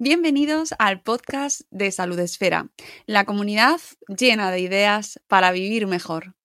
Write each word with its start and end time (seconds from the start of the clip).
Bienvenidos 0.00 0.76
al 0.78 1.02
podcast 1.02 1.62
de 1.72 1.90
Salud 1.90 2.20
Esfera, 2.20 2.70
la 3.06 3.24
comunidad 3.24 3.80
llena 4.06 4.52
de 4.52 4.60
ideas 4.60 5.20
para 5.26 5.50
vivir 5.50 5.88
mejor. 5.88 6.36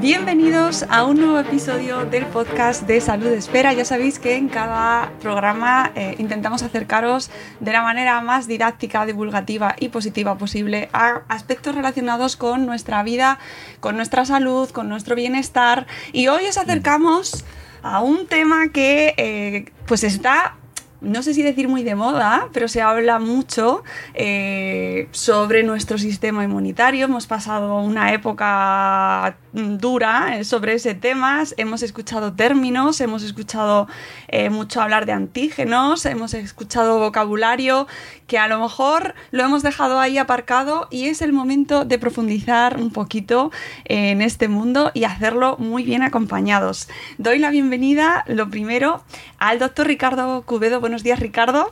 Bienvenidos 0.00 0.84
a 0.90 1.04
un 1.04 1.16
nuevo 1.18 1.40
episodio 1.40 2.04
del 2.04 2.24
podcast 2.26 2.86
de 2.86 3.00
Salud 3.00 3.26
Espera. 3.32 3.72
Ya 3.72 3.84
sabéis 3.84 4.20
que 4.20 4.36
en 4.36 4.48
cada 4.48 5.10
programa 5.20 5.90
eh, 5.96 6.14
intentamos 6.18 6.62
acercaros 6.62 7.32
de 7.58 7.72
la 7.72 7.82
manera 7.82 8.20
más 8.20 8.46
didáctica, 8.46 9.04
divulgativa 9.06 9.74
y 9.80 9.88
positiva 9.88 10.38
posible 10.38 10.88
a 10.92 11.22
aspectos 11.26 11.74
relacionados 11.74 12.36
con 12.36 12.64
nuestra 12.64 13.02
vida, 13.02 13.40
con 13.80 13.96
nuestra 13.96 14.24
salud, 14.24 14.70
con 14.70 14.88
nuestro 14.88 15.16
bienestar. 15.16 15.88
Y 16.12 16.28
hoy 16.28 16.46
os 16.46 16.58
acercamos 16.58 17.44
a 17.82 18.00
un 18.00 18.28
tema 18.28 18.68
que 18.68 19.14
eh, 19.16 19.72
pues 19.86 20.04
está 20.04 20.54
no 21.00 21.22
sé 21.22 21.32
si 21.34 21.42
decir 21.42 21.68
muy 21.68 21.84
de 21.84 21.94
moda, 21.94 22.48
pero 22.52 22.66
se 22.66 22.82
habla 22.82 23.18
mucho 23.18 23.84
eh, 24.14 25.08
sobre 25.12 25.62
nuestro 25.62 25.96
sistema 25.96 26.42
inmunitario. 26.44 27.04
Hemos 27.04 27.26
pasado 27.26 27.80
una 27.80 28.12
época 28.12 29.36
dura 29.52 30.38
eh, 30.38 30.44
sobre 30.44 30.74
ese 30.74 30.94
tema, 30.94 31.42
hemos 31.56 31.82
escuchado 31.82 32.32
términos, 32.32 33.00
hemos 33.00 33.22
escuchado 33.22 33.86
eh, 34.28 34.50
mucho 34.50 34.80
hablar 34.80 35.06
de 35.06 35.12
antígenos, 35.12 36.04
hemos 36.04 36.34
escuchado 36.34 36.98
vocabulario 36.98 37.86
que 38.26 38.38
a 38.38 38.48
lo 38.48 38.60
mejor 38.60 39.14
lo 39.30 39.44
hemos 39.44 39.62
dejado 39.62 40.00
ahí 40.00 40.18
aparcado 40.18 40.88
y 40.90 41.06
es 41.06 41.22
el 41.22 41.32
momento 41.32 41.84
de 41.84 41.98
profundizar 41.98 42.76
un 42.78 42.90
poquito 42.90 43.50
en 43.84 44.20
este 44.20 44.48
mundo 44.48 44.90
y 44.94 45.04
hacerlo 45.04 45.56
muy 45.58 45.82
bien 45.84 46.02
acompañados. 46.02 46.88
Doy 47.16 47.38
la 47.38 47.50
bienvenida, 47.50 48.24
lo 48.26 48.50
primero, 48.50 49.02
al 49.38 49.58
doctor 49.58 49.86
Ricardo 49.86 50.42
Cubedo 50.42 50.80
Buenos 50.88 51.02
días, 51.02 51.20
Ricardo. 51.20 51.70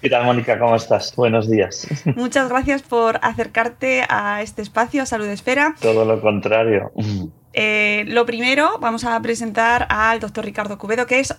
¿Qué 0.00 0.08
tal, 0.08 0.24
Mónica? 0.24 0.58
¿Cómo 0.58 0.74
estás? 0.74 1.14
Buenos 1.16 1.50
días. 1.50 1.86
Muchas 2.16 2.48
gracias 2.48 2.80
por 2.80 3.18
acercarte 3.20 4.06
a 4.08 4.40
este 4.40 4.62
espacio, 4.62 5.02
a 5.02 5.06
Salud 5.06 5.26
Esfera. 5.26 5.74
Todo 5.82 6.06
lo 6.06 6.18
contrario. 6.22 6.92
Eh, 7.52 8.04
lo 8.08 8.24
primero, 8.24 8.78
vamos 8.80 9.04
a 9.04 9.20
presentar 9.20 9.86
al 9.90 10.20
doctor 10.20 10.46
Ricardo 10.46 10.78
Cubedo, 10.78 11.06
que 11.06 11.20
es 11.20 11.36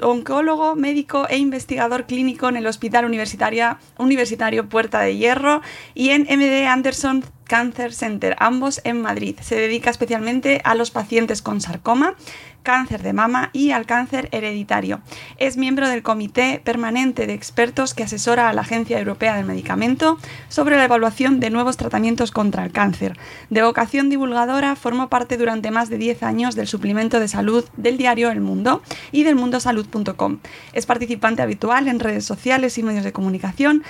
oncólogo, 0.00 0.76
médico 0.76 1.26
e 1.28 1.38
investigador 1.38 2.06
clínico 2.06 2.48
en 2.48 2.56
el 2.56 2.68
Hospital 2.68 3.04
Universitario 3.04 4.68
Puerta 4.68 5.00
de 5.00 5.16
Hierro 5.16 5.60
y 5.92 6.10
en 6.10 6.22
MD 6.22 6.68
Anderson 6.68 7.24
Cancer 7.52 7.92
Center, 7.92 8.34
ambos 8.38 8.80
en 8.82 9.02
Madrid. 9.02 9.36
Se 9.42 9.56
dedica 9.56 9.90
especialmente 9.90 10.62
a 10.64 10.74
los 10.74 10.90
pacientes 10.90 11.42
con 11.42 11.60
sarcoma, 11.60 12.14
cáncer 12.62 13.02
de 13.02 13.12
mama 13.12 13.50
y 13.52 13.72
al 13.72 13.84
cáncer 13.84 14.30
hereditario. 14.32 15.02
Es 15.36 15.58
miembro 15.58 15.86
del 15.88 16.02
Comité 16.02 16.62
Permanente 16.64 17.26
de 17.26 17.34
Expertos 17.34 17.92
que 17.92 18.04
asesora 18.04 18.48
a 18.48 18.54
la 18.54 18.62
Agencia 18.62 18.98
Europea 18.98 19.36
del 19.36 19.44
Medicamento 19.44 20.16
sobre 20.48 20.76
la 20.76 20.84
evaluación 20.84 21.40
de 21.40 21.50
nuevos 21.50 21.76
tratamientos 21.76 22.30
contra 22.30 22.64
el 22.64 22.72
cáncer. 22.72 23.18
De 23.50 23.62
vocación 23.62 24.08
divulgadora, 24.08 24.74
formó 24.74 25.10
parte 25.10 25.36
durante 25.36 25.70
más 25.70 25.90
de 25.90 25.98
10 25.98 26.22
años 26.22 26.54
del 26.54 26.68
suplemento 26.68 27.20
de 27.20 27.28
salud 27.28 27.66
del 27.76 27.98
diario 27.98 28.30
El 28.30 28.40
Mundo 28.40 28.82
y 29.10 29.24
del 29.24 29.36
mundosalud.com. 29.36 30.38
Es 30.72 30.86
participante 30.86 31.42
habitual 31.42 31.88
en 31.88 32.00
redes 32.00 32.24
sociales 32.24 32.78
y 32.78 32.82
medios 32.82 33.04
de 33.04 33.12
comunicación 33.12 33.82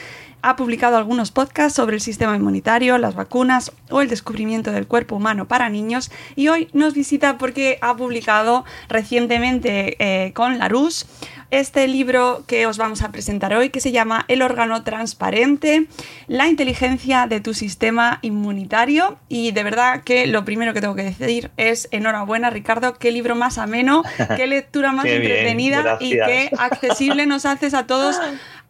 ha 0.43 0.57
publicado 0.57 0.97
algunos 0.97 1.31
podcasts 1.31 1.77
sobre 1.77 1.95
el 1.97 2.01
sistema 2.01 2.37
inmunitario, 2.37 2.99
las 2.99 3.15
vacunas 3.15 3.73
o 3.91 4.01
el 4.01 4.09
descubrimiento 4.09 4.73
del 4.73 4.87
cuerpo 4.87 5.17
humano 5.17 5.47
para 5.47 5.69
niños. 5.69 6.11
Y 6.37 6.49
hoy 6.49 6.69
nos 6.73 6.95
visita 6.95 7.39
porque 7.39 7.79
ha 7.81 7.97
publicado 7.97 8.65
recientemente 8.89 9.97
eh, 9.99 10.33
con 10.33 10.59
Larus 10.59 11.07
este 11.53 11.87
libro 11.87 12.45
que 12.47 12.67
os 12.67 12.79
vamos 12.79 13.03
a 13.03 13.13
presentar 13.13 13.53
hoy 13.53 13.69
que 13.69 13.81
se 13.81 13.93
llama 13.93 14.25
El 14.27 14.41
órgano 14.41 14.85
transparente, 14.85 15.87
la 16.27 16.49
inteligencia 16.49 17.27
de 17.27 17.41
tu 17.41 17.53
sistema 17.53 18.21
inmunitario 18.23 19.19
y 19.29 19.53
de 19.53 19.63
verdad 19.63 20.03
que 20.03 20.27
lo 20.27 20.47
primero 20.47 20.73
que 20.73 20.81
tengo 20.81 20.95
que 20.95 21.03
decir 21.03 21.51
es 21.59 21.89
enhorabuena 21.91 22.49
Ricardo, 22.49 22.95
qué 22.95 23.13
libro 23.13 23.35
más 23.35 23.59
ameno, 23.59 24.03
qué 24.35 24.47
lectura 24.47 24.93
más 24.93 25.05
entretenida 25.05 25.99
y 26.01 26.13
qué 26.13 26.51
accesible 26.59 27.27
nos 27.27 27.45
haces 27.45 27.75
a 27.75 27.87
todos 27.87 28.19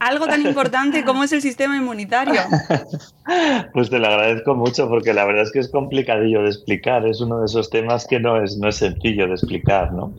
algo 0.00 0.26
tan 0.26 0.44
importante 0.44 1.04
como 1.04 1.22
es 1.22 1.32
el 1.32 1.40
sistema 1.40 1.76
inmunitario. 1.76 2.40
Pues 3.72 3.88
te 3.88 4.00
lo 4.00 4.08
agradezco 4.08 4.56
mucho 4.56 4.88
porque 4.88 5.14
la 5.14 5.24
verdad 5.24 5.44
es 5.44 5.52
que 5.52 5.60
es 5.60 5.68
complicadillo 5.68 6.42
de 6.42 6.48
explicar, 6.48 7.06
es 7.06 7.20
uno 7.20 7.38
de 7.38 7.46
esos 7.46 7.70
temas 7.70 8.04
que 8.04 8.18
no 8.18 8.42
es, 8.42 8.56
no 8.58 8.68
es 8.68 8.76
sencillo 8.76 9.28
de 9.28 9.34
explicar, 9.34 9.92
¿no? 9.92 10.12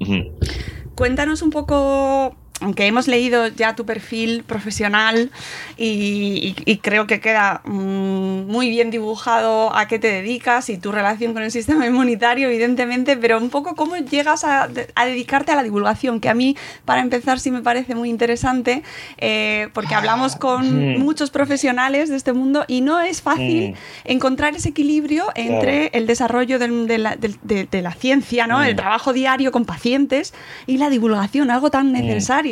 Cuéntanos 0.96 1.42
un 1.42 1.50
poco 1.50 2.34
aunque 2.62 2.86
hemos 2.86 3.08
leído 3.08 3.48
ya 3.48 3.76
tu 3.76 3.86
perfil 3.86 4.44
profesional 4.44 5.32
y, 5.78 6.54
creo 6.82 7.08
que 7.08 7.20
queda 7.20 7.62
mm, 7.66 8.46
muy 8.48 8.70
bien 8.70 8.92
dibujado 8.92 9.76
a 9.76 9.88
qué 9.88 10.00
te 10.00 10.08
dedicas 10.08 10.70
y 10.70 10.78
tu 10.78 10.92
relación 10.92 11.34
con 11.34 11.44
el 11.44 11.52
sistema 11.52 11.86
inmunitario, 11.88 12.50
evidentemente, 12.50 13.18
pero 13.18 13.38
un 13.38 13.50
poco 13.50 13.76
cómo 13.76 13.96
llegas 13.98 14.44
a, 14.44 14.68
dedicarte 14.68 15.52
a 15.52 15.56
la 15.56 15.64
divulgación, 15.64 16.20
que 16.20 16.30
a 16.30 16.34
mí, 16.34 16.56
para 16.86 17.02
empezar, 17.02 17.40
sí 17.40 17.52
me 17.52 17.62
parece 17.62 17.96
muy 17.96 18.10
interesante, 18.10 18.84
eh, 19.18 19.70
porque 19.74 19.96
hablamos 19.96 20.36
con 20.36 21.00
muchos 21.00 21.32
profesionales 21.32 22.10
de 22.10 22.16
este 22.16 22.34
mundo 22.34 22.66
y 22.68 22.82
no 22.82 23.02
es 23.02 23.22
fácil 23.22 23.76
encontrar 24.04 24.56
ese 24.56 24.70
equilibrio 24.70 25.26
entre 25.36 25.88
el 25.94 26.08
desarrollo 26.08 26.60
de, 26.60 26.68
la, 26.98 27.94
ciencia, 27.94 28.48
¿no? 28.48 28.64
el 28.64 28.76
trabajo 28.76 29.14
diario 29.14 29.52
con 29.52 29.66
pacientes 29.66 30.34
y 30.66 30.78
la 30.78 30.90
divulgación, 30.90 31.50
algo 31.50 31.70
tan 31.70 31.92
necesario. 31.92 32.43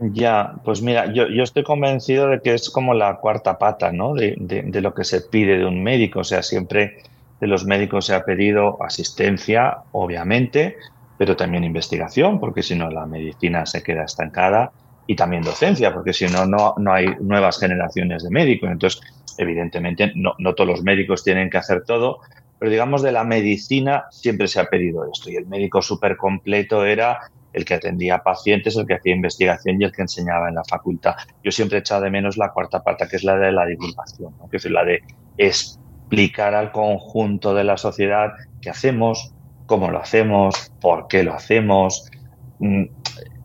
Ya, 0.00 0.54
pues 0.64 0.80
mira, 0.80 1.12
yo, 1.12 1.24
estoy 1.42 1.64
convencido 1.64 2.28
de 2.28 2.40
que 2.40 2.54
es 2.54 2.70
como 2.70 2.94
la 2.94 3.16
cuarta 3.16 3.58
pata, 3.58 3.90
¿no? 3.90 4.14
De, 4.14 4.36
lo 4.80 4.94
que 4.94 5.04
se 5.04 5.22
pide 5.22 5.58
de 5.58 5.64
un 5.64 5.82
médico. 5.82 6.20
O 6.20 6.24
sea, 6.24 6.42
siempre 6.42 7.02
de 7.40 7.46
los 7.46 7.64
médicos 7.64 8.06
se 8.06 8.14
ha 8.14 8.24
pedido 8.24 8.80
asistencia, 8.82 9.78
obviamente, 9.92 10.76
pero 11.16 11.36
también 11.36 11.64
investigación, 11.64 12.38
porque 12.38 12.62
si 12.62 12.76
no 12.76 12.90
la 12.90 13.06
medicina 13.06 13.66
se 13.66 13.82
queda 13.82 14.04
estancada, 14.04 14.70
y 15.10 15.16
también 15.16 15.42
docencia, 15.42 15.92
porque 15.92 16.12
si 16.12 16.26
no, 16.26 16.44
no 16.46 16.92
hay 16.92 17.06
nuevas 17.20 17.58
generaciones 17.58 18.22
de 18.22 18.30
médicos. 18.30 18.70
Entonces, 18.70 19.00
evidentemente, 19.38 20.12
no, 20.14 20.34
no 20.38 20.54
todos 20.54 20.68
los 20.68 20.82
médicos 20.82 21.24
tienen 21.24 21.48
que 21.48 21.56
hacer 21.56 21.82
todo, 21.84 22.20
pero 22.58 22.70
digamos 22.70 23.02
de 23.02 23.12
la 23.12 23.24
medicina 23.24 24.04
siempre 24.10 24.48
se 24.48 24.60
ha 24.60 24.66
pedido 24.66 25.10
esto. 25.10 25.30
Y 25.30 25.36
el 25.36 25.46
médico 25.46 25.80
súper 25.80 26.16
completo 26.16 26.84
era 26.84 27.18
el 27.52 27.64
que 27.64 27.74
atendía 27.74 28.18
pacientes, 28.18 28.76
el 28.76 28.86
que 28.86 28.94
hacía 28.94 29.14
investigación 29.14 29.80
y 29.80 29.84
el 29.84 29.92
que 29.92 30.02
enseñaba 30.02 30.48
en 30.48 30.56
la 30.56 30.64
facultad. 30.64 31.14
Yo 31.42 31.50
siempre 31.50 31.78
he 31.78 31.80
echado 31.80 32.02
de 32.02 32.10
menos 32.10 32.36
la 32.36 32.50
cuarta 32.52 32.82
parte, 32.82 33.08
que 33.08 33.16
es 33.16 33.24
la 33.24 33.36
de 33.36 33.52
la 33.52 33.66
divulgación, 33.66 34.34
que 34.50 34.56
es 34.56 34.64
la 34.66 34.84
de 34.84 35.02
explicar 35.36 36.54
al 36.54 36.72
conjunto 36.72 37.54
de 37.54 37.64
la 37.64 37.76
sociedad 37.76 38.32
qué 38.60 38.70
hacemos, 38.70 39.32
cómo 39.66 39.90
lo 39.90 39.98
hacemos, 39.98 40.72
por 40.80 41.08
qué 41.08 41.22
lo 41.22 41.34
hacemos, 41.34 42.10
mm, 42.58 42.84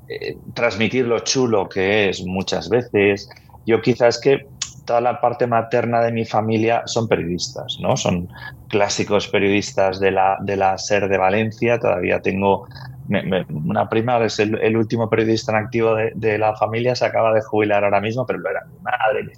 eh, 0.10 0.38
transmitir 0.54 1.06
lo 1.06 1.20
chulo 1.20 1.70
que 1.70 2.10
es 2.10 2.26
muchas 2.26 2.70
veces. 2.70 3.30
Yo 3.66 3.82
quizás 3.82 4.20
que 4.20 4.48
toda 4.86 5.02
la 5.02 5.22
parte 5.22 5.48
materna 5.48 6.02
de 6.02 6.12
mi 6.12 6.26
familia 6.26 6.84
son 6.86 7.08
periodistas, 7.08 7.78
¿no? 7.80 7.96
Son 7.96 8.28
clásicos 8.68 9.28
periodistas 9.28 10.00
de 10.00 10.12
la, 10.12 10.38
de 10.42 10.58
la 10.58 10.78
SER 10.78 11.08
de 11.08 11.18
Valencia. 11.18 11.80
Todavía 11.80 12.22
tengo 12.22 12.68
una 13.10 13.90
prima, 13.90 14.24
es 14.24 14.40
el, 14.40 14.78
último 14.78 15.10
periodista 15.10 15.52
en 15.52 15.58
activo 15.58 15.96
de, 15.96 16.38
la 16.38 16.56
familia, 16.56 16.96
se 16.96 17.06
acaba 17.06 17.34
de 17.34 17.42
jubilar 17.42 17.84
ahora 17.84 18.02
mismo, 18.02 18.26
pero 18.26 18.40
lo 18.40 18.50
era 18.50 18.66
mi 18.66 18.80
madre. 18.80 19.32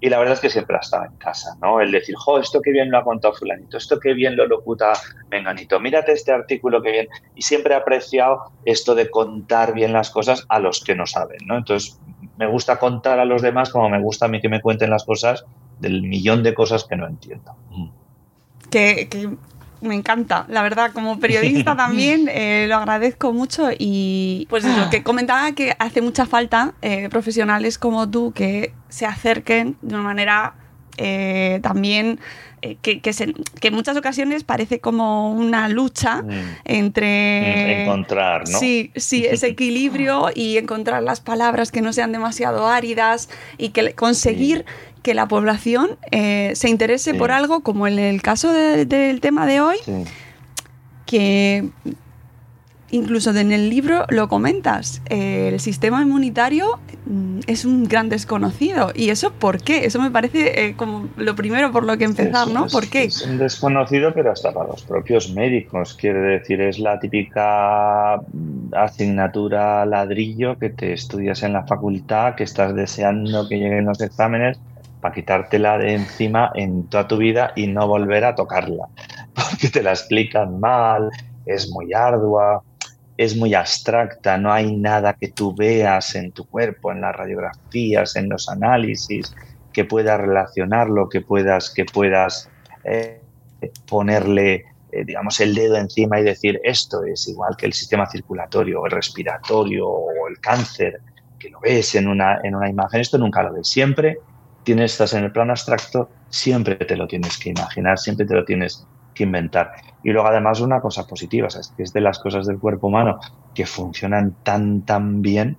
Y 0.00 0.08
la 0.10 0.18
verdad 0.18 0.34
es 0.34 0.40
que 0.40 0.50
siempre 0.50 0.76
estaba 0.80 1.06
en 1.06 1.16
casa, 1.16 1.56
¿no? 1.60 1.80
El 1.80 1.90
decir, 1.90 2.14
jo, 2.16 2.38
esto 2.38 2.60
qué 2.62 2.70
bien 2.70 2.90
lo 2.90 2.98
ha 2.98 3.04
contado 3.04 3.34
fulanito, 3.34 3.78
esto 3.78 3.98
qué 3.98 4.14
bien 4.14 4.36
lo 4.36 4.46
locuta 4.46 4.92
menganito, 5.28 5.80
mírate 5.80 6.12
este 6.12 6.30
artículo 6.30 6.80
qué 6.82 6.92
bien. 6.92 7.08
Y 7.34 7.42
siempre 7.42 7.74
he 7.74 7.76
apreciado 7.76 8.52
esto 8.64 8.94
de 8.94 9.10
contar 9.10 9.74
bien 9.74 9.92
las 9.92 10.10
cosas 10.10 10.46
a 10.48 10.60
los 10.60 10.84
que 10.84 10.94
no 10.94 11.04
saben, 11.06 11.38
¿no? 11.46 11.56
Entonces, 11.56 11.98
me 12.36 12.46
gusta 12.46 12.78
contar 12.78 13.18
a 13.18 13.24
los 13.24 13.42
demás 13.42 13.70
como 13.70 13.88
me 13.88 14.00
gusta 14.00 14.26
a 14.26 14.28
mí 14.28 14.40
que 14.40 14.48
me 14.48 14.60
cuenten 14.60 14.90
las 14.90 15.04
cosas 15.04 15.44
del 15.80 16.02
millón 16.02 16.44
de 16.44 16.54
cosas 16.54 16.84
que 16.84 16.94
no 16.94 17.06
entiendo. 17.06 17.56
Que, 18.70 19.08
que 19.08 19.28
me 19.80 19.94
encanta, 19.94 20.46
la 20.48 20.62
verdad, 20.62 20.92
como 20.92 21.18
periodista 21.18 21.76
también 21.76 22.28
eh, 22.30 22.66
lo 22.68 22.76
agradezco 22.76 23.32
mucho 23.32 23.68
y 23.76 24.46
pues 24.50 24.64
eso, 24.64 24.90
que 24.90 25.02
comentaba 25.02 25.52
que 25.52 25.74
hace 25.78 26.02
mucha 26.02 26.26
falta 26.26 26.74
eh, 26.82 27.08
profesionales 27.08 27.78
como 27.78 28.08
tú 28.08 28.32
que 28.32 28.72
se 28.88 29.06
acerquen 29.06 29.76
de 29.82 29.94
una 29.94 30.04
manera 30.04 30.54
eh, 30.96 31.60
también 31.62 32.18
eh, 32.60 32.76
que, 32.82 33.00
que, 33.00 33.12
en 33.20 33.74
muchas 33.74 33.96
ocasiones 33.96 34.42
parece 34.42 34.80
como 34.80 35.30
una 35.32 35.68
lucha 35.68 36.22
mm. 36.22 36.56
entre... 36.64 37.84
Encontrar, 37.84 38.48
¿no? 38.48 38.58
Sí, 38.58 38.90
sí, 38.96 39.24
ese 39.30 39.46
equilibrio 39.46 40.30
y 40.34 40.56
encontrar 40.56 41.04
las 41.04 41.20
palabras 41.20 41.70
que 41.70 41.82
no 41.82 41.92
sean 41.92 42.10
demasiado 42.10 42.66
áridas 42.66 43.28
y 43.58 43.68
que 43.68 43.94
conseguir 43.94 44.64
que 45.02 45.14
la 45.14 45.28
población 45.28 45.98
eh, 46.10 46.52
se 46.54 46.68
interese 46.68 47.14
por 47.14 47.30
algo 47.30 47.60
como 47.60 47.86
en 47.86 47.98
el 47.98 48.22
caso 48.22 48.52
del 48.52 49.20
tema 49.20 49.46
de 49.46 49.60
hoy, 49.60 49.76
que 51.06 51.70
incluso 52.90 53.30
en 53.36 53.52
el 53.52 53.70
libro 53.70 54.04
lo 54.08 54.28
comentas, 54.28 55.02
el 55.10 55.60
sistema 55.60 56.02
inmunitario 56.02 56.78
mm, 57.06 57.40
es 57.46 57.64
un 57.64 57.84
gran 57.84 58.08
desconocido. 58.08 58.92
¿Y 58.94 59.10
eso 59.10 59.32
por 59.32 59.62
qué? 59.62 59.84
Eso 59.84 60.00
me 60.00 60.10
parece 60.10 60.66
eh, 60.66 60.74
como 60.76 61.08
lo 61.16 61.34
primero 61.34 61.70
por 61.72 61.84
lo 61.84 61.96
que 61.98 62.04
empezar, 62.04 62.48
¿no? 62.48 62.66
¿Por 62.66 62.88
qué? 62.88 63.04
Es 63.04 63.22
un 63.22 63.38
desconocido, 63.38 64.12
pero 64.14 64.32
hasta 64.32 64.52
para 64.52 64.68
los 64.68 64.82
propios 64.82 65.32
médicos. 65.32 65.94
Quiere 65.94 66.20
decir, 66.20 66.60
es 66.60 66.78
la 66.78 66.98
típica 66.98 68.20
mm, 68.32 68.74
asignatura 68.74 69.84
ladrillo 69.84 70.58
que 70.58 70.70
te 70.70 70.92
estudias 70.92 71.42
en 71.42 71.52
la 71.52 71.64
facultad, 71.64 72.34
que 72.34 72.44
estás 72.44 72.74
deseando 72.74 73.48
que 73.48 73.56
lleguen 73.56 73.84
los 73.84 74.00
exámenes 74.00 74.58
para 75.00 75.14
quitártela 75.14 75.78
de 75.78 75.94
encima 75.94 76.50
en 76.54 76.88
toda 76.88 77.06
tu 77.06 77.16
vida 77.16 77.52
y 77.56 77.66
no 77.66 77.86
volver 77.86 78.24
a 78.24 78.34
tocarla, 78.34 78.88
porque 79.34 79.68
te 79.68 79.82
la 79.82 79.90
explican 79.90 80.58
mal, 80.60 81.10
es 81.46 81.70
muy 81.70 81.92
ardua, 81.94 82.62
es 83.16 83.36
muy 83.36 83.54
abstracta, 83.54 84.38
no 84.38 84.52
hay 84.52 84.76
nada 84.76 85.14
que 85.14 85.28
tú 85.28 85.54
veas 85.54 86.14
en 86.14 86.30
tu 86.30 86.46
cuerpo, 86.46 86.92
en 86.92 87.00
las 87.00 87.14
radiografías, 87.14 88.14
en 88.16 88.28
los 88.28 88.48
análisis, 88.48 89.34
que 89.72 89.84
puedas 89.84 90.20
relacionarlo, 90.20 91.08
que 91.08 91.20
puedas, 91.20 91.70
que 91.70 91.84
puedas 91.84 92.48
eh, 92.84 93.20
ponerle, 93.88 94.66
eh, 94.92 95.04
digamos, 95.04 95.40
el 95.40 95.54
dedo 95.54 95.76
encima 95.76 96.20
y 96.20 96.24
decir 96.24 96.60
esto 96.62 97.02
es 97.04 97.26
igual 97.28 97.56
que 97.56 97.66
el 97.66 97.72
sistema 97.72 98.06
circulatorio, 98.06 98.84
el 98.86 98.92
respiratorio 98.92 99.88
o 99.88 100.28
el 100.28 100.38
cáncer, 100.38 101.00
que 101.40 101.50
lo 101.50 101.60
ves 101.60 101.96
en 101.96 102.08
una, 102.08 102.40
en 102.42 102.54
una 102.54 102.68
imagen, 102.68 103.00
esto 103.00 103.18
nunca 103.18 103.42
lo 103.42 103.52
ves. 103.52 103.68
Siempre 103.68 104.18
tienes, 104.68 104.92
estás 104.92 105.14
en 105.14 105.24
el 105.24 105.32
plano 105.32 105.52
abstracto, 105.52 106.10
siempre 106.28 106.76
te 106.76 106.94
lo 106.94 107.06
tienes 107.06 107.38
que 107.38 107.50
imaginar, 107.50 107.98
siempre 107.98 108.26
te 108.26 108.34
lo 108.34 108.44
tienes 108.44 108.86
inventar. 109.24 109.72
Y 110.02 110.10
luego 110.10 110.28
además 110.28 110.60
una 110.60 110.80
cosa 110.80 111.06
positiva, 111.06 111.48
es 111.48 111.72
que 111.76 111.82
es 111.82 111.92
de 111.92 112.00
las 112.00 112.18
cosas 112.18 112.46
del 112.46 112.58
cuerpo 112.58 112.88
humano 112.88 113.18
que 113.54 113.66
funcionan 113.66 114.36
tan, 114.42 114.82
tan 114.82 115.22
bien, 115.22 115.56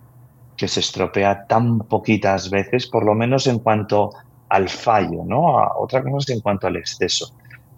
que 0.58 0.68
se 0.68 0.82
estropea 0.82 1.46
tan 1.48 1.80
poquitas 1.80 2.50
veces, 2.50 2.88
por 2.88 3.06
lo 3.06 3.14
menos 3.16 3.48
en 3.48 3.60
cuanto 3.60 4.12
al 4.50 4.68
fallo, 4.68 5.24
¿no? 5.26 5.56
otra 5.78 6.02
cosa 6.04 6.18
es 6.20 6.30
en 6.30 6.42
cuanto 6.42 6.68
al 6.68 6.76
exceso. 6.76 7.34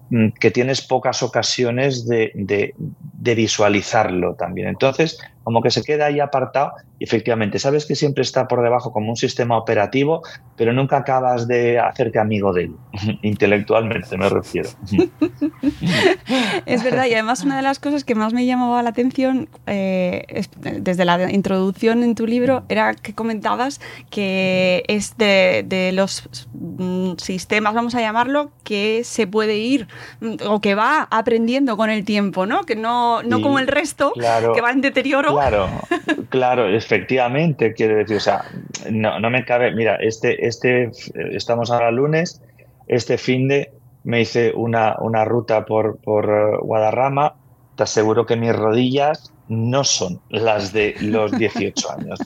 Mm, 0.09 0.29
que 0.39 0.51
tienes 0.51 0.85
pocas 0.85 1.21
ocasiones 1.23 2.07
de, 2.07 2.31
de, 2.33 3.35
visualizarlo 3.35 4.35
también. 4.35 4.67
Entonces, 4.67 5.19
como 5.43 5.61
que 5.61 5.71
se 5.71 5.83
queda 5.83 6.07
ahí 6.07 6.19
apartado 6.19 6.73
y 7.01 7.03
efectivamente 7.03 7.57
sabes 7.57 7.87
que 7.87 7.95
siempre 7.95 8.21
está 8.21 8.47
por 8.47 8.61
debajo 8.61 8.93
como 8.93 9.09
un 9.09 9.15
sistema 9.15 9.57
operativo, 9.57 10.21
pero 10.55 10.71
nunca 10.71 10.97
acabas 10.97 11.47
de 11.47 11.79
hacerte 11.79 12.19
amigo 12.19 12.53
de 12.53 12.65
él, 12.65 12.75
intelectualmente 13.23 14.15
me 14.17 14.29
refiero. 14.29 14.69
es 16.67 16.83
verdad, 16.83 17.07
y 17.07 17.13
además 17.13 17.43
una 17.43 17.55
de 17.55 17.63
las 17.63 17.79
cosas 17.79 18.03
que 18.03 18.13
más 18.13 18.33
me 18.33 18.45
llamaba 18.45 18.83
la 18.83 18.91
atención 18.91 19.49
eh, 19.65 20.43
desde 20.59 21.03
la 21.05 21.31
introducción 21.31 22.03
en 22.03 22.13
tu 22.13 22.27
libro 22.27 22.65
era 22.69 22.93
que 22.93 23.15
comentabas 23.15 23.81
que 24.11 24.83
es 24.87 25.17
de, 25.17 25.65
de 25.65 25.93
los 25.93 26.29
mm, 26.53 27.13
sistemas, 27.17 27.73
vamos 27.73 27.95
a 27.95 28.01
llamarlo, 28.01 28.51
que 28.63 29.03
se 29.03 29.25
puede 29.25 29.57
ir 29.57 29.87
o 30.47 30.61
que 30.61 30.75
va 30.75 31.07
aprendiendo 31.09 31.77
con 31.77 31.89
el 31.89 32.05
tiempo, 32.05 32.45
¿no? 32.45 32.61
Que 32.61 32.75
no, 32.75 33.23
no 33.23 33.41
como 33.41 33.57
el 33.57 33.65
resto, 33.65 34.13
que 34.13 34.61
va 34.61 34.69
en 34.69 34.81
deterioro. 34.81 35.33
Claro, 35.33 35.67
claro, 36.29 36.69
efectivamente, 36.91 37.73
quiero 37.73 37.95
decir, 37.95 38.17
o 38.17 38.19
sea, 38.19 38.43
no, 38.91 39.17
no 39.17 39.29
me 39.29 39.45
cabe, 39.45 39.73
mira, 39.73 39.95
este, 39.95 40.45
este, 40.45 40.91
estamos 41.31 41.71
ahora 41.71 41.89
lunes, 41.89 42.41
este 42.87 43.17
fin 43.17 43.47
de 43.47 43.71
me 44.03 44.19
hice 44.19 44.51
una, 44.53 44.97
una 44.99 45.23
ruta 45.23 45.65
por, 45.65 45.99
por 45.99 46.25
eh, 46.25 46.57
Guadarrama, 46.61 47.35
te 47.77 47.83
aseguro 47.83 48.25
que 48.25 48.35
mis 48.35 48.53
rodillas 48.53 49.31
no 49.47 49.85
son 49.85 50.19
las 50.27 50.73
de 50.73 50.95
los 50.99 51.31
18 51.37 51.91
años, 51.91 52.19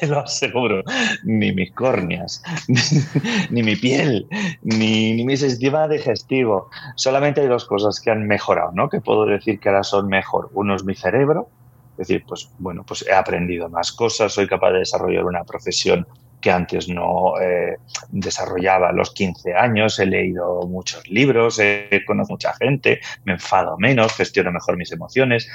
te 0.00 0.08
lo 0.08 0.18
aseguro. 0.18 0.82
Ni 1.22 1.52
mis 1.52 1.70
córneas, 1.72 2.42
ni, 3.50 3.62
mi 3.62 3.76
piel, 3.76 4.26
ni, 4.62 5.22
mi 5.24 5.36
sistema 5.36 5.86
digestivo. 5.86 6.70
Solamente 6.96 7.40
hay 7.40 7.46
dos 7.46 7.66
cosas 7.66 8.00
que 8.00 8.10
han 8.10 8.26
mejorado, 8.26 8.72
¿no? 8.72 8.88
Que 8.88 9.00
puedo 9.00 9.26
decir 9.26 9.60
que 9.60 9.68
ahora 9.68 9.84
son 9.84 10.08
mejor. 10.08 10.50
Uno 10.54 10.74
es 10.74 10.82
mi 10.82 10.96
cerebro, 10.96 11.50
decir, 11.98 12.24
pues 12.26 12.50
bueno, 12.58 12.84
pues 12.86 13.04
he 13.06 13.12
aprendido 13.12 13.68
más 13.68 13.92
cosas, 13.92 14.32
soy 14.32 14.46
capaz 14.46 14.70
de 14.70 14.78
desarrollar 14.80 15.24
una 15.24 15.44
profesión 15.44 16.06
que 16.40 16.50
antes 16.50 16.88
no 16.88 17.38
eh, 17.40 17.76
desarrollaba 18.10 18.90
a 18.90 18.92
los 18.92 19.10
15 19.12 19.54
años, 19.54 19.98
he 19.98 20.06
leído 20.06 20.62
muchos 20.62 21.06
libros, 21.08 21.58
he 21.58 22.02
conocido 22.06 22.34
mucha 22.34 22.54
gente, 22.54 23.00
me 23.24 23.32
enfado 23.32 23.76
menos, 23.76 24.14
gestiono 24.14 24.52
mejor 24.52 24.76
mis 24.76 24.92
emociones, 24.92 25.48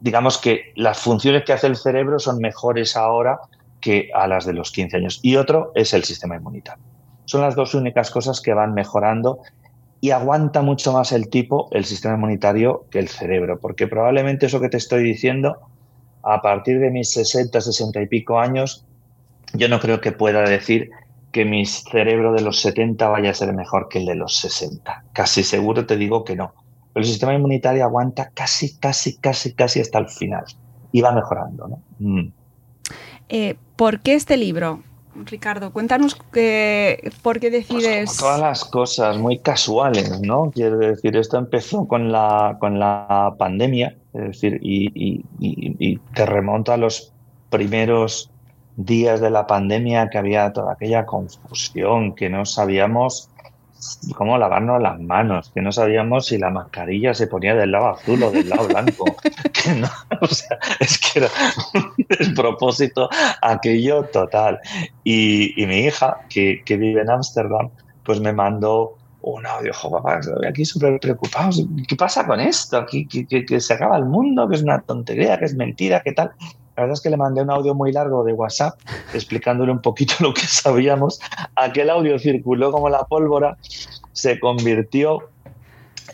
digamos 0.00 0.38
que 0.38 0.72
las 0.76 0.98
funciones 0.98 1.44
que 1.44 1.52
hace 1.52 1.66
el 1.66 1.76
cerebro 1.76 2.18
son 2.18 2.38
mejores 2.38 2.96
ahora 2.96 3.38
que 3.80 4.10
a 4.14 4.26
las 4.26 4.44
de 4.44 4.52
los 4.52 4.72
15 4.72 4.96
años. 4.96 5.20
Y 5.22 5.36
otro 5.36 5.72
es 5.74 5.94
el 5.94 6.04
sistema 6.04 6.36
inmunitario. 6.36 6.84
Son 7.24 7.42
las 7.42 7.54
dos 7.54 7.74
únicas 7.74 8.10
cosas 8.10 8.40
que 8.40 8.54
van 8.54 8.74
mejorando 8.74 9.40
y 10.00 10.10
aguanta 10.10 10.62
mucho 10.62 10.92
más 10.92 11.12
el 11.12 11.28
tipo, 11.28 11.68
el 11.72 11.84
sistema 11.84 12.14
inmunitario, 12.14 12.86
que 12.90 12.98
el 12.98 13.08
cerebro, 13.08 13.58
porque 13.60 13.86
probablemente 13.86 14.46
eso 14.46 14.60
que 14.60 14.68
te 14.68 14.78
estoy 14.78 15.02
diciendo, 15.02 15.58
a 16.22 16.40
partir 16.42 16.80
de 16.80 16.90
mis 16.90 17.10
60, 17.12 17.60
60 17.60 18.02
y 18.02 18.06
pico 18.06 18.38
años, 18.38 18.86
yo 19.52 19.68
no 19.68 19.80
creo 19.80 20.00
que 20.00 20.12
pueda 20.12 20.42
decir 20.42 20.90
que 21.32 21.44
mi 21.44 21.66
cerebro 21.66 22.32
de 22.32 22.42
los 22.42 22.60
70 22.60 23.08
vaya 23.08 23.30
a 23.30 23.34
ser 23.34 23.52
mejor 23.52 23.88
que 23.88 23.98
el 23.98 24.06
de 24.06 24.14
los 24.14 24.36
60. 24.36 25.04
Casi 25.12 25.42
seguro 25.42 25.86
te 25.86 25.96
digo 25.96 26.24
que 26.24 26.36
no 26.36 26.52
el 26.94 27.04
sistema 27.04 27.34
inmunitario 27.34 27.84
aguanta 27.84 28.30
casi, 28.34 28.76
casi, 28.76 29.16
casi, 29.16 29.54
casi 29.54 29.80
hasta 29.80 29.98
el 29.98 30.08
final 30.08 30.44
y 30.92 31.00
va 31.00 31.12
mejorando. 31.12 31.68
¿no? 31.68 31.82
Mm. 31.98 32.32
Eh, 33.28 33.56
¿Por 33.76 34.00
qué 34.00 34.14
este 34.14 34.36
libro? 34.36 34.82
Ricardo, 35.14 35.72
cuéntanos 35.72 36.16
que, 36.32 37.10
por 37.22 37.40
qué 37.40 37.50
pues 37.50 37.68
decides. 37.68 38.16
todas 38.16 38.40
las 38.40 38.64
cosas 38.64 39.16
muy 39.18 39.38
casuales, 39.38 40.20
¿no? 40.20 40.50
Quiero 40.52 40.78
decir, 40.78 41.16
esto 41.16 41.38
empezó 41.38 41.88
con 41.88 42.12
la, 42.12 42.56
con 42.60 42.78
la 42.78 43.34
pandemia, 43.38 43.96
es 44.14 44.22
decir, 44.22 44.58
y, 44.62 45.24
y 45.38 45.96
te 46.14 46.26
remonta 46.26 46.74
a 46.74 46.76
los 46.76 47.12
primeros 47.50 48.30
días 48.76 49.20
de 49.20 49.30
la 49.30 49.46
pandemia 49.46 50.08
que 50.08 50.18
había 50.18 50.52
toda 50.52 50.72
aquella 50.72 51.06
confusión, 51.06 52.14
que 52.14 52.30
no 52.30 52.46
sabíamos 52.46 53.29
cómo 54.14 54.38
lavarnos 54.38 54.82
las 54.82 55.00
manos, 55.00 55.50
que 55.54 55.62
no 55.62 55.72
sabíamos 55.72 56.26
si 56.26 56.38
la 56.38 56.50
mascarilla 56.50 57.14
se 57.14 57.26
ponía 57.26 57.54
del 57.54 57.72
lado 57.72 57.90
azul 57.90 58.22
o 58.22 58.30
del 58.30 58.48
lado 58.48 58.68
blanco. 58.68 59.04
o 60.20 60.26
sea, 60.26 60.58
es 60.78 60.98
que 60.98 61.20
era 61.20 61.28
un 61.74 62.06
despropósito 62.08 63.08
aquello 63.42 64.04
total. 64.04 64.60
Y, 65.04 65.54
mi 65.66 65.80
hija, 65.80 66.18
que, 66.28 66.62
vive 66.66 67.02
en 67.02 67.10
Ámsterdam, 67.10 67.70
pues 68.04 68.20
me 68.20 68.32
mandó 68.32 68.96
un 69.22 69.46
audio, 69.46 69.72
jo, 69.74 69.90
papá, 69.90 70.18
estoy 70.18 70.46
aquí 70.46 70.64
súper 70.64 70.98
preocupados. 70.98 71.62
¿Qué 71.86 71.96
pasa 71.96 72.26
con 72.26 72.40
esto? 72.40 72.78
Aquí, 72.78 73.06
que, 73.06 73.44
que, 73.44 73.60
se 73.60 73.74
acaba 73.74 73.96
el 73.96 74.06
mundo, 74.06 74.48
que 74.48 74.56
es 74.56 74.62
una 74.62 74.80
tontería, 74.80 75.38
que 75.38 75.44
es 75.44 75.54
mentira, 75.54 76.00
¿qué 76.02 76.12
tal? 76.12 76.32
La 76.80 76.84
verdad 76.84 76.94
es 76.94 77.02
que 77.02 77.10
le 77.10 77.18
mandé 77.18 77.42
un 77.42 77.50
audio 77.50 77.74
muy 77.74 77.92
largo 77.92 78.24
de 78.24 78.32
WhatsApp 78.32 78.80
explicándole 79.12 79.70
un 79.70 79.82
poquito 79.82 80.14
lo 80.20 80.32
que 80.32 80.40
sabíamos. 80.40 81.20
Aquel 81.54 81.90
audio 81.90 82.18
circuló 82.18 82.72
como 82.72 82.88
la 82.88 83.04
pólvora, 83.04 83.58
se 84.12 84.40
convirtió 84.40 85.28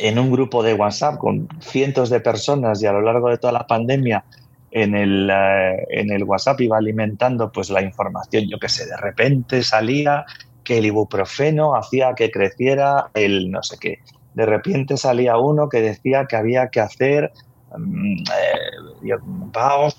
en 0.01 0.19
un 0.19 0.33
grupo 0.33 0.65
de 0.65 0.75
WhatsApp 0.75 1.19
con 1.19 1.49
cientos 1.61 2.11
de 2.11 2.19
personas 2.19 2.83
y 2.83 2.87
a 2.87 2.93
lo 2.93 3.01
largo 3.01 3.29
de 3.29 3.39
toda 3.39 3.53
la 3.53 3.69
pandemia 3.69 4.25
en 4.73 4.97
el, 4.97 5.31
eh, 5.33 5.87
en 5.91 6.11
el 6.11 6.25
WhatsApp 6.25 6.61
iba 6.61 6.79
alimentando 6.79 7.53
pues 7.53 7.71
la 7.71 7.81
información, 7.81 8.49
yo 8.49 8.59
qué 8.59 8.69
sé, 8.69 8.87
de 8.87 8.97
repente 8.97 9.63
salía 9.63 10.25
que 10.65 10.79
el 10.79 10.87
ibuprofeno 10.87 11.77
hacía 11.77 12.17
que 12.17 12.33
creciera 12.33 13.11
el 13.15 13.53
no 13.53 13.63
sé 13.63 13.77
qué. 13.79 14.01
De 14.35 14.47
repente 14.47 14.97
salía 14.97 15.39
uno 15.39 15.69
que 15.69 15.81
decía 15.81 16.27
que 16.27 16.35
había 16.35 16.71
que 16.71 16.81
hacer 16.81 17.31
Eh, 17.77 19.15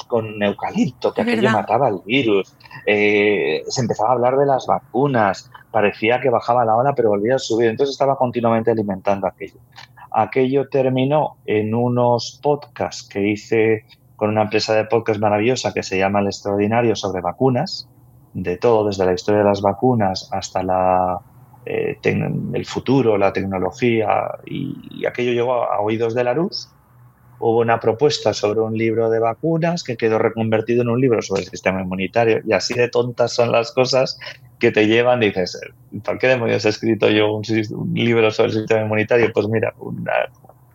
con 0.08 0.42
eucalipto, 0.44 1.14
que 1.14 1.22
aquello 1.22 1.52
mataba 1.52 1.90
el 1.90 2.00
virus. 2.06 2.56
Eh, 2.86 3.64
se 3.68 3.82
empezaba 3.82 4.10
a 4.10 4.14
hablar 4.14 4.38
de 4.38 4.46
las 4.46 4.66
vacunas, 4.66 5.52
parecía 5.72 6.20
que 6.20 6.30
bajaba 6.30 6.66
la 6.66 6.76
ola, 6.76 6.94
pero 6.96 7.10
volvía 7.10 7.36
a 7.36 7.40
subir. 7.40 7.68
Entonces 7.70 7.94
estaba 7.94 8.18
continuamente 8.18 8.72
alimentando 8.72 9.28
aquello. 9.28 9.60
Aquello 10.12 10.68
terminó 10.70 11.38
en 11.46 11.74
unos 11.76 12.40
podcasts 12.42 13.08
que 13.08 13.28
hice 13.28 13.86
con 14.16 14.30
una 14.30 14.44
empresa 14.44 14.74
de 14.74 14.86
podcast 14.86 15.20
maravillosa 15.20 15.74
que 15.74 15.84
se 15.84 15.98
llama 15.98 16.22
El 16.22 16.28
Extraordinario 16.28 16.96
sobre 16.96 17.22
vacunas, 17.22 17.88
de 18.34 18.58
todo, 18.58 18.88
desde 18.88 19.06
la 19.06 19.14
historia 19.14 19.40
de 19.40 19.46
las 19.46 19.62
vacunas 19.62 20.30
hasta 20.32 20.64
la, 20.64 21.20
eh, 21.66 21.98
el 22.04 22.66
futuro, 22.66 23.18
la 23.18 23.34
tecnología, 23.34 24.30
y, 24.46 25.02
y 25.02 25.06
aquello 25.06 25.34
llegó 25.34 25.64
a 25.64 25.80
oídos 25.80 26.16
de 26.16 26.24
la 26.24 26.34
luz 26.34 26.70
hubo 27.40 27.60
una 27.60 27.80
propuesta 27.80 28.34
sobre 28.34 28.62
un 28.62 28.78
libro 28.78 29.10
de 29.10 29.20
vacunas 29.20 29.84
que 29.84 29.98
quedó 29.98 30.18
reconvertido 30.18 30.82
en 30.82 30.90
un 30.90 31.00
libro 31.00 31.22
sobre 31.22 31.44
el 31.44 31.50
sistema 31.50 31.82
inmunitario. 31.82 32.42
Y 32.46 32.54
así 32.54 32.74
de 32.74 32.90
tontas 32.90 33.34
son 33.34 33.52
las 33.52 33.72
cosas 33.72 34.20
que 34.60 34.72
te 34.72 34.88
llevan, 34.88 35.20
dices, 35.20 35.60
¿por 36.04 36.18
qué 36.18 36.28
demonios 36.28 36.66
he 36.66 36.70
escrito 36.70 37.10
yo 37.10 37.32
un, 37.34 37.44
libro 37.94 38.32
sobre 38.32 38.52
el 38.52 38.58
sistema 38.58 38.82
inmunitario? 38.82 39.32
Pues 39.34 39.48
mira, 39.48 39.74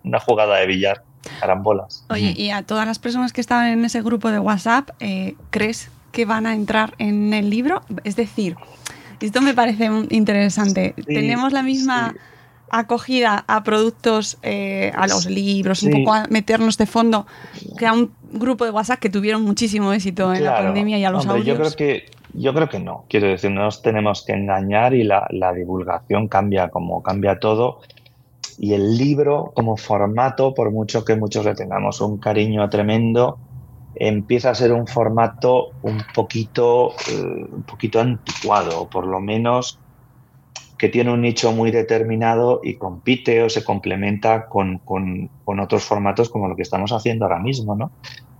una, 0.03 0.21
jugada 0.21 0.59
de 0.59 0.67
billar, 0.67 1.03
carambolas. 1.41 2.05
Oye, 2.11 2.33
y 2.37 2.51
a 2.51 2.63
todas 2.63 2.87
las 2.87 2.99
personas 2.99 3.33
que 3.33 3.41
estaban 3.41 3.67
en 3.67 3.85
ese 3.85 4.03
grupo 4.03 4.31
de 4.31 4.39
WhatsApp, 4.39 4.91
eh, 5.01 5.35
¿crees 5.51 5.91
que 6.13 6.27
van 6.27 6.47
a 6.47 6.55
entrar 6.55 6.95
en 6.99 7.35
el 7.35 7.51
libro? 7.51 7.83
Es 8.05 8.15
decir, 8.15 8.57
esto 9.21 9.41
me 9.41 9.55
parece 9.55 9.89
interesante. 10.11 10.95
Tenemos 11.07 11.53
la 11.53 11.63
misma 11.63 12.15
acogida 12.73 13.45
a 13.47 13.63
productos, 13.63 14.39
eh, 14.43 14.91
a 14.97 15.07
los 15.07 15.27
libros, 15.27 15.83
un 15.83 15.93
poco 15.93 16.15
a 16.15 16.27
meternos 16.31 16.79
de 16.79 16.87
fondo, 16.87 17.27
que 17.79 17.87
a 17.87 17.93
un 17.93 18.13
grupo 18.33 18.65
de 18.65 18.71
WhatsApp 18.71 18.99
que 18.99 19.11
tuvieron 19.11 19.43
muchísimo 19.43 19.93
éxito 19.93 20.33
en 20.35 20.45
la 20.45 20.57
pandemia 20.57 20.99
y 20.99 21.05
a 21.05 21.11
los 21.11 21.25
Yo 21.45 21.57
creo 21.57 21.71
que 21.77 22.07
yo 22.35 22.55
creo 22.55 22.71
que 22.71 22.81
no. 22.81 23.05
Quiero 23.11 23.29
decir, 23.29 23.51
no 23.51 23.63
nos 23.63 23.83
tenemos 23.83 24.25
que 24.25 24.33
engañar 24.33 24.95
y 24.95 25.05
la, 25.05 25.27
la 25.31 25.53
divulgación 25.53 26.29
cambia 26.29 26.71
como 26.71 27.03
cambia 27.03 27.39
todo. 27.39 27.81
Y 28.59 28.73
el 28.73 28.97
libro 28.97 29.53
como 29.55 29.77
formato, 29.77 30.55
por 30.55 30.71
mucho 30.71 31.05
que 31.05 31.15
muchos 31.15 31.45
le 31.45 31.55
tengamos 31.55 32.01
un 32.01 32.17
cariño 32.17 32.69
tremendo, 32.71 33.39
empieza 33.95 34.51
a 34.51 34.55
ser 34.55 34.73
un 34.73 34.87
formato 34.87 35.73
un 35.83 36.03
poquito, 36.15 36.93
eh, 37.11 37.47
un 37.53 37.65
poquito 37.65 38.01
anticuado, 38.01 38.89
por 38.89 39.07
lo 39.07 39.21
menos 39.21 39.79
que 40.83 40.89
tiene 40.89 41.13
un 41.13 41.21
nicho 41.21 41.53
muy 41.53 41.71
determinado 41.71 42.61
y 42.61 42.75
compite 42.75 43.41
o 43.45 43.49
se 43.49 43.63
complementa 43.63 44.47
con, 44.47 44.79
con, 44.79 45.31
otros 45.61 45.85
formatos 45.85 46.29
como 46.29 46.49
lo 46.49 46.57
que 46.57 46.63
estamos 46.63 46.91
haciendo 46.91 47.25
ahora 47.25 47.39
mismo, 47.39 47.77
¿no? 47.77 47.93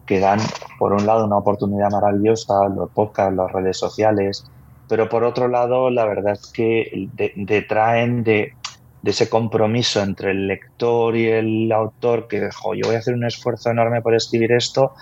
que 0.07 0.19
dan, 0.19 0.41
por 0.77 0.93
un 0.93 1.07
lado, 1.07 1.25
una 1.25 1.37
oportunidad 1.37 1.93
maravillosa, 1.93 2.69
los 2.69 2.91
podcasts, 2.91 3.37
las 3.37 3.53
redes 3.53 3.79
sociales, 3.79 4.45
pero 4.89 5.09
por 5.09 5.23
otro 5.23 5.47
lado, 5.47 5.89
la 5.89 6.05
verdad 6.05 6.33
es 6.33 6.51
que 6.51 7.09
detraen 7.37 8.25
de, 8.25 8.55
de, 9.03 9.11
ese 9.13 9.29
compromiso 9.31 10.03
entre 10.03 10.33
el 10.33 10.49
lector 10.49 11.17
y 11.17 11.29
el 11.29 11.71
autor, 11.71 12.27
que 12.27 12.51
jo, 12.51 12.75
yo 12.75 12.89
voy 12.89 12.97
a 12.97 12.99
hacer 12.99 13.15
un 13.15 13.25
esfuerzo 13.25 13.71
enorme 13.71 14.03
por 14.03 14.17
escribir 14.17 14.51
esto, 14.51 14.95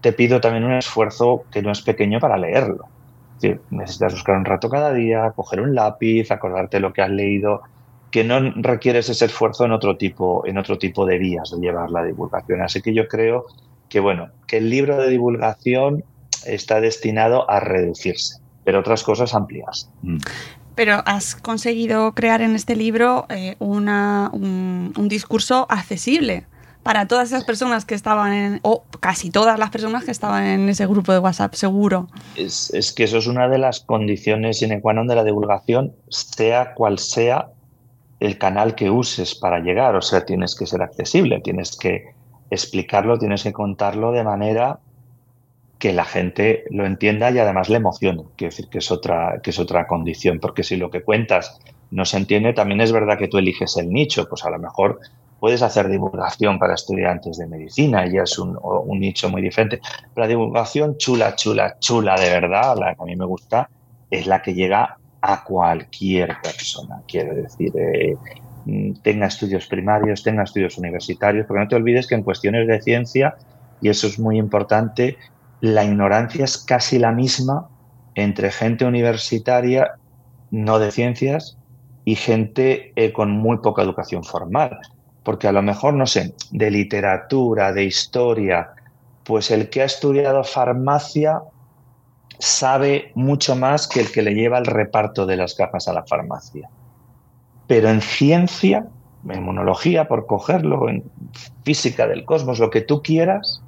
te 0.00 0.12
pido 0.12 0.40
también 0.40 0.64
un 0.64 0.72
esfuerzo 0.72 1.44
que 1.52 1.62
no 1.62 1.70
es 1.70 1.80
pequeño 1.80 2.18
para 2.18 2.36
leerlo. 2.36 2.88
Necesitas 3.70 4.12
buscar 4.12 4.36
un 4.36 4.44
rato 4.44 4.68
cada 4.68 4.92
día, 4.92 5.32
coger 5.34 5.60
un 5.60 5.74
lápiz, 5.74 6.30
acordarte 6.30 6.80
lo 6.80 6.92
que 6.92 7.02
has 7.02 7.10
leído, 7.10 7.62
que 8.10 8.24
no 8.24 8.40
requieres 8.56 9.08
ese 9.08 9.26
esfuerzo 9.26 9.64
en 9.64 9.72
otro 9.72 9.96
tipo, 9.96 10.44
en 10.46 10.58
otro 10.58 10.78
tipo 10.78 11.06
de 11.06 11.18
vías 11.18 11.50
de 11.50 11.58
llevar 11.58 11.90
la 11.90 12.04
divulgación. 12.04 12.62
Así 12.62 12.82
que 12.82 12.92
yo 12.92 13.08
creo 13.08 13.46
que 13.88 14.00
bueno, 14.00 14.28
que 14.46 14.58
el 14.58 14.70
libro 14.70 14.96
de 14.96 15.08
divulgación 15.08 16.04
está 16.44 16.80
destinado 16.80 17.48
a 17.50 17.60
reducirse, 17.60 18.40
pero 18.64 18.80
otras 18.80 19.02
cosas 19.02 19.34
ampliarse. 19.34 19.88
Mm. 20.02 20.18
Pero 20.74 21.02
has 21.04 21.34
conseguido 21.34 22.12
crear 22.14 22.40
en 22.40 22.54
este 22.54 22.74
libro 22.76 23.26
eh, 23.28 23.56
una, 23.58 24.30
un, 24.32 24.94
un 24.96 25.08
discurso 25.08 25.66
accesible 25.68 26.46
para 26.82 27.06
todas 27.06 27.28
esas 27.28 27.44
personas 27.44 27.84
que 27.84 27.94
estaban 27.94 28.32
en, 28.32 28.60
o 28.62 28.84
casi 29.00 29.30
todas 29.30 29.58
las 29.58 29.70
personas 29.70 30.04
que 30.04 30.10
estaban 30.10 30.44
en 30.44 30.68
ese 30.68 30.86
grupo 30.86 31.12
de 31.12 31.18
WhatsApp, 31.18 31.54
seguro. 31.54 32.08
Es, 32.36 32.72
es 32.72 32.92
que 32.92 33.04
eso 33.04 33.18
es 33.18 33.26
una 33.26 33.48
de 33.48 33.58
las 33.58 33.80
condiciones 33.80 34.58
sine 34.58 34.80
qua 34.80 34.94
non 34.94 35.06
de 35.06 35.14
la 35.14 35.24
divulgación, 35.24 35.92
sea 36.08 36.74
cual 36.74 36.98
sea 36.98 37.52
el 38.20 38.38
canal 38.38 38.74
que 38.74 38.90
uses 38.90 39.34
para 39.34 39.60
llegar. 39.60 39.96
O 39.96 40.02
sea, 40.02 40.24
tienes 40.24 40.54
que 40.54 40.66
ser 40.66 40.82
accesible, 40.82 41.40
tienes 41.40 41.76
que 41.76 42.14
explicarlo, 42.50 43.18
tienes 43.18 43.42
que 43.42 43.52
contarlo 43.52 44.12
de 44.12 44.24
manera 44.24 44.80
que 45.78 45.92
la 45.92 46.04
gente 46.04 46.64
lo 46.70 46.84
entienda 46.84 47.30
y 47.30 47.38
además 47.38 47.70
le 47.70 47.76
emocione. 47.76 48.24
Quiero 48.36 48.50
decir 48.50 48.68
que 48.68 48.78
es 48.78 48.90
otra, 48.90 49.40
que 49.42 49.50
es 49.50 49.58
otra 49.58 49.86
condición, 49.86 50.38
porque 50.38 50.62
si 50.62 50.76
lo 50.76 50.90
que 50.90 51.02
cuentas 51.02 51.58
no 51.90 52.04
se 52.04 52.18
entiende, 52.18 52.52
también 52.52 52.80
es 52.82 52.92
verdad 52.92 53.18
que 53.18 53.28
tú 53.28 53.38
eliges 53.38 53.76
el 53.78 53.90
nicho, 53.90 54.28
pues 54.28 54.44
a 54.44 54.50
lo 54.50 54.58
mejor 54.58 55.00
puedes 55.40 55.62
hacer 55.62 55.88
divulgación 55.88 56.58
para 56.58 56.74
estudiantes 56.74 57.38
de 57.38 57.46
medicina, 57.46 58.06
ya 58.06 58.22
es 58.22 58.38
un, 58.38 58.58
nicho 59.00 59.30
muy 59.30 59.40
diferente. 59.40 59.80
Pero 60.14 60.26
la 60.26 60.28
divulgación 60.28 60.98
chula, 60.98 61.34
chula, 61.34 61.78
chula 61.80 62.14
de 62.20 62.28
verdad, 62.28 62.76
la 62.78 62.94
que 62.94 63.02
a 63.02 63.06
mí 63.06 63.16
me 63.16 63.24
gusta, 63.24 63.68
es 64.10 64.26
la 64.26 64.42
que 64.42 64.52
llega 64.52 64.98
a 65.22 65.44
cualquier 65.44 66.36
persona. 66.42 67.00
Quiero 67.08 67.34
decir, 67.34 67.72
eh, 67.74 68.16
mm, 68.66 69.00
tenga 69.02 69.26
estudios 69.26 69.66
primarios, 69.66 70.22
tenga 70.22 70.42
estudios 70.42 70.76
universitarios, 70.76 71.46
porque 71.46 71.60
no 71.60 71.68
te 71.68 71.76
olvides 71.76 72.06
que 72.06 72.14
en 72.14 72.22
cuestiones 72.22 72.68
de 72.68 72.82
ciencia, 72.82 73.36
y 73.80 73.88
eso 73.88 74.06
es 74.06 74.18
muy 74.18 74.38
importante, 74.38 75.16
la 75.62 75.84
ignorancia 75.84 76.44
es 76.44 76.58
casi 76.58 76.98
la 76.98 77.12
misma 77.12 77.68
entre 78.14 78.50
gente 78.50 78.84
universitaria 78.84 79.92
no 80.50 80.78
de 80.78 80.90
ciencias 80.90 81.56
y 82.04 82.16
gente 82.16 82.92
eh, 82.96 83.12
con 83.12 83.30
muy 83.30 83.58
poca 83.58 83.82
educación 83.82 84.24
formal 84.24 84.80
porque 85.22 85.48
a 85.48 85.52
lo 85.52 85.62
mejor, 85.62 85.94
no 85.94 86.06
sé, 86.06 86.34
de 86.50 86.70
literatura, 86.70 87.72
de 87.72 87.84
historia, 87.84 88.70
pues 89.24 89.50
el 89.50 89.68
que 89.68 89.82
ha 89.82 89.84
estudiado 89.84 90.44
farmacia 90.44 91.40
sabe 92.38 93.12
mucho 93.14 93.54
más 93.54 93.86
que 93.86 94.00
el 94.00 94.10
que 94.10 94.22
le 94.22 94.34
lleva 94.34 94.58
el 94.58 94.66
reparto 94.66 95.26
de 95.26 95.36
las 95.36 95.56
gafas 95.56 95.88
a 95.88 95.92
la 95.92 96.04
farmacia. 96.04 96.70
Pero 97.66 97.90
en 97.90 98.00
ciencia, 98.00 98.86
en 99.28 99.36
inmunología, 99.36 100.08
por 100.08 100.26
cogerlo, 100.26 100.88
en 100.88 101.04
física 101.64 102.06
del 102.06 102.24
cosmos, 102.24 102.58
lo 102.58 102.70
que 102.70 102.80
tú 102.80 103.02
quieras, 103.02 103.62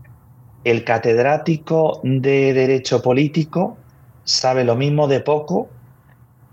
el 0.65 0.85
catedrático 0.85 2.01
de 2.03 2.55
derecho 2.55 3.03
político 3.03 3.77
sabe 4.25 4.65
lo 4.65 4.75
mismo 4.75 5.07
de 5.07 5.21
poco 5.21 5.69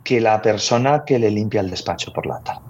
que 0.03 0.19
la 0.19 0.41
persona 0.41 1.05
que 1.05 1.19
le 1.19 1.31
limpia 1.31 1.61
el 1.61 1.69
despacho 1.69 2.11
por 2.11 2.25
la 2.25 2.39
tarde. 2.41 2.61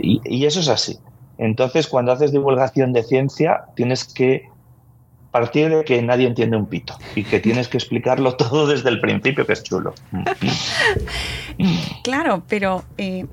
Y, 0.00 0.20
y 0.24 0.46
eso 0.46 0.60
es 0.60 0.68
así. 0.68 0.98
Entonces, 1.38 1.86
cuando 1.86 2.12
haces 2.12 2.32
divulgación 2.32 2.92
de 2.92 3.02
ciencia, 3.02 3.64
tienes 3.74 4.04
que 4.04 4.48
partir 5.30 5.68
de 5.68 5.84
que 5.84 6.00
nadie 6.00 6.26
entiende 6.26 6.56
un 6.56 6.64
pito 6.64 6.96
y 7.14 7.22
que 7.22 7.40
tienes 7.40 7.68
que 7.68 7.76
explicarlo 7.76 8.36
todo 8.42 8.66
desde 8.66 8.88
el 8.88 9.00
principio, 9.00 9.46
que 9.46 9.52
es 9.52 9.62
chulo. 9.62 9.92
claro, 12.02 12.42
pero 12.48 12.84
eh, 12.96 13.26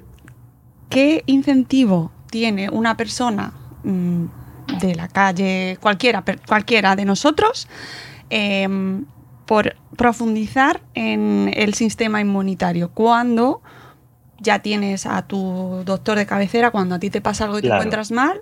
¿qué 0.90 1.24
incentivo 1.28 2.12
tiene 2.30 2.70
una 2.70 2.98
persona 2.98 3.54
mm, 3.84 4.26
de 4.82 4.96
la 4.96 5.08
calle, 5.08 5.78
cualquiera, 5.80 6.24
cualquiera 6.48 6.96
de 6.96 7.06
nosotros, 7.06 7.68
em, 8.30 9.06
por 9.46 9.76
profundizar 9.96 10.82
en 10.96 11.52
el 11.56 11.74
sistema 11.74 12.20
inmunitario 12.20 12.90
cuando 12.90 13.62
ya 14.44 14.60
tienes 14.60 15.06
a 15.06 15.24
tu 15.24 15.82
doctor 15.86 16.18
de 16.18 16.26
cabecera, 16.26 16.70
cuando 16.70 16.96
a 16.96 17.00
ti 17.00 17.10
te 17.10 17.22
pasa 17.22 17.46
algo 17.46 17.58
y 17.58 17.62
te 17.62 17.70
encuentras 17.70 18.12
mal, 18.12 18.42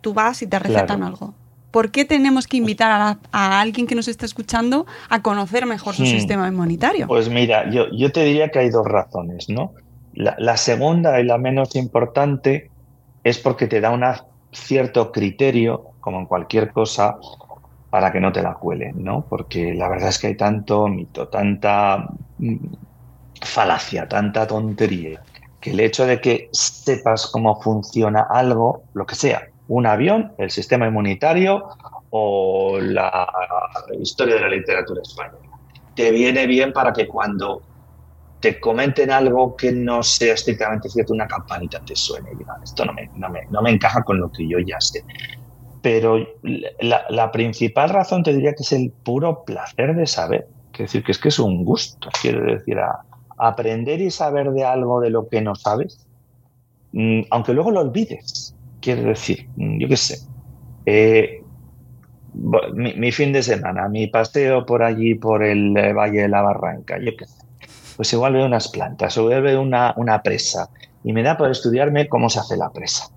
tú 0.00 0.14
vas 0.14 0.40
y 0.42 0.46
te 0.46 0.58
recetan 0.58 1.02
algo. 1.02 1.34
¿Por 1.70 1.90
qué 1.90 2.04
tenemos 2.04 2.46
que 2.46 2.56
invitar 2.56 3.18
a, 3.32 3.60
alguien 3.60 3.86
que 3.86 3.94
nos 3.94 4.08
está 4.08 4.26
escuchando 4.26 4.86
a 5.08 5.22
conocer 5.22 5.66
mejor 5.66 5.94
su 5.94 6.02
hmm. 6.02 6.06
sistema 6.06 6.48
inmunitario? 6.48 7.06
Pues 7.06 7.28
mira, 7.28 7.70
yo, 7.70 7.86
yo, 7.92 8.10
te 8.10 8.24
diría 8.24 8.48
que 8.48 8.60
hay 8.60 8.70
dos 8.70 8.86
razones, 8.86 9.48
¿no? 9.48 9.72
La, 10.14 10.56
segunda 10.56 11.20
y 11.20 11.24
la 11.24 11.38
menos 11.38 11.76
importante 11.76 12.70
es 13.22 13.38
porque 13.38 13.68
te 13.68 13.80
da 13.80 13.90
un 13.90 14.04
cierto 14.50 15.12
criterio, 15.12 15.92
como 16.00 16.18
en 16.18 16.26
cualquier 16.26 16.72
cosa, 16.72 17.16
para 17.90 18.10
que 18.10 18.20
no 18.20 18.32
te 18.32 18.42
la 18.42 18.54
cuelen, 18.54 19.04
¿no? 19.04 19.24
Porque 19.28 19.74
la 19.74 19.88
verdad 19.88 20.08
es 20.08 20.18
que 20.18 20.28
hay 20.28 20.36
tanto 20.36 20.88
mito, 20.88 21.28
tanta 21.28 22.08
mm, 22.38 22.56
falacia, 23.40 24.08
tanta 24.08 24.46
tontería, 24.46 25.22
que 25.60 25.70
el 25.70 25.80
hecho 25.80 26.06
de 26.06 26.20
que 26.20 26.48
sepas 26.52 27.26
cómo 27.26 27.60
funciona 27.60 28.26
algo, 28.30 28.84
lo 28.94 29.06
que 29.06 29.14
sea, 29.14 29.48
un 29.68 29.86
avión, 29.86 30.32
el 30.38 30.50
sistema 30.50 30.86
inmunitario 30.86 31.68
o 32.10 32.78
la 32.80 33.28
historia 34.00 34.36
de 34.36 34.40
la 34.40 34.48
literatura 34.48 35.02
española, 35.02 35.38
te 35.94 36.10
viene 36.10 36.46
bien 36.46 36.72
para 36.72 36.92
que 36.92 37.06
cuando 37.06 37.62
te 38.40 38.58
comenten 38.58 39.10
algo 39.10 39.54
que 39.54 39.70
no 39.70 40.02
sea 40.02 40.34
estrictamente 40.34 40.88
cierto, 40.88 41.12
una 41.12 41.28
campanita 41.28 41.78
te 41.84 41.94
suene 41.94 42.30
y 42.32 42.36
diga, 42.36 42.56
esto 42.64 42.84
no 42.86 42.94
me, 42.94 43.10
no, 43.14 43.62
me, 43.62 43.70
encaja 43.70 44.02
con 44.02 44.18
lo 44.18 44.32
que 44.32 44.48
yo 44.48 44.58
ya 44.58 44.80
sé. 44.80 45.04
Pero 45.82 46.18
la, 46.80 47.04
la, 47.10 47.30
principal 47.30 47.90
razón 47.90 48.22
te 48.22 48.32
diría 48.32 48.54
que 48.54 48.62
es 48.62 48.72
el 48.72 48.90
puro 48.90 49.44
placer 49.44 49.94
de 49.94 50.06
saber. 50.06 50.48
Es 50.72 50.78
decir, 50.78 51.04
que 51.04 51.12
es 51.12 51.18
que 51.18 51.28
es 51.28 51.38
un 51.38 51.64
gusto, 51.64 52.08
quiero 52.22 52.42
decir, 52.44 52.78
a, 52.78 53.04
aprender 53.40 54.00
y 54.00 54.10
saber 54.10 54.50
de 54.52 54.64
algo 54.64 55.00
de 55.00 55.10
lo 55.10 55.28
que 55.28 55.40
no 55.40 55.54
sabes, 55.54 56.06
mm, 56.92 57.22
aunque 57.30 57.52
luego 57.52 57.70
lo 57.70 57.80
olvides. 57.80 58.54
Quiero 58.80 59.02
decir, 59.02 59.48
mm, 59.56 59.78
yo 59.78 59.88
qué 59.88 59.96
sé, 59.96 60.18
eh, 60.86 61.40
mi, 62.74 63.12
fin 63.12 63.32
de 63.32 63.42
semana, 63.42 63.88
mi 63.88 64.06
paseo 64.06 64.64
por 64.64 64.82
allí, 64.82 65.14
por 65.14 65.42
el 65.42 65.76
eh, 65.76 65.92
Valle 65.92 66.22
de 66.22 66.28
la 66.28 66.42
Barranca, 66.42 66.98
yo 66.98 67.12
qué 67.16 67.26
sé, 67.26 67.44
pues 67.96 68.12
igual 68.12 68.34
veo 68.34 68.46
unas 68.46 68.68
plantas 68.68 69.16
o 69.18 69.26
veo 69.26 69.60
una, 69.60 69.94
una 69.96 70.22
presa 70.22 70.70
y 71.02 71.12
me 71.12 71.22
da 71.22 71.36
por 71.36 71.50
estudiarme 71.50 72.08
cómo 72.08 72.30
se 72.30 72.38
hace 72.38 72.56
la 72.56 72.70
presa. 72.70 73.08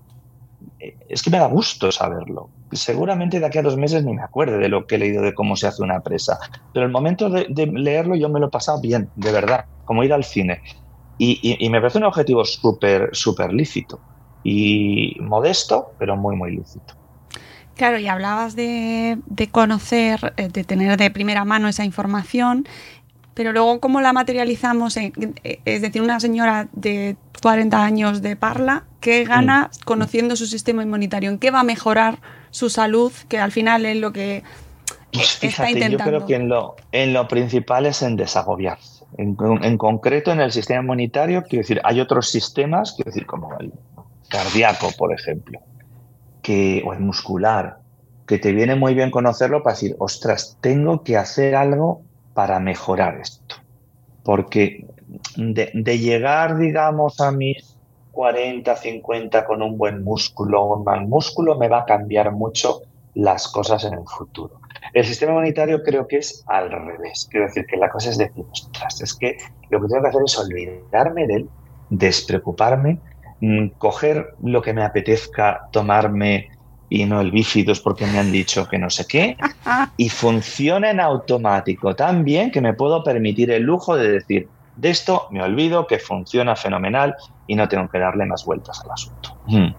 Es 1.08 1.22
que 1.22 1.30
me 1.30 1.38
da 1.38 1.46
gusto 1.46 1.90
saberlo. 1.92 2.50
Seguramente 2.72 3.40
de 3.40 3.46
aquí 3.46 3.58
a 3.58 3.62
dos 3.62 3.76
meses 3.76 4.04
ni 4.04 4.12
me 4.12 4.22
acuerde 4.22 4.58
de 4.58 4.68
lo 4.68 4.86
que 4.86 4.96
he 4.96 4.98
leído 4.98 5.22
de 5.22 5.34
cómo 5.34 5.56
se 5.56 5.66
hace 5.66 5.82
una 5.82 6.00
presa, 6.00 6.38
pero 6.72 6.86
el 6.86 6.92
momento 6.92 7.30
de, 7.30 7.46
leerlo 7.72 8.16
yo 8.16 8.28
me 8.28 8.40
lo 8.40 8.46
he 8.46 8.50
pasado 8.50 8.80
bien, 8.80 9.08
de 9.16 9.32
verdad, 9.32 9.66
como 9.84 10.02
ir 10.04 10.12
al 10.12 10.24
cine. 10.24 10.60
Y, 11.16 11.68
me 11.70 11.80
parece 11.80 11.98
un 11.98 12.04
objetivo 12.04 12.44
súper, 12.44 13.10
súper 13.12 13.52
lícito 13.52 14.00
y 14.42 15.16
modesto, 15.20 15.92
pero 15.98 16.16
muy, 16.16 16.34
muy 16.36 16.56
lícito. 16.56 16.94
Claro, 17.76 17.98
y 17.98 18.08
hablabas 18.08 18.56
de, 18.56 19.18
de, 19.26 19.48
conocer, 19.48 20.34
eh, 20.36 20.48
de 20.48 20.64
tener 20.64 20.96
de 20.96 21.10
primera 21.10 21.44
mano 21.44 21.68
esa 21.68 21.84
información, 21.84 22.66
pero 23.34 23.52
luego 23.52 23.80
cómo 23.80 24.00
la 24.00 24.12
materializamos, 24.12 24.96
es 24.96 25.82
decir, 25.82 26.02
una 26.02 26.20
señora 26.20 26.68
de 26.72 27.16
40 27.42 27.84
años 27.84 28.22
de 28.22 28.36
Parla, 28.36 28.84
¿qué 29.04 29.24
gana 29.24 29.70
mm. 29.70 29.84
conociendo 29.84 30.34
su 30.34 30.46
sistema 30.46 30.82
inmunitario? 30.82 31.28
¿En 31.28 31.38
qué 31.38 31.50
va 31.50 31.60
a 31.60 31.64
mejorar 31.64 32.18
su 32.50 32.70
salud? 32.70 33.12
Que 33.28 33.38
al 33.38 33.52
final 33.52 33.84
es 33.84 33.98
lo 33.98 34.12
que 34.14 34.42
pues 35.12 35.38
está 35.42 35.70
intentando. 35.70 36.04
Yo 36.04 36.10
creo 36.10 36.26
que 36.26 36.34
en 36.36 36.48
lo, 36.48 36.76
en 36.90 37.12
lo 37.12 37.28
principal 37.28 37.84
es 37.84 38.00
en 38.00 38.16
desagobiarse. 38.16 39.04
En, 39.18 39.36
en, 39.62 39.78
concreto, 39.78 40.32
en 40.32 40.40
el 40.40 40.50
sistema 40.50 40.80
inmunitario, 40.80 41.42
quiero 41.42 41.62
decir, 41.62 41.80
hay 41.84 42.00
otros 42.00 42.30
sistemas, 42.30 42.94
quiero 42.94 43.10
decir, 43.10 43.26
como 43.26 43.56
el 43.60 43.72
cardíaco, 44.28 44.90
por 44.96 45.12
ejemplo, 45.12 45.60
que, 46.42 46.82
o 46.84 46.94
el 46.94 47.00
muscular, 47.00 47.78
que 48.26 48.38
te 48.38 48.52
viene 48.52 48.74
muy 48.74 48.94
bien 48.94 49.10
conocerlo 49.10 49.62
para 49.62 49.74
decir, 49.74 49.94
ostras, 49.98 50.56
tengo 50.62 51.04
que 51.04 51.18
hacer 51.18 51.54
algo 51.54 52.00
para 52.32 52.58
mejorar 52.58 53.18
esto. 53.20 53.56
Porque 54.24 54.86
de, 55.36 55.98
llegar, 55.98 56.56
digamos, 56.56 57.20
a 57.20 57.30
mis 57.30 57.73
40, 58.14 58.74
50 58.76 59.44
con 59.44 59.60
un 59.60 59.76
buen 59.76 60.02
músculo 60.02 60.62
o 60.62 60.76
un 60.76 60.84
mal 60.84 61.06
músculo, 61.06 61.58
me 61.58 61.68
va 61.68 61.80
a 61.80 61.84
cambiar 61.84 62.32
mucho 62.32 62.82
las 63.14 63.48
cosas 63.48 63.84
en 63.84 63.94
el 63.94 64.06
futuro. 64.06 64.60
El 64.92 65.04
sistema 65.04 65.32
inmunitario 65.32 65.82
creo 65.82 66.06
que 66.06 66.18
es 66.18 66.44
al 66.46 66.70
revés. 66.70 67.28
Quiero 67.30 67.46
decir 67.46 67.66
que 67.66 67.76
la 67.76 67.90
cosa 67.90 68.10
es 68.10 68.18
decir, 68.18 68.44
ostras, 68.50 69.00
es 69.00 69.14
que 69.14 69.36
lo 69.70 69.80
que 69.80 69.88
tengo 69.88 70.02
que 70.02 70.08
hacer 70.08 70.22
es 70.24 70.38
olvidarme 70.38 71.26
de 71.26 71.34
él, 71.34 71.48
despreocuparme, 71.90 72.98
mm, 73.40 73.68
coger 73.78 74.34
lo 74.42 74.62
que 74.62 74.72
me 74.72 74.84
apetezca 74.84 75.68
tomarme 75.72 76.48
y 76.88 77.06
no 77.06 77.20
el 77.20 77.30
bífidos 77.30 77.80
porque 77.80 78.06
me 78.06 78.18
han 78.18 78.30
dicho 78.30 78.68
que 78.68 78.78
no 78.78 78.90
sé 78.90 79.06
qué, 79.06 79.36
y 79.96 80.08
funciona 80.08 80.90
en 80.90 81.00
automático 81.00 81.96
tan 81.96 82.24
bien 82.24 82.50
que 82.50 82.60
me 82.60 82.74
puedo 82.74 83.02
permitir 83.02 83.50
el 83.50 83.62
lujo 83.62 83.96
de 83.96 84.12
decir, 84.12 84.48
de 84.76 84.90
esto 84.90 85.28
me 85.30 85.42
olvido, 85.42 85.86
que 85.86 85.98
funciona 85.98 86.56
fenomenal 86.56 87.14
y 87.46 87.54
no 87.54 87.68
tengo 87.68 87.88
que 87.88 87.98
darle 87.98 88.26
más 88.26 88.44
vueltas 88.44 88.80
al 88.84 88.90
asunto. 88.90 89.38
Mm. 89.46 89.74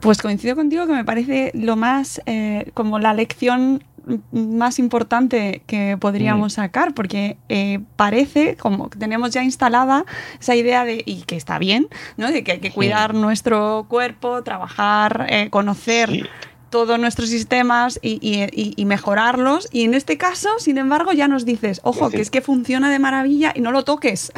Pues 0.00 0.22
coincido 0.22 0.56
contigo 0.56 0.86
que 0.86 0.92
me 0.92 1.04
parece 1.04 1.50
lo 1.54 1.76
más, 1.76 2.22
eh, 2.26 2.70
como 2.74 2.98
la 2.98 3.12
lección 3.12 3.84
más 4.32 4.78
importante 4.78 5.62
que 5.66 5.96
podríamos 5.98 6.54
mm. 6.54 6.56
sacar, 6.56 6.94
porque 6.94 7.36
eh, 7.48 7.80
parece 7.96 8.56
como 8.56 8.88
que 8.88 8.98
tenemos 8.98 9.30
ya 9.30 9.42
instalada 9.42 10.04
esa 10.40 10.54
idea 10.54 10.84
de, 10.84 11.02
y 11.04 11.22
que 11.22 11.36
está 11.36 11.58
bien, 11.58 11.88
¿no? 12.16 12.30
de 12.30 12.42
que 12.42 12.52
hay 12.52 12.60
que 12.60 12.72
cuidar 12.72 13.14
nuestro 13.14 13.86
cuerpo, 13.88 14.42
trabajar, 14.42 15.26
eh, 15.28 15.50
conocer 15.50 16.28
todos 16.70 16.98
nuestros 16.98 17.28
sistemas 17.28 17.98
y, 18.02 18.84
mejorarlos. 18.86 19.68
Y 19.72 19.84
en 19.84 19.94
este 19.94 20.16
caso, 20.16 20.48
sin 20.58 20.78
embargo, 20.78 21.12
ya 21.12 21.28
nos 21.28 21.44
dices, 21.44 21.80
ojo, 21.84 22.10
que 22.10 22.20
es 22.20 22.30
que 22.30 22.40
funciona 22.40 22.90
de 22.90 22.98
maravilla 22.98 23.52
y 23.54 23.60
no 23.60 23.72
lo 23.72 23.84
toques. 23.84 24.32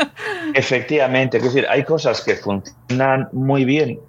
Efectivamente, 0.54 1.36
es 1.36 1.44
decir, 1.44 1.66
hay 1.68 1.84
cosas 1.84 2.22
que 2.22 2.36
funcionan 2.36 3.28
muy 3.32 3.64
bien 3.64 4.00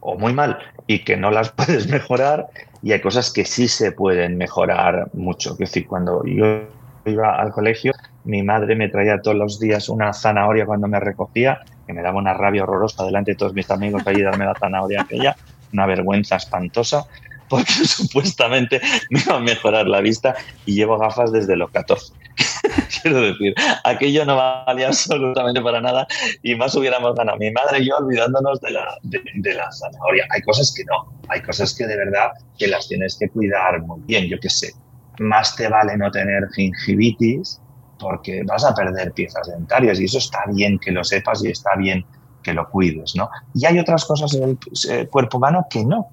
o 0.00 0.16
muy 0.16 0.32
mal 0.32 0.58
y 0.86 1.00
que 1.00 1.16
no 1.16 1.30
las 1.30 1.50
puedes 1.56 1.88
mejorar 1.88 2.46
y 2.82 2.92
hay 2.92 3.00
cosas 3.00 3.32
que 3.32 3.44
sí 3.44 3.66
se 3.66 3.92
pueden 3.92 4.36
mejorar 4.36 5.08
mucho. 5.14 5.52
Es 5.52 5.58
decir, 5.58 5.86
cuando 5.86 6.22
yo 6.26 6.62
iba 7.06 7.40
al 7.40 7.50
colegio, 7.50 7.92
mi 8.24 8.42
madre 8.42 8.76
me 8.76 8.88
traía 8.88 9.20
todos 9.20 9.36
los 9.36 9.58
días 9.58 9.88
una 9.88 10.12
zanahoria 10.12 10.66
cuando 10.66 10.88
me 10.88 11.00
recogía, 11.00 11.60
que 11.86 11.92
me 11.92 12.02
daba 12.02 12.18
una 12.18 12.34
rabia 12.34 12.62
horrorosa 12.62 13.04
delante 13.04 13.32
de 13.32 13.36
todos 13.36 13.54
mis 13.54 13.70
amigos 13.70 14.02
allí 14.06 14.22
darme 14.22 14.44
la 14.46 14.54
zanahoria 14.54 15.02
aquella 15.02 15.36
una 15.74 15.86
vergüenza 15.86 16.36
espantosa 16.36 17.04
porque 17.48 17.72
supuestamente 17.84 18.80
me 19.10 19.22
va 19.24 19.36
a 19.36 19.40
mejorar 19.40 19.86
la 19.86 20.00
vista 20.00 20.34
y 20.64 20.74
llevo 20.74 20.98
gafas 20.98 21.32
desde 21.32 21.56
los 21.56 21.70
14. 21.70 22.14
Quiero 23.02 23.20
decir, 23.20 23.54
aquello 23.84 24.24
no 24.24 24.36
valía 24.36 24.88
absolutamente 24.88 25.60
para 25.60 25.80
nada 25.80 26.06
y 26.42 26.54
más 26.54 26.74
hubiéramos 26.74 27.14
ganado 27.14 27.38
mi 27.38 27.50
madre 27.50 27.80
y 27.80 27.88
yo 27.88 27.96
olvidándonos 27.96 28.60
de 28.60 28.70
la, 28.70 28.96
de, 29.02 29.54
la 29.54 29.70
zanahoria. 29.70 30.26
Hay 30.30 30.40
cosas 30.42 30.72
que 30.74 30.84
no, 30.84 31.12
hay 31.28 31.42
cosas 31.42 31.74
que 31.74 31.86
de 31.86 31.96
verdad 31.96 32.30
que 32.58 32.66
las 32.66 32.88
tienes 32.88 33.16
que 33.18 33.28
cuidar 33.28 33.82
muy 33.82 34.00
bien, 34.06 34.26
yo 34.28 34.38
qué 34.40 34.48
sé. 34.48 34.72
Más 35.18 35.54
te 35.54 35.68
vale 35.68 35.96
no 35.96 36.10
tener 36.10 36.48
gingivitis 36.56 37.60
porque 38.00 38.42
vas 38.44 38.64
a 38.64 38.74
perder 38.74 39.12
piezas 39.12 39.46
dentarias 39.46 40.00
y 40.00 40.06
eso 40.06 40.18
está 40.18 40.40
bien 40.52 40.78
que 40.78 40.90
lo 40.90 41.04
sepas 41.04 41.44
y 41.44 41.50
está 41.50 41.76
bien 41.76 42.04
que 42.44 42.52
lo 42.52 42.70
cuides, 42.70 43.16
¿no? 43.16 43.28
Y 43.54 43.64
hay 43.64 43.80
otras 43.80 44.04
cosas 44.04 44.32
en 44.34 44.42
el 44.44 44.58
eh, 44.88 45.08
cuerpo 45.08 45.38
humano 45.38 45.66
que 45.68 45.84
no. 45.84 46.08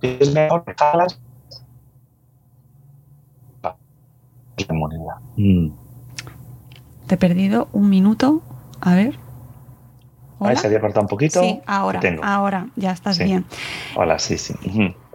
Es 0.00 0.32
mejor 0.32 0.64
dejarlas 0.64 1.18
mm. 5.36 5.68
Te 7.06 7.14
he 7.14 7.18
perdido 7.18 7.68
un 7.72 7.90
minuto. 7.90 8.40
A 8.80 8.94
ver. 8.94 9.18
¿Hola? 10.38 10.56
se 10.56 10.66
había 10.66 10.80
cortado 10.80 11.02
un 11.02 11.08
poquito. 11.08 11.40
Sí, 11.40 11.60
ahora, 11.66 12.00
ahora, 12.22 12.66
ya 12.76 12.92
estás 12.92 13.18
bien. 13.18 13.44
Hola, 13.96 14.18
sí, 14.18 14.36
sí. 14.36 14.54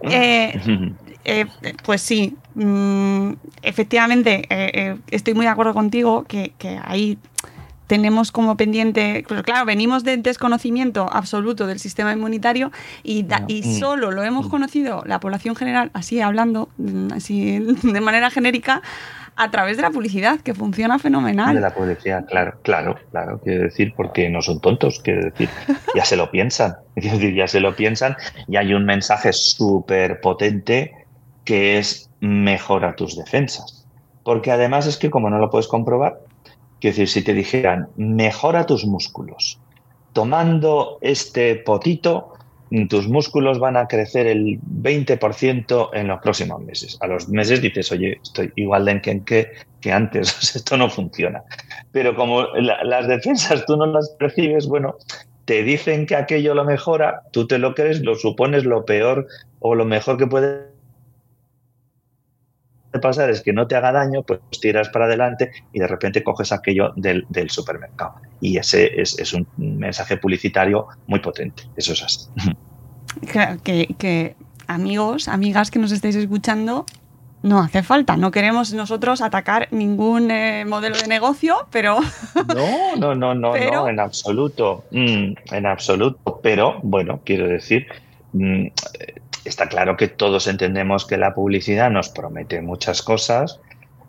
Eh, 0.01 0.95
eh, 1.25 1.45
pues 1.85 2.01
sí, 2.01 2.35
mm, 2.55 3.33
efectivamente, 3.61 4.97
estoy 5.11 5.33
muy 5.33 5.45
de 5.45 5.51
acuerdo 5.51 5.73
contigo 5.73 6.23
que, 6.23 6.53
que 6.57 6.79
hay 6.83 7.19
tenemos 7.89 8.31
como 8.31 8.55
pendiente, 8.55 9.25
pues 9.27 9.41
claro, 9.41 9.65
venimos 9.65 10.03
del 10.03 10.21
desconocimiento 10.21 11.09
absoluto 11.11 11.65
del 11.65 11.79
sistema 11.79 12.13
inmunitario 12.13 12.71
y, 13.01 13.25
y 13.47 13.63
mm. 13.63 13.79
solo 13.79 14.11
lo 14.11 14.23
hemos 14.23 14.45
mm. 14.45 14.49
conocido 14.49 15.03
la 15.07 15.19
población 15.19 15.55
general, 15.55 15.89
así 15.93 16.21
hablando, 16.21 16.69
mm, 16.77 17.13
así 17.13 17.57
de 17.83 17.99
manera 17.99 18.29
genérica, 18.29 18.83
a 19.35 19.49
través 19.49 19.77
de 19.77 19.83
la 19.83 19.89
publicidad, 19.89 20.39
que 20.41 20.53
funciona 20.53 20.99
fenomenal. 20.99 21.55
De 21.55 21.61
la 21.61 21.73
publicidad, 21.73 22.27
claro, 22.27 22.59
claro, 22.61 22.95
claro, 23.09 23.39
quiero 23.43 23.63
decir, 23.63 23.93
porque 23.97 24.29
no 24.29 24.43
son 24.43 24.61
tontos, 24.61 24.99
quiero 25.03 25.23
decir, 25.23 25.49
ya 25.95 26.05
se 26.05 26.15
lo 26.15 26.29
piensan, 26.31 26.75
quiero 26.93 27.17
decir, 27.17 27.33
ya 27.33 27.47
se 27.47 27.59
lo 27.59 27.75
piensan 27.75 28.17
y 28.47 28.57
hay 28.57 28.75
un 28.75 28.85
mensaje 28.85 29.33
súper 29.33 30.21
potente 30.21 30.93
que 31.43 31.79
es 31.79 32.11
mejora 32.19 32.95
tus 32.95 33.17
defensas. 33.17 33.87
Porque 34.23 34.51
además 34.51 34.85
es 34.85 34.97
que 34.97 35.09
como 35.09 35.31
no 35.31 35.39
lo 35.39 35.49
puedes 35.49 35.67
comprobar, 35.67 36.19
Quiero 36.79 36.95
decir, 36.95 37.09
si 37.09 37.21
te 37.23 37.33
dijeran, 37.33 37.89
mejora 37.97 38.65
tus 38.65 38.85
músculos, 38.85 39.59
tomando 40.13 40.97
este 41.01 41.55
potito, 41.55 42.33
tus 42.87 43.07
músculos 43.07 43.59
van 43.59 43.77
a 43.77 43.87
crecer 43.87 44.27
el 44.27 44.59
20% 44.61 45.89
en 45.93 46.07
los 46.07 46.21
próximos 46.21 46.61
meses. 46.61 46.97
A 47.01 47.07
los 47.07 47.27
meses 47.27 47.61
dices, 47.61 47.91
oye, 47.91 48.19
estoy 48.21 48.51
igual 48.55 48.85
de 48.85 49.01
en 49.03 49.25
que, 49.25 49.51
que 49.81 49.91
antes, 49.91 50.55
esto 50.55 50.77
no 50.77 50.89
funciona. 50.89 51.43
Pero 51.91 52.15
como 52.15 52.43
las 52.43 53.07
defensas 53.07 53.65
tú 53.65 53.75
no 53.75 53.87
las 53.87 54.09
percibes, 54.19 54.67
bueno, 54.67 54.95
te 55.45 55.63
dicen 55.63 56.05
que 56.05 56.15
aquello 56.15 56.53
lo 56.53 56.63
mejora, 56.63 57.23
tú 57.31 57.47
te 57.47 57.57
lo 57.57 57.73
crees, 57.73 58.01
lo 58.01 58.15
supones 58.15 58.65
lo 58.65 58.85
peor 58.85 59.25
o 59.59 59.73
lo 59.73 59.83
mejor 59.83 60.17
que 60.17 60.27
puede 60.27 60.78
pasar 62.97 63.29
es 63.29 63.41
que 63.41 63.53
no 63.53 63.67
te 63.67 63.75
haga 63.75 63.91
daño, 63.91 64.23
pues 64.23 64.39
tiras 64.59 64.89
para 64.89 65.05
adelante 65.05 65.51
y 65.71 65.79
de 65.79 65.87
repente 65.87 66.23
coges 66.23 66.51
aquello 66.51 66.91
del, 66.95 67.25
supermercado. 67.49 68.15
Y 68.41 68.57
ese 68.57 68.99
es, 68.99 69.33
un 69.33 69.45
mensaje 69.57 70.17
publicitario 70.17 70.87
muy 71.07 71.19
potente, 71.19 71.63
eso 71.75 71.93
es 71.93 72.03
así. 72.03 72.25
Que, 73.63 74.35
amigos, 74.67 75.27
amigas 75.27 75.69
que 75.69 75.79
nos 75.79 75.91
estáis 75.91 76.15
escuchando, 76.15 76.85
no 77.43 77.59
hace 77.59 77.83
falta, 77.83 78.17
no 78.17 78.31
queremos 78.31 78.73
nosotros 78.73 79.21
atacar 79.21 79.67
ningún 79.71 80.31
eh, 80.31 80.65
modelo 80.65 80.97
de 80.97 81.07
negocio, 81.07 81.67
pero... 81.71 81.99
No, 82.55 82.95
no, 82.97 83.15
no, 83.15 83.35
no, 83.35 83.53
no 83.55 83.87
en 83.87 83.99
absoluto, 83.99 84.83
mm, 84.91 85.33
en 85.51 85.65
absoluto, 85.65 86.39
pero 86.41 86.79
bueno, 86.81 87.21
quiero 87.23 87.47
decir, 87.47 87.87
mm, 88.33 88.67
está 89.45 89.67
claro 89.67 89.97
que 89.97 90.07
todos 90.07 90.47
entendemos 90.47 91.05
que 91.05 91.17
la 91.17 91.33
publicidad 91.33 91.89
nos 91.89 92.09
promete 92.09 92.61
muchas 92.61 93.01
cosas. 93.01 93.59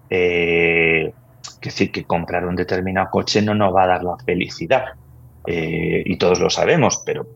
Eh, 0.08 1.12
que 1.60 1.68
decir, 1.68 1.92
que 1.92 2.04
comprar 2.04 2.46
un 2.46 2.56
determinado 2.56 3.10
coche 3.10 3.42
no 3.42 3.54
nos 3.54 3.74
va 3.74 3.84
a 3.84 3.86
dar 3.86 4.04
la 4.04 4.16
felicidad. 4.18 4.84
Eh, 5.46 6.02
y 6.04 6.16
todos 6.16 6.40
lo 6.40 6.50
sabemos, 6.50 7.02
pero 7.04 7.26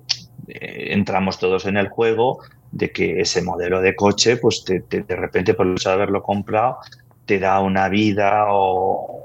eh, 0.49 0.89
entramos 0.91 1.39
todos 1.39 1.67
en 1.67 1.77
el 1.77 1.89
juego 1.89 2.41
de 2.71 2.91
que 2.91 3.21
ese 3.21 3.43
modelo 3.43 3.81
de 3.81 3.95
coche, 3.95 4.37
pues 4.37 4.65
de 4.65 5.17
repente 5.17 5.55
por 5.55 5.67
el 5.67 5.77
de 5.77 5.91
haberlo 5.91 6.23
comprado, 6.23 6.79
te 7.25 7.39
da 7.39 7.61
una 7.61 7.89
vida 7.89 8.47
o 8.49 9.25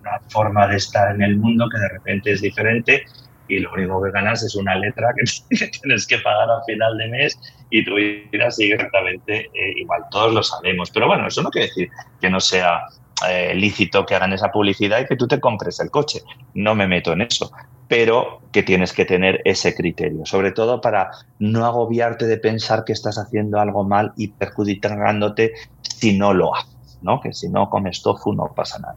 una 0.00 0.20
forma 0.28 0.66
de 0.66 0.76
estar 0.76 1.14
en 1.14 1.22
el 1.22 1.36
mundo 1.36 1.68
que 1.68 1.78
de 1.78 1.88
repente 1.88 2.32
es 2.32 2.40
diferente 2.40 3.04
y 3.48 3.58
lo 3.58 3.72
único 3.72 4.02
que 4.02 4.10
ganas 4.10 4.42
es 4.42 4.54
una 4.54 4.74
letra 4.76 5.12
que, 5.16 5.24
tienes 5.82 6.06
que 6.06 6.18
pagar 6.18 6.50
al 6.50 6.64
final 6.64 6.96
de 6.98 7.08
mes 7.08 7.38
y 7.70 7.84
tu 7.84 7.94
vida 7.96 8.50
sigue 8.50 8.74
exactamente 8.74 9.46
eh, 9.46 9.72
igual. 9.76 10.02
Todos 10.10 10.32
lo 10.32 10.42
sabemos. 10.42 10.90
Pero 10.90 11.06
bueno, 11.06 11.26
eso 11.26 11.42
no 11.42 11.50
quiere 11.50 11.68
decir 11.68 11.90
que 12.20 12.30
no 12.30 12.40
sea 12.40 12.84
eh, 13.28 13.54
lícito 13.54 14.04
que 14.06 14.14
hagan 14.14 14.32
esa 14.32 14.50
publicidad 14.50 15.00
y 15.00 15.06
que 15.06 15.16
tú 15.16 15.26
te 15.26 15.40
compres 15.40 15.80
el 15.80 15.90
coche. 15.90 16.20
No 16.54 16.74
me 16.74 16.86
meto 16.86 17.12
en 17.12 17.22
eso. 17.22 17.52
Pero 17.86 18.40
que 18.52 18.62
tienes 18.62 18.92
que 18.92 19.04
tener 19.04 19.42
ese 19.44 19.74
criterio, 19.74 20.24
sobre 20.24 20.52
todo 20.52 20.80
para 20.80 21.10
no 21.38 21.66
agobiarte 21.66 22.26
de 22.26 22.38
pensar 22.38 22.84
que 22.84 22.94
estás 22.94 23.18
haciendo 23.18 23.60
algo 23.60 23.84
mal 23.84 24.12
y 24.16 24.28
perjudicándote 24.28 25.52
si 25.82 26.16
no 26.16 26.32
lo 26.32 26.54
haces, 26.54 26.98
¿no? 27.02 27.20
Que 27.20 27.34
si 27.34 27.50
no 27.50 27.68
comes 27.68 28.02
tofu 28.02 28.32
no 28.32 28.52
pasa 28.54 28.78
nada. 28.78 28.96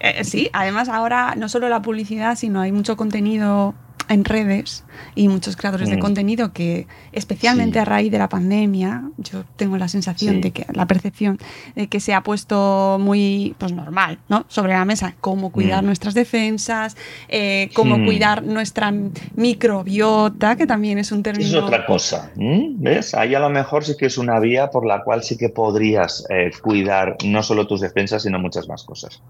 Eh, 0.00 0.24
sí, 0.24 0.50
además 0.52 0.88
ahora 0.88 1.34
no 1.36 1.48
solo 1.48 1.68
la 1.68 1.80
publicidad, 1.80 2.36
sino 2.36 2.60
hay 2.60 2.72
mucho 2.72 2.96
contenido 2.96 3.74
en 4.08 4.24
redes 4.24 4.84
y 5.14 5.28
muchos 5.28 5.56
creadores 5.56 5.88
de 5.88 5.96
mm. 5.96 6.00
contenido 6.00 6.52
que, 6.52 6.86
especialmente 7.12 7.78
a 7.78 7.84
raíz 7.84 8.10
de 8.10 8.18
la 8.18 8.28
pandemia, 8.28 9.04
yo 9.18 9.44
tengo 9.56 9.76
la 9.76 9.88
sensación 9.88 10.40
de 10.40 10.50
que, 10.50 10.66
la 10.72 10.86
percepción 10.86 11.38
de 11.74 11.86
que 11.88 12.00
se 12.00 12.14
ha 12.14 12.22
puesto 12.22 12.98
muy 13.00 13.54
pues, 13.58 13.72
normal, 13.72 14.18
¿no? 14.28 14.44
Sobre 14.48 14.72
la 14.72 14.84
mesa, 14.84 15.14
cómo 15.20 15.50
cuidar 15.50 15.82
mm. 15.82 15.86
nuestras 15.86 16.14
defensas, 16.14 16.96
eh, 17.28 17.70
cómo 17.74 17.98
mm. 17.98 18.04
cuidar 18.04 18.42
nuestra 18.42 18.92
microbiota, 19.34 20.56
que 20.56 20.66
también 20.66 20.98
es 20.98 21.12
un 21.12 21.22
término. 21.22 21.48
Es 21.48 21.54
otra 21.54 21.86
cosa, 21.86 22.30
¿ves? 22.36 23.14
Ahí 23.14 23.34
a 23.34 23.40
lo 23.40 23.50
mejor 23.50 23.84
sí 23.84 23.96
que 23.98 24.06
es 24.06 24.18
una 24.18 24.38
vía 24.40 24.70
por 24.70 24.86
la 24.86 25.02
cual 25.02 25.22
sí 25.22 25.36
que 25.36 25.48
podrías 25.48 26.24
eh, 26.30 26.50
cuidar 26.62 27.16
no 27.24 27.42
solo 27.42 27.66
tus 27.66 27.80
defensas, 27.80 28.22
sino 28.22 28.38
muchas 28.38 28.68
más 28.68 28.84
cosas. 28.84 29.20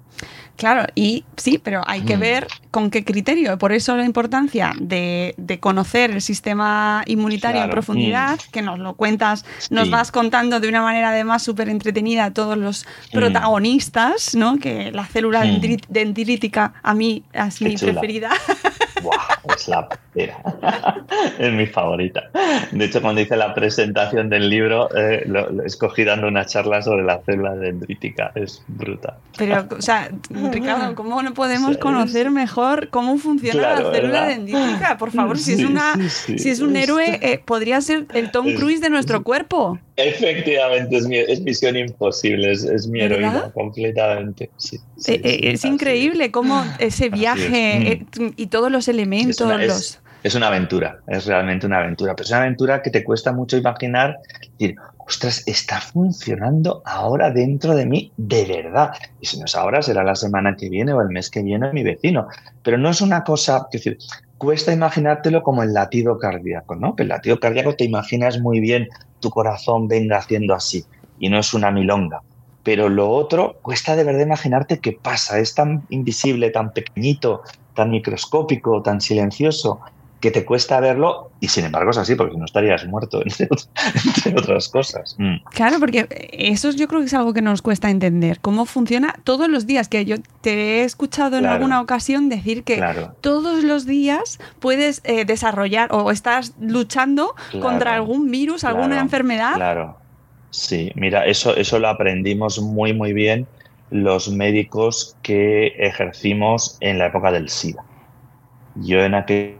Claro, 0.56 0.86
y 0.94 1.24
sí, 1.36 1.58
pero 1.58 1.82
hay 1.86 2.02
que 2.02 2.16
ver 2.16 2.46
con 2.70 2.90
qué 2.90 3.04
criterio. 3.04 3.58
Por 3.58 3.72
eso 3.72 3.96
la 3.96 4.04
importancia 4.04 4.72
de, 4.78 5.34
conocer 5.60 6.10
el 6.10 6.22
sistema 6.22 7.02
inmunitario 7.06 7.62
en 7.62 7.70
profundidad, 7.70 8.36
mm. 8.36 8.50
que 8.50 8.62
nos 8.62 8.78
lo 8.78 8.94
cuentas, 8.94 9.44
nos 9.70 9.90
vas 9.90 10.12
contando 10.12 10.60
de 10.60 10.68
una 10.68 10.82
manera 10.82 11.10
además 11.10 11.42
súper 11.42 11.68
entretenida 11.68 12.26
a 12.26 12.32
todos 12.32 12.56
los 12.56 12.86
mm. 13.12 13.16
protagonistas, 13.16 14.34
¿no? 14.34 14.58
Que 14.58 14.92
la 14.92 15.06
célula 15.06 15.44
mm. 15.44 15.60
dendrítica 15.88 16.74
a 16.82 16.94
mí 16.94 17.22
es 17.32 17.60
mi 17.60 17.76
preferida. 17.76 18.30
es 19.56 19.68
la 19.68 19.88
es 21.38 21.52
mi 21.52 21.66
favorita. 21.66 22.30
De 22.70 22.84
hecho, 22.84 23.00
cuando 23.00 23.20
hice 23.20 23.36
la 23.36 23.54
presentación 23.54 24.28
del 24.28 24.50
libro, 24.50 24.94
eh, 24.94 25.22
lo, 25.26 25.62
escogí 25.64 26.04
dando 26.04 26.28
una 26.28 26.44
charla 26.44 26.82
sobre 26.82 27.04
la 27.04 27.20
célula 27.24 27.54
dendrítica. 27.54 28.32
Es 28.34 28.62
brutal. 28.68 29.14
Pero, 29.38 29.66
o 29.76 29.80
sea, 29.80 30.10
Ricardo, 30.30 30.94
¿cómo 30.94 31.22
no 31.22 31.32
podemos 31.32 31.78
conocer 31.78 32.30
mejor 32.30 32.88
cómo 32.90 33.16
funciona 33.16 33.80
la 33.80 33.90
célula 33.90 34.28
dendrítica? 34.28 34.98
Por 34.98 35.10
favor, 35.12 35.38
si 35.38 35.54
es, 35.54 35.64
una, 35.64 35.94
si 36.08 36.48
es 36.48 36.60
un 36.60 36.76
héroe, 36.76 37.18
eh, 37.22 37.40
podría 37.44 37.80
ser 37.80 38.06
el 38.12 38.30
Tom 38.30 38.52
Cruise 38.54 38.80
de 38.80 38.90
nuestro 38.90 39.22
cuerpo. 39.24 39.78
Efectivamente, 39.96 40.96
es, 40.96 41.06
mi, 41.06 41.18
es 41.18 41.40
misión 41.42 41.76
imposible, 41.76 42.52
es, 42.52 42.86
mi 42.86 43.00
heroína 43.00 43.50
completamente. 43.52 44.50
Eh, 45.06 45.40
es 45.52 45.64
increíble 45.64 46.30
cómo 46.30 46.64
ese 46.78 47.10
viaje 47.10 48.06
y 48.36 48.46
todos 48.46 48.72
los 48.72 48.88
elementos, 48.92 49.40
los 49.40 50.02
es 50.22 50.36
una 50.36 50.48
aventura, 50.48 51.00
es 51.08 51.26
realmente 51.26 51.66
una 51.66 51.78
aventura, 51.78 52.14
pero 52.14 52.24
es 52.24 52.30
una 52.30 52.42
aventura 52.42 52.80
que 52.80 52.90
te 52.90 53.02
cuesta 53.02 53.32
mucho 53.32 53.56
imaginar, 53.56 54.18
decir, 54.52 54.76
ostras, 54.98 55.42
está 55.46 55.80
funcionando 55.80 56.80
ahora 56.84 57.30
dentro 57.30 57.74
de 57.74 57.86
mí 57.86 58.12
de 58.16 58.44
verdad. 58.44 58.92
Y 59.20 59.26
si 59.26 59.38
no 59.38 59.46
es 59.46 59.56
ahora, 59.56 59.82
será 59.82 60.04
la 60.04 60.14
semana 60.14 60.54
que 60.56 60.68
viene 60.68 60.92
o 60.92 61.02
el 61.02 61.08
mes 61.08 61.28
que 61.28 61.42
viene 61.42 61.72
mi 61.72 61.82
vecino. 61.82 62.28
Pero 62.62 62.78
no 62.78 62.90
es 62.90 63.00
una 63.00 63.24
cosa, 63.24 63.66
es 63.72 63.82
decir, 63.82 63.98
cuesta 64.38 64.72
imaginártelo 64.72 65.42
como 65.42 65.64
el 65.64 65.74
latido 65.74 66.16
cardíaco, 66.18 66.76
¿no? 66.76 66.94
Que 66.94 67.02
el 67.02 67.08
latido 67.08 67.40
cardíaco 67.40 67.74
te 67.74 67.84
imaginas 67.84 68.38
muy 68.38 68.60
bien 68.60 68.88
tu 69.18 69.30
corazón 69.30 69.88
venga 69.88 70.18
haciendo 70.18 70.54
así 70.54 70.84
y 71.18 71.28
no 71.28 71.38
es 71.38 71.52
una 71.52 71.72
milonga. 71.72 72.20
Pero 72.62 72.88
lo 72.88 73.10
otro 73.10 73.58
cuesta 73.62 73.96
de 73.96 74.04
verdad 74.04 74.20
imaginarte 74.20 74.78
qué 74.78 74.92
pasa, 74.92 75.40
es 75.40 75.54
tan 75.54 75.82
invisible, 75.90 76.50
tan 76.50 76.72
pequeñito, 76.72 77.42
tan 77.74 77.90
microscópico, 77.90 78.82
tan 78.82 79.00
silencioso, 79.00 79.80
que 80.22 80.30
te 80.30 80.44
cuesta 80.44 80.78
verlo 80.78 81.32
y 81.40 81.48
sin 81.48 81.64
embargo 81.64 81.90
es 81.90 81.98
así, 81.98 82.14
porque 82.14 82.36
no 82.36 82.44
estarías 82.44 82.86
muerto, 82.86 83.20
entre, 83.24 83.48
otras 84.38 84.68
cosas. 84.68 85.16
Mm. 85.18 85.38
Claro, 85.50 85.80
porque 85.80 86.06
eso 86.32 86.70
yo 86.70 86.86
creo 86.86 87.00
que 87.00 87.06
es 87.06 87.14
algo 87.14 87.34
que 87.34 87.42
nos 87.42 87.60
cuesta 87.60 87.90
entender, 87.90 88.38
cómo 88.40 88.64
funciona 88.64 89.16
todos 89.24 89.48
los 89.48 89.66
días, 89.66 89.88
que 89.88 90.04
yo 90.04 90.16
te 90.40 90.52
he 90.52 90.84
escuchado 90.84 91.38
en 91.38 91.46
alguna 91.46 91.80
ocasión 91.80 92.28
decir 92.28 92.62
que 92.62 92.80
todos 93.20 93.64
los 93.64 93.84
días 93.84 94.38
puedes 94.60 95.00
eh, 95.02 95.24
desarrollar 95.24 95.92
o 95.92 96.12
estás 96.12 96.54
luchando 96.60 97.34
contra 97.60 97.94
algún 97.94 98.30
virus, 98.30 98.62
alguna 98.62 99.00
enfermedad. 99.00 99.54
Claro, 99.54 99.96
sí, 100.50 100.92
mira, 100.94 101.26
eso, 101.26 101.56
eso 101.56 101.80
lo 101.80 101.88
aprendimos 101.88 102.60
muy, 102.60 102.92
muy 102.92 103.12
bien 103.12 103.48
los 103.92 104.30
médicos 104.30 105.16
que 105.22 105.68
ejercimos 105.78 106.78
en 106.80 106.98
la 106.98 107.06
época 107.06 107.30
del 107.30 107.48
SIDA. 107.50 107.84
Yo 108.74 109.00
en 109.04 109.14
aquel 109.14 109.58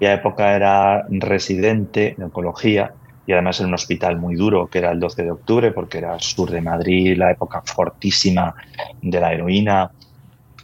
época 0.00 0.54
era 0.54 1.06
residente 1.10 2.14
en 2.16 2.24
oncología 2.24 2.94
y 3.26 3.32
además 3.32 3.60
en 3.60 3.66
un 3.66 3.74
hospital 3.74 4.18
muy 4.18 4.34
duro, 4.34 4.68
que 4.68 4.78
era 4.78 4.90
el 4.90 5.00
12 5.00 5.22
de 5.22 5.30
octubre, 5.30 5.72
porque 5.72 5.98
era 5.98 6.18
sur 6.18 6.50
de 6.50 6.60
Madrid, 6.60 7.16
la 7.16 7.30
época 7.30 7.62
fortísima 7.64 8.54
de 9.02 9.20
la 9.20 9.32
heroína. 9.32 9.90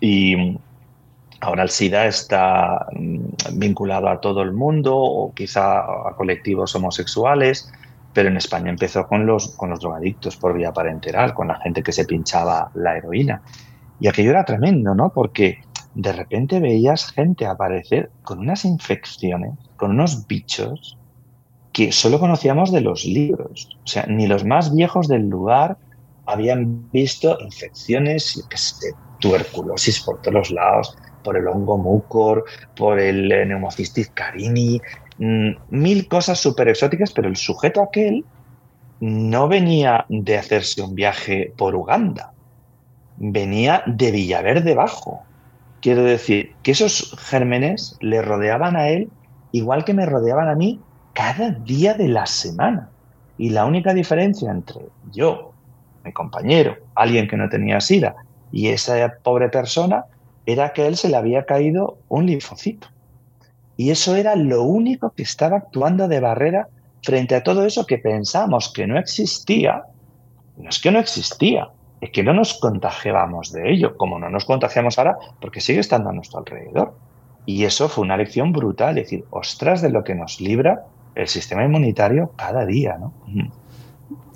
Y 0.01 0.59
ahora 1.41 1.63
el 1.63 1.71
SIDA 1.71 2.07
está 2.07 2.87
mm, 2.93 3.59
vinculado 3.59 4.09
a 4.09 4.21
todo 4.21 4.43
el 4.43 4.53
mundo 4.53 4.97
o 4.97 5.33
quizá 5.35 5.81
a 5.81 6.15
colectivos 6.17 6.75
homosexuales, 6.75 7.73
pero 8.17 8.31
en 8.31 8.39
España 8.39 8.71
empezó 8.71 9.07
con 9.07 9.27
los, 9.27 9.49
con 9.57 9.69
los 9.69 9.81
drogadictos 9.81 10.39
por 10.39 10.57
vía 10.57 10.73
parenteral, 10.73 11.35
con 11.35 11.49
la 11.49 11.61
gente 11.61 11.83
que 11.83 11.93
se 11.93 12.07
pinchaba 12.07 12.71
la 12.73 12.97
heroína. 12.97 13.43
Y 14.01 14.09
aquello 14.09 14.31
era 14.31 14.47
tremendo, 14.47 14.95
¿no? 14.95 15.11
Porque 15.11 15.59
de 15.95 16.13
repente 16.15 16.59
veías 16.59 17.13
gente 17.13 17.45
aparecer 17.45 18.11
con 18.23 18.39
unas 18.39 18.65
infecciones, 18.65 19.53
con 19.77 19.91
unos 19.91 20.27
bichos 20.27 20.97
que 21.75 21.93
solo 21.93 22.19
conocíamos 22.19 22.73
de 22.73 22.81
los 22.81 23.05
libros. 23.05 23.77
O 23.85 23.87
sea, 23.87 24.07
ni 24.07 24.27
los 24.27 24.47
más 24.47 24.75
viejos 24.75 25.09
del 25.09 25.29
lugar 25.29 25.77
habían 26.25 26.91
visto 26.91 27.37
infecciones, 27.39 28.43
que 28.49 28.57
sé, 28.57 28.95
tuberculosis 29.21 30.01
por 30.01 30.23
todos 30.23 30.33
los 30.33 30.51
lados, 30.53 30.97
por 31.23 31.37
el 31.37 31.47
hongo 31.49 31.77
mucor, 31.77 32.47
por 32.75 32.99
el 32.99 33.29
neumocistis 33.29 34.09
carini, 34.09 34.81
mm, 35.19 35.51
mil 35.71 36.09
cosas 36.09 36.39
súper 36.39 36.69
exóticas, 36.69 37.13
pero 37.13 37.29
el 37.29 37.37
sujeto 37.37 37.83
aquel 37.83 38.25
no 39.01 39.49
venía 39.49 40.07
de 40.09 40.39
hacerse 40.39 40.83
un 40.83 40.95
viaje 40.95 41.53
por 41.57 41.75
Uganda, 41.75 42.33
venía 43.19 43.83
de 43.87 44.11
Villaverde 44.11 44.75
Bajo, 44.75 45.27
Quiero 45.81 46.03
decir 46.03 46.57
que 46.65 46.73
esos 46.73 47.15
gérmenes 47.17 47.97
le 48.01 48.21
rodeaban 48.21 48.77
a 48.77 48.89
él 48.89 49.09
igual 49.53 49.85
que 49.85 49.95
me 49.95 50.05
rodeaban 50.05 50.49
a 50.49 50.57
mí 50.57 50.81
cada 51.13 51.51
día 51.51 51.95
de 51.95 52.09
la 52.09 52.27
semana. 52.27 52.91
Y 53.39 53.51
la 53.51 53.65
única 53.67 53.95
diferencia 53.95 54.51
entre 54.51 54.81
yo, 55.13 55.53
mi 56.05 56.13
compañero, 56.13 56.77
alguien 56.95 57.29
que 57.29 57.37
no 57.37 57.49
tenía 57.49 57.81
sida, 57.81 58.17
y 58.51 58.69
esa 58.69 59.15
pobre 59.23 59.49
persona 59.49 60.05
era 60.45 60.73
que 60.73 60.83
a 60.83 60.87
él 60.89 60.97
se 60.97 61.09
le 61.09 61.17
había 61.17 61.45
caído 61.45 61.99
un 62.09 62.27
linfocito. 62.27 62.89
Y 63.77 63.91
eso 63.91 64.17
era 64.17 64.37
lo 64.37 64.63
único 64.63 65.11
que 65.11 65.23
estaba 65.23 65.59
actuando 65.59 66.09
de 66.09 66.21
barrera 66.21 66.69
frente 67.03 67.35
a 67.35 67.43
todo 67.43 67.65
eso 67.65 67.87
que 67.87 67.99
pensamos 67.99 68.73
que 68.73 68.87
no 68.87 68.99
existía. 68.99 69.85
No 70.57 70.69
es 70.71 70.81
que 70.81 70.91
no 70.91 70.99
existía, 70.99 71.69
es 72.01 72.11
que 72.11 72.23
no 72.23 72.33
nos 72.33 72.55
contagiábamos 72.55 73.53
de 73.53 73.73
ello, 73.73 73.97
como 73.97 74.19
no 74.19 74.31
nos 74.31 74.45
contagiamos 74.45 74.99
ahora, 74.99 75.19
porque 75.41 75.61
sigue 75.61 75.81
estando 75.81 76.11
a 76.11 76.13
nuestro 76.13 76.39
alrededor. 76.39 76.95
Y 77.45 77.65
eso 77.65 77.89
fue 77.89 78.05
una 78.05 78.17
lección 78.17 78.53
brutal, 78.53 78.99
es 78.99 79.05
decir, 79.05 79.25
ostras 79.31 79.83
de 79.83 79.91
lo 79.91 80.03
que 80.03 80.15
nos 80.15 80.41
libra 80.41 80.85
el 81.15 81.29
sistema 81.29 81.65
inmunitario 81.65 82.33
cada 82.37 82.67
día, 82.67 82.99
¿no? 82.99 83.13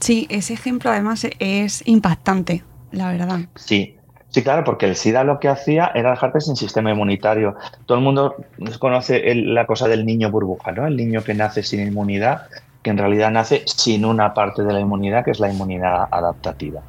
Sí, 0.00 0.26
ese 0.30 0.54
ejemplo 0.54 0.90
además 0.90 1.26
es 1.38 1.86
impactante, 1.86 2.62
la 2.92 3.10
verdad. 3.10 3.40
Sí, 3.56 3.96
sí, 4.30 4.42
claro, 4.42 4.64
porque 4.64 4.86
el 4.86 4.96
SIDA 4.96 5.24
lo 5.24 5.38
que 5.38 5.48
hacía 5.48 5.92
era 5.94 6.10
dejarte 6.10 6.40
sin 6.40 6.56
sistema 6.56 6.90
inmunitario. 6.90 7.54
Todo 7.86 7.98
el 7.98 8.04
mundo 8.04 8.36
conoce 8.78 9.34
la 9.34 9.66
cosa 9.66 9.88
del 9.88 10.06
niño 10.06 10.30
burbuja, 10.30 10.72
¿no? 10.72 10.86
El 10.86 10.96
niño 10.96 11.22
que 11.22 11.34
nace 11.34 11.62
sin 11.62 11.80
inmunidad, 11.80 12.42
que 12.82 12.90
en 12.90 12.98
realidad 12.98 13.30
nace 13.30 13.62
sin 13.66 14.04
una 14.04 14.32
parte 14.32 14.62
de 14.62 14.72
la 14.72 14.80
inmunidad, 14.80 15.24
que 15.24 15.32
es 15.32 15.40
la 15.40 15.52
inmunidad 15.52 16.08
adaptativa. 16.10 16.80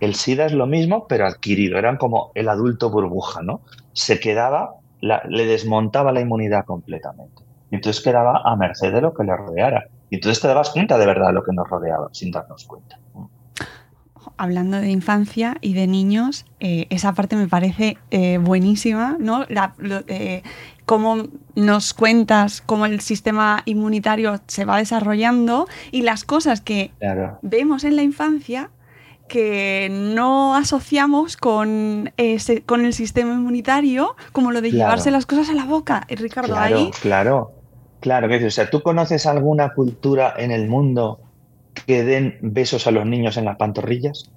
El 0.00 0.14
SIDA 0.14 0.46
es 0.46 0.52
lo 0.52 0.66
mismo, 0.66 1.06
pero 1.06 1.26
adquirido. 1.26 1.78
Eran 1.78 1.96
como 1.96 2.30
el 2.34 2.48
adulto 2.48 2.90
burbuja, 2.90 3.42
¿no? 3.42 3.60
Se 3.92 4.20
quedaba, 4.20 4.74
le 5.00 5.46
desmontaba 5.46 6.12
la 6.12 6.20
inmunidad 6.20 6.64
completamente. 6.64 7.42
Y 7.70 7.76
entonces 7.76 8.02
quedaba 8.02 8.42
a 8.44 8.56
merced 8.56 8.92
de 8.92 9.00
lo 9.00 9.14
que 9.14 9.24
le 9.24 9.36
rodeara. 9.36 9.84
Y 10.10 10.16
entonces 10.16 10.40
te 10.40 10.48
dabas 10.48 10.70
cuenta 10.70 10.98
de 10.98 11.06
verdad 11.06 11.28
de 11.28 11.32
lo 11.32 11.42
que 11.42 11.52
nos 11.52 11.68
rodeaba, 11.68 12.08
sin 12.12 12.30
darnos 12.30 12.64
cuenta. 12.64 12.98
Hablando 14.36 14.80
de 14.80 14.90
infancia 14.90 15.56
y 15.60 15.74
de 15.74 15.86
niños, 15.86 16.46
eh, 16.60 16.86
esa 16.90 17.12
parte 17.12 17.36
me 17.36 17.48
parece 17.48 17.98
eh, 18.10 18.38
buenísima, 18.38 19.16
¿no? 19.18 19.44
La, 19.48 19.74
eh, 20.08 20.42
cómo 20.86 21.24
nos 21.54 21.94
cuentas 21.94 22.60
cómo 22.60 22.86
el 22.86 23.00
sistema 23.00 23.62
inmunitario 23.64 24.40
se 24.46 24.64
va 24.64 24.78
desarrollando 24.78 25.66
y 25.90 26.02
las 26.02 26.24
cosas 26.24 26.60
que 26.60 26.90
vemos 27.42 27.84
en 27.84 27.96
la 27.96 28.02
infancia 28.02 28.70
que 29.28 29.88
no 29.90 30.54
asociamos 30.54 31.36
con, 31.36 32.12
ese, 32.18 32.62
con 32.62 32.84
el 32.84 32.92
sistema 32.92 33.32
inmunitario, 33.32 34.16
como 34.32 34.52
lo 34.52 34.60
de 34.60 34.70
llevarse 34.70 35.10
las 35.10 35.24
cosas 35.24 35.48
a 35.48 35.54
la 35.54 35.64
boca. 35.64 36.06
Ricardo, 36.10 36.54
claro, 36.54 36.76
ahí. 36.76 36.90
Claro, 37.00 37.52
claro. 38.00 38.46
O 38.46 38.50
sea, 38.50 38.68
¿tú 38.68 38.82
conoces 38.82 39.24
alguna 39.26 39.72
cultura 39.72 40.34
en 40.36 40.50
el 40.50 40.68
mundo 40.68 41.20
que 41.86 42.04
den 42.04 42.38
besos 42.40 42.86
a 42.86 42.90
los 42.90 43.06
niños 43.06 43.36
en 43.36 43.44
las 43.44 43.56
pantorrillas? 43.56 44.30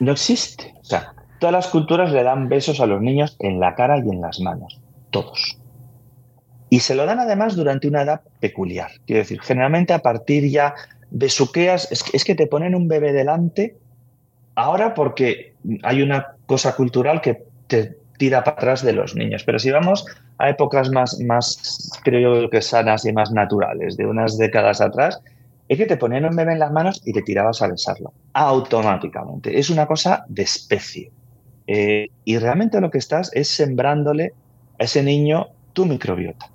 no 0.00 0.12
existe. 0.12 0.74
O 0.80 0.84
sea, 0.84 1.14
todas 1.38 1.52
las 1.52 1.68
culturas 1.68 2.12
le 2.12 2.22
dan 2.22 2.48
besos 2.48 2.80
a 2.80 2.86
los 2.86 3.00
niños 3.00 3.36
en 3.38 3.60
la 3.60 3.74
cara 3.74 3.98
y 3.98 4.08
en 4.08 4.20
las 4.20 4.40
manos. 4.40 4.80
Todos. 5.10 5.58
Y 6.70 6.80
se 6.80 6.94
lo 6.94 7.06
dan 7.06 7.20
además 7.20 7.54
durante 7.54 7.86
una 7.86 8.02
edad 8.02 8.22
peculiar. 8.40 8.90
Quiero 9.06 9.20
decir, 9.20 9.40
generalmente 9.40 9.92
a 9.92 10.00
partir 10.00 10.50
ya 10.50 10.74
besuqueas, 11.10 11.92
es 11.92 12.04
es 12.12 12.24
que 12.24 12.34
te 12.34 12.48
ponen 12.48 12.74
un 12.74 12.88
bebé 12.88 13.12
delante 13.12 13.76
ahora 14.56 14.94
porque 14.94 15.54
hay 15.82 16.02
una 16.02 16.34
cosa 16.46 16.74
cultural 16.74 17.20
que 17.20 17.44
te 17.68 17.96
tira 18.18 18.44
para 18.44 18.56
atrás 18.56 18.82
de 18.82 18.92
los 18.92 19.14
niños. 19.14 19.44
Pero 19.44 19.58
si 19.58 19.70
vamos 19.70 20.04
a 20.38 20.48
épocas 20.48 20.90
más, 20.90 21.20
más 21.20 21.90
creo 22.04 22.42
yo 22.42 22.50
que 22.50 22.62
sanas 22.62 23.04
y 23.04 23.12
más 23.12 23.32
naturales, 23.32 23.96
de 23.96 24.06
unas 24.06 24.38
décadas 24.38 24.80
atrás, 24.80 25.20
es 25.68 25.78
que 25.78 25.86
te 25.86 25.96
ponían 25.96 26.24
un 26.24 26.36
bebé 26.36 26.52
en 26.52 26.58
las 26.58 26.72
manos 26.72 27.00
y 27.04 27.12
te 27.12 27.22
tirabas 27.22 27.62
a 27.62 27.68
besarlo. 27.68 28.12
Automáticamente. 28.32 29.58
Es 29.58 29.70
una 29.70 29.86
cosa 29.86 30.24
de 30.28 30.42
especie. 30.42 31.10
Eh, 31.66 32.08
y 32.24 32.38
realmente 32.38 32.80
lo 32.80 32.90
que 32.90 32.98
estás 32.98 33.30
es 33.34 33.48
sembrándole 33.48 34.34
a 34.78 34.84
ese 34.84 35.02
niño 35.02 35.48
tu 35.72 35.86
microbiota. 35.86 36.50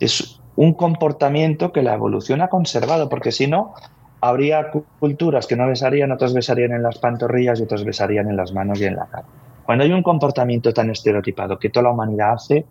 Es 0.00 0.40
un 0.56 0.72
comportamiento 0.72 1.72
que 1.72 1.82
la 1.82 1.94
evolución 1.94 2.40
ha 2.40 2.48
conservado, 2.48 3.08
porque 3.08 3.30
si 3.32 3.46
no, 3.46 3.74
habría 4.20 4.70
culturas 4.98 5.46
que 5.46 5.56
no 5.56 5.66
besarían, 5.66 6.12
otras 6.12 6.32
besarían 6.32 6.72
en 6.72 6.82
las 6.82 6.98
pantorrillas 6.98 7.60
y 7.60 7.64
otras 7.64 7.84
besarían 7.84 8.30
en 8.30 8.36
las 8.36 8.52
manos 8.52 8.80
y 8.80 8.86
en 8.86 8.96
la 8.96 9.06
cara. 9.06 9.26
Cuando 9.64 9.84
hay 9.84 9.92
un 9.92 10.02
comportamiento 10.02 10.72
tan 10.72 10.90
estereotipado 10.90 11.58
que 11.58 11.68
toda 11.68 11.84
la 11.84 11.90
humanidad 11.90 12.32
hace, 12.32 12.64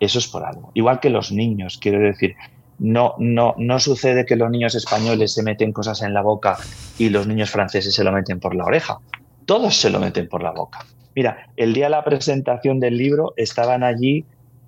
eso 0.00 0.18
es 0.18 0.26
por 0.26 0.44
algo. 0.44 0.70
Igual 0.74 0.98
que 0.98 1.10
los 1.10 1.30
niños, 1.30 1.78
quiero 1.80 2.00
decir, 2.00 2.34
no, 2.80 3.14
no, 3.18 3.54
no 3.58 3.78
sucede 3.78 4.24
que 4.24 4.36
los 4.36 4.50
niños 4.50 4.74
españoles 4.74 5.34
se 5.34 5.42
meten 5.42 5.72
cosas 5.72 6.00
en 6.00 6.14
la 6.14 6.22
boca 6.22 6.56
y 6.98 7.10
los 7.10 7.26
niños 7.26 7.50
franceses 7.50 7.94
se 7.94 8.02
lo 8.02 8.10
meten 8.10 8.40
por 8.40 8.54
la 8.54 8.64
oreja. 8.64 8.98
Todos 9.44 9.76
se 9.76 9.90
lo 9.90 10.00
meten 10.00 10.28
por 10.28 10.42
la 10.42 10.50
boca. 10.50 10.86
Mira, 11.14 11.46
el 11.56 11.74
día 11.74 11.84
de 11.84 11.90
la 11.90 12.04
presentación 12.04 12.80
del 12.80 12.96
libro 12.96 13.34
estaban 13.36 13.84
allí, 13.84 14.24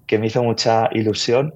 que 0.06 0.18
me 0.18 0.26
hizo 0.26 0.42
mucha 0.42 0.90
ilusión, 0.92 1.54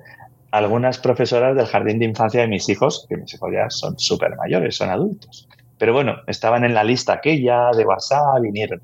algunas 0.50 0.96
profesoras 0.98 1.54
del 1.56 1.66
jardín 1.66 1.98
de 1.98 2.06
infancia 2.06 2.40
de 2.40 2.48
mis 2.48 2.68
hijos, 2.70 3.04
que 3.06 3.18
mis 3.18 3.34
hijos 3.34 3.50
ya 3.52 3.68
son 3.68 3.98
súper 3.98 4.34
mayores, 4.36 4.76
son 4.76 4.88
adultos. 4.88 5.46
Pero 5.76 5.92
bueno, 5.92 6.16
estaban 6.26 6.64
en 6.64 6.72
la 6.72 6.84
lista 6.84 7.14
aquella 7.14 7.70
de 7.76 7.84
WhatsApp, 7.84 8.40
vinieron. 8.40 8.80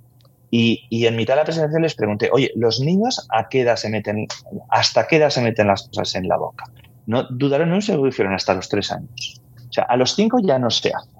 Y, 0.51 0.85
y, 0.91 1.07
en 1.07 1.17
mitad 1.17 1.33
de 1.33 1.41
la 1.41 1.45
presentación 1.45 1.81
les 1.81 1.95
pregunté, 1.95 2.29
oye, 2.31 2.51
¿los 2.55 2.81
niños 2.81 3.27
a 3.31 3.49
qué 3.49 3.63
edad 3.63 3.77
se 3.77 3.89
meten, 3.89 4.27
hasta 4.69 5.07
qué 5.07 5.17
edad 5.17 5.31
se 5.31 5.41
meten 5.41 5.69
las 5.69 5.89
cosas 5.89 6.15
en 6.17 6.29
la 6.29 6.37
boca? 6.37 6.67
No 7.07 7.25
dudaron 7.25 7.73
un 7.73 7.83
segundo 7.83 8.15
y 8.17 8.35
hasta 8.35 8.55
los 8.55 8.69
tres 8.69 8.93
años. 8.93 9.41
O 9.69 9.73
sea, 9.73 9.85
a 9.85 9.97
los 9.97 10.15
cinco 10.15 10.39
ya 10.43 10.59
no 10.59 10.71
se 10.71 10.93
hace. 10.95 11.11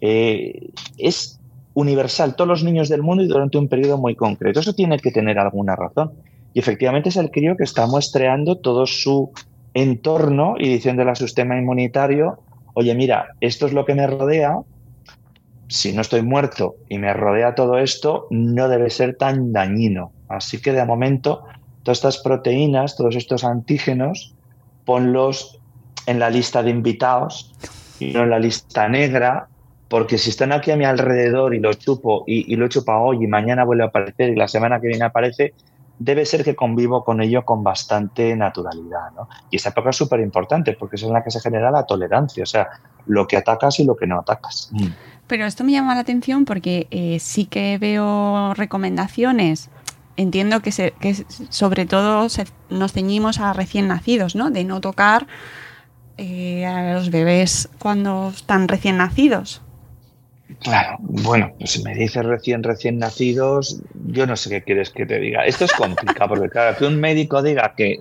Eh, 0.00 0.70
es 0.96 1.38
universal, 1.74 2.34
todos 2.34 2.48
los 2.48 2.64
niños 2.64 2.88
del 2.88 3.02
mundo 3.02 3.22
y 3.22 3.28
durante 3.28 3.58
un 3.58 3.68
periodo 3.68 3.98
muy 3.98 4.16
concreto. 4.16 4.60
Eso 4.60 4.74
tiene 4.74 4.98
que 4.98 5.10
tener 5.10 5.38
alguna 5.38 5.76
razón. 5.76 6.12
Y 6.54 6.60
efectivamente 6.60 7.10
es 7.10 7.16
el 7.16 7.30
crío 7.30 7.56
que 7.56 7.64
está 7.64 7.86
muestreando 7.86 8.56
todo 8.56 8.86
su 8.86 9.30
entorno 9.74 10.54
y 10.58 10.68
diciéndole 10.68 11.10
a 11.10 11.14
su 11.14 11.24
sistema 11.24 11.56
inmunitario, 11.56 12.38
oye, 12.74 12.94
mira, 12.94 13.34
esto 13.40 13.66
es 13.66 13.72
lo 13.72 13.84
que 13.84 13.94
me 13.94 14.06
rodea, 14.06 14.58
si 15.68 15.92
no 15.92 16.00
estoy 16.00 16.22
muerto 16.22 16.76
y 16.88 16.98
me 16.98 17.12
rodea 17.12 17.54
todo 17.54 17.78
esto, 17.78 18.26
no 18.30 18.68
debe 18.68 18.90
ser 18.90 19.16
tan 19.16 19.52
dañino. 19.52 20.12
Así 20.28 20.60
que 20.60 20.72
de 20.72 20.84
momento, 20.84 21.44
todas 21.82 21.98
estas 21.98 22.18
proteínas, 22.18 22.96
todos 22.96 23.14
estos 23.16 23.44
antígenos, 23.44 24.34
ponlos 24.88 25.60
en 26.06 26.18
la 26.18 26.30
lista 26.30 26.62
de 26.62 26.70
invitados 26.70 27.52
y 28.00 28.10
no 28.10 28.22
en 28.22 28.30
la 28.30 28.38
lista 28.38 28.88
negra, 28.88 29.46
porque 29.86 30.16
si 30.16 30.30
están 30.30 30.50
aquí 30.50 30.70
a 30.70 30.76
mi 30.76 30.86
alrededor 30.86 31.54
y 31.54 31.60
lo 31.60 31.74
chupo 31.74 32.24
y, 32.26 32.56
lo 32.56 32.68
chupo 32.68 32.92
hoy 32.92 33.22
y 33.22 33.26
mañana 33.26 33.64
vuelve 33.64 33.84
a 33.84 33.88
aparecer 33.88 34.30
y 34.30 34.34
la 34.34 34.48
semana 34.48 34.80
que 34.80 34.86
viene 34.86 35.04
aparece, 35.04 35.52
debe 35.98 36.24
ser 36.24 36.42
que 36.42 36.56
convivo 36.56 37.04
con 37.04 37.20
ello 37.20 37.44
con 37.44 37.62
bastante 37.62 38.34
naturalidad. 38.34 39.10
¿no? 39.14 39.28
Y 39.50 39.56
esta 39.56 39.68
época 39.68 39.90
es 39.90 39.96
súper 39.96 40.20
importante 40.20 40.72
porque 40.72 40.96
es 40.96 41.02
en 41.02 41.12
la 41.12 41.22
que 41.22 41.30
se 41.30 41.40
genera 41.40 41.70
la 41.70 41.84
tolerancia, 41.84 42.42
o 42.42 42.46
sea, 42.46 42.68
lo 43.04 43.26
que 43.26 43.36
atacas 43.36 43.80
y 43.80 43.84
lo 43.84 43.94
que 43.94 44.06
no 44.06 44.18
atacas. 44.18 44.72
Pero 45.26 45.44
esto 45.44 45.64
me 45.64 45.72
llama 45.72 45.96
la 45.96 46.00
atención 46.00 46.46
porque 46.46 46.86
eh, 46.90 47.18
sí 47.20 47.44
que 47.44 47.76
veo 47.76 48.54
recomendaciones 48.54 49.68
entiendo 50.18 50.60
que, 50.60 50.72
se, 50.72 50.92
que 51.00 51.14
sobre 51.48 51.86
todo 51.86 52.26
nos 52.68 52.92
ceñimos 52.92 53.38
a 53.38 53.52
recién 53.52 53.88
nacidos, 53.88 54.34
¿no? 54.34 54.50
De 54.50 54.64
no 54.64 54.80
tocar 54.80 55.26
eh, 56.18 56.66
a 56.66 56.94
los 56.94 57.10
bebés 57.10 57.70
cuando 57.78 58.30
están 58.34 58.68
recién 58.68 58.98
nacidos. 58.98 59.62
Claro, 60.60 60.96
bueno, 61.00 61.52
pues 61.58 61.72
si 61.72 61.82
me 61.84 61.94
dices 61.94 62.24
recién, 62.24 62.62
recién 62.62 62.98
nacidos, 62.98 63.80
yo 64.06 64.26
no 64.26 64.34
sé 64.34 64.50
qué 64.50 64.62
quieres 64.62 64.90
que 64.90 65.06
te 65.06 65.20
diga. 65.20 65.44
Esto 65.44 65.66
es 65.66 65.72
complicado, 65.72 66.30
porque 66.30 66.48
claro, 66.48 66.76
que 66.76 66.86
un 66.86 66.98
médico 66.98 67.42
diga 67.42 67.74
que 67.76 68.00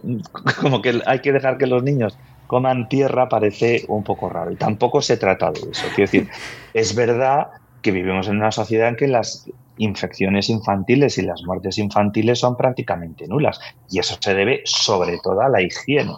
como 0.60 0.82
que 0.82 1.01
hay 1.06 1.19
que 1.19 1.32
dejar 1.32 1.58
que 1.58 1.67
los 1.67 1.84
niños 1.84 2.17
coman 2.47 2.89
tierra 2.89 3.30
parece 3.30 3.86
un 3.89 4.03
poco 4.03 4.30
raro. 4.30 4.49
Y 4.51 4.56
tampoco 4.56 5.01
se 5.01 5.17
trata 5.17 5.51
de 5.51 5.60
eso. 5.60 5.86
Quiero 5.93 6.12
decir, 6.12 6.30
es 6.73 6.95
verdad 6.95 7.47
que 7.84 7.91
vivimos 7.91 8.27
en 8.27 8.38
una 8.38 8.51
sociedad 8.51 8.89
en 8.89 8.95
que 8.95 9.08
las 9.08 9.47
infecciones 9.77 10.49
infantiles 10.49 11.17
y 11.17 11.23
las 11.23 11.43
muertes 11.43 11.77
infantiles 11.77 12.39
son 12.39 12.55
prácticamente 12.55 13.27
nulas. 13.27 13.59
Y 13.89 13.99
eso 13.99 14.17
se 14.19 14.33
debe 14.33 14.61
sobre 14.65 15.19
todo 15.19 15.41
a 15.41 15.49
la 15.49 15.61
higiene. 15.61 16.13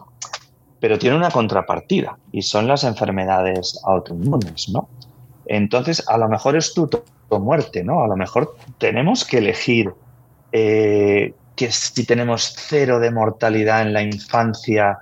Pero 0.80 0.98
tiene 0.98 1.18
una 1.18 1.32
contrapartida 1.32 2.18
y 2.32 2.42
son 2.42 2.68
las 2.68 2.84
enfermedades 2.84 3.80
autoinmunes, 3.84 4.70
¿no? 4.70 4.88
Entonces, 5.46 6.08
a 6.08 6.18
lo 6.18 6.30
mejor 6.30 6.56
es 6.56 6.74
tu, 6.74 6.90
muerte, 7.32 7.84
¿no? 7.84 8.04
A 8.04 8.08
lo 8.08 8.16
mejor 8.16 8.56
tenemos 8.78 9.26
que 9.26 9.40
elegir 9.40 9.94
eh, 10.52 11.34
que 11.56 11.72
si 11.72 12.06
tenemos 12.06 12.56
cero 12.58 13.00
de 13.00 13.12
mortalidad 13.12 13.82
en 13.82 13.94
la 13.94 14.02
infancia 14.02 15.00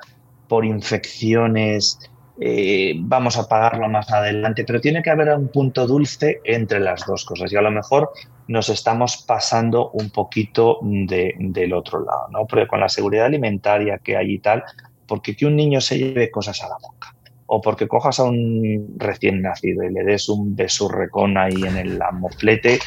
por 0.47 0.65
infecciones, 0.65 1.99
eh, 2.39 2.93
vamos 2.99 3.37
a 3.37 3.47
pagarlo 3.47 3.89
más 3.89 4.11
adelante, 4.11 4.63
pero 4.63 4.79
tiene 4.79 5.01
que 5.01 5.09
haber 5.09 5.29
un 5.29 5.47
punto 5.47 5.87
dulce 5.87 6.39
entre 6.43 6.79
las 6.79 7.05
dos 7.05 7.25
cosas 7.25 7.51
y 7.51 7.55
a 7.55 7.61
lo 7.61 7.71
mejor 7.71 8.11
nos 8.47 8.69
estamos 8.69 9.23
pasando 9.27 9.89
un 9.91 10.09
poquito 10.11 10.79
del 10.81 11.73
otro 11.73 12.03
lado, 12.03 12.27
¿no? 12.31 12.45
Porque 12.45 12.67
con 12.67 12.79
la 12.79 12.89
seguridad 12.89 13.25
alimentaria 13.25 13.97
que 13.97 14.15
hay 14.15 14.35
y 14.35 14.39
tal, 14.39 14.63
porque 15.07 15.35
que 15.35 15.45
un 15.45 15.55
niño 15.55 15.81
se 15.81 15.97
lleve 15.97 16.29
cosas 16.29 16.61
a 16.63 16.69
la 16.69 16.77
boca 16.81 17.15
o 17.47 17.61
porque 17.61 17.87
cojas 17.87 18.19
a 18.19 18.23
un 18.23 18.95
recién 18.97 19.41
nacido 19.41 19.83
y 19.83 19.91
le 19.91 20.03
des 20.03 20.29
un 20.29 20.55
besurrecón 20.55 21.37
ahí 21.37 21.63
en 21.63 21.77
el 21.77 21.99
moflete, 22.13 22.79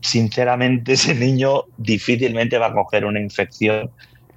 sinceramente 0.00 0.92
ese 0.92 1.14
niño 1.14 1.64
difícilmente 1.76 2.58
va 2.58 2.68
a 2.68 2.72
coger 2.72 3.04
una 3.04 3.20
infección 3.20 3.90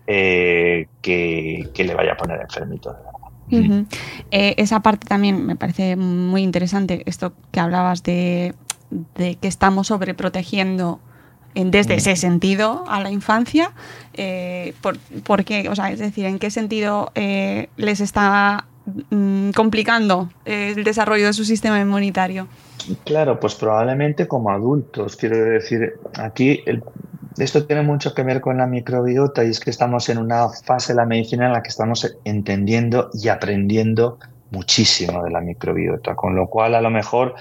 eh, 0.08 0.88
que, 1.02 1.70
le 1.76 1.94
vaya 1.94 2.14
a 2.14 2.18
poner 2.18 2.42
enfermito 2.42 2.96
eh, 3.52 4.56
esa 4.58 4.82
parte 4.82 5.08
también 5.08 5.46
me 5.46 5.56
parece 5.56 5.96
muy 5.96 6.42
interesante, 6.44 7.04
esto 7.06 7.34
que 7.52 7.60
hablabas 7.60 8.04
de, 8.04 8.54
que 9.16 9.48
estamos 9.48 9.88
sobreprotegiendo 9.88 11.00
desde 11.56 11.96
ese 11.96 12.16
sentido 12.16 12.84
a 12.88 13.02
la 13.02 13.10
infancia, 13.10 13.72
eh, 14.14 14.74
por, 15.24 15.44
qué? 15.44 15.70
O 15.70 15.76
sea, 15.76 15.92
es 15.92 16.00
decir, 16.00 16.26
¿en 16.26 16.38
qué 16.38 16.52
sentido 16.52 17.12
les 17.16 18.00
está 18.00 18.66
Mm, 19.10 19.50
complicando 19.52 20.30
eh, 20.46 20.74
el 20.76 20.84
desarrollo 20.86 21.26
de 21.26 21.34
su 21.34 21.44
sistema 21.44 21.80
inmunitario. 21.80 22.48
Claro, 23.04 23.38
pues 23.38 23.56
probablemente 23.56 24.28
como 24.28 24.50
adultos. 24.50 25.18
Quiero 25.18 25.38
decir, 25.38 25.96
aquí 26.18 26.64
esto 27.38 27.66
tiene 27.66 27.84
mucho 27.84 28.14
que 28.14 28.24
ver 28.24 28.42
con 28.42 28.58
la 28.58 28.68
microbiota 28.68 29.44
y 29.44 29.50
es 29.50 29.60
que 29.60 29.70
estamos 29.70 30.10
en 30.10 30.18
una 30.18 30.50
fase 30.50 30.94
de 30.94 30.98
la 30.98 31.06
medicina 31.06 31.48
en 31.48 31.54
la 31.54 31.62
que 31.62 31.70
estamos 31.70 32.18
entendiendo 32.24 33.10
y 33.14 33.28
aprendiendo 33.30 34.20
muchísimo 34.52 35.24
de 35.24 35.32
la 35.32 35.42
microbiota, 35.42 36.16
con 36.16 36.36
lo 36.36 36.48
cual 36.48 36.76
a 36.76 36.82
lo 36.82 36.90
mejor 36.90 37.36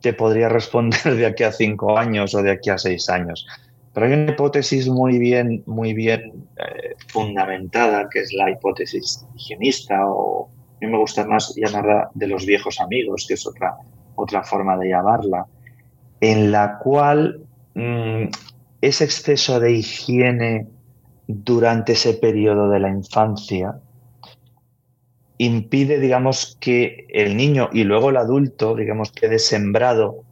te 0.00 0.12
podría 0.12 0.48
responder 0.48 1.16
de 1.16 1.26
aquí 1.26 1.44
a 1.44 1.52
cinco 1.52 1.98
años 1.98 2.34
o 2.34 2.42
de 2.42 2.50
aquí 2.52 2.70
a 2.70 2.78
seis 2.78 3.08
años. 3.08 3.46
Pero 3.92 4.06
hay 4.06 4.12
una 4.14 4.32
hipótesis 4.32 4.88
muy 4.88 5.18
bien, 5.18 5.62
muy 5.66 5.92
bien 5.92 6.46
eh, 6.56 6.94
fundamentada, 7.08 8.08
que 8.10 8.20
es 8.20 8.32
la 8.32 8.50
hipótesis 8.50 9.26
higienista 9.34 10.06
o 10.06 10.48
mí 10.82 10.88
me 10.88 10.98
gusta 10.98 11.24
más 11.24 11.54
llamarla 11.56 12.10
de 12.14 12.26
los 12.26 12.44
viejos 12.44 12.80
amigos, 12.80 13.26
que 13.26 13.34
es 13.34 13.46
otra 13.46 13.76
otra 14.14 14.42
forma 14.42 14.76
de 14.76 14.90
llamarla, 14.90 15.46
en 16.20 16.52
la 16.52 16.78
cual 16.78 17.40
mm, 17.74 18.24
ese 18.82 19.04
exceso 19.04 19.60
de 19.60 19.72
higiene 19.72 20.66
durante 21.26 21.92
ese 21.92 22.14
periodo 22.14 22.68
de 22.68 22.80
la 22.80 22.90
infancia 22.90 23.76
impide, 25.38 25.98
digamos, 25.98 26.58
que 26.60 27.06
el 27.08 27.36
niño 27.36 27.70
y 27.72 27.84
luego 27.84 28.10
el 28.10 28.16
adulto, 28.16 28.76
digamos, 28.76 29.12
quede 29.12 29.38
sembrado 29.38 30.24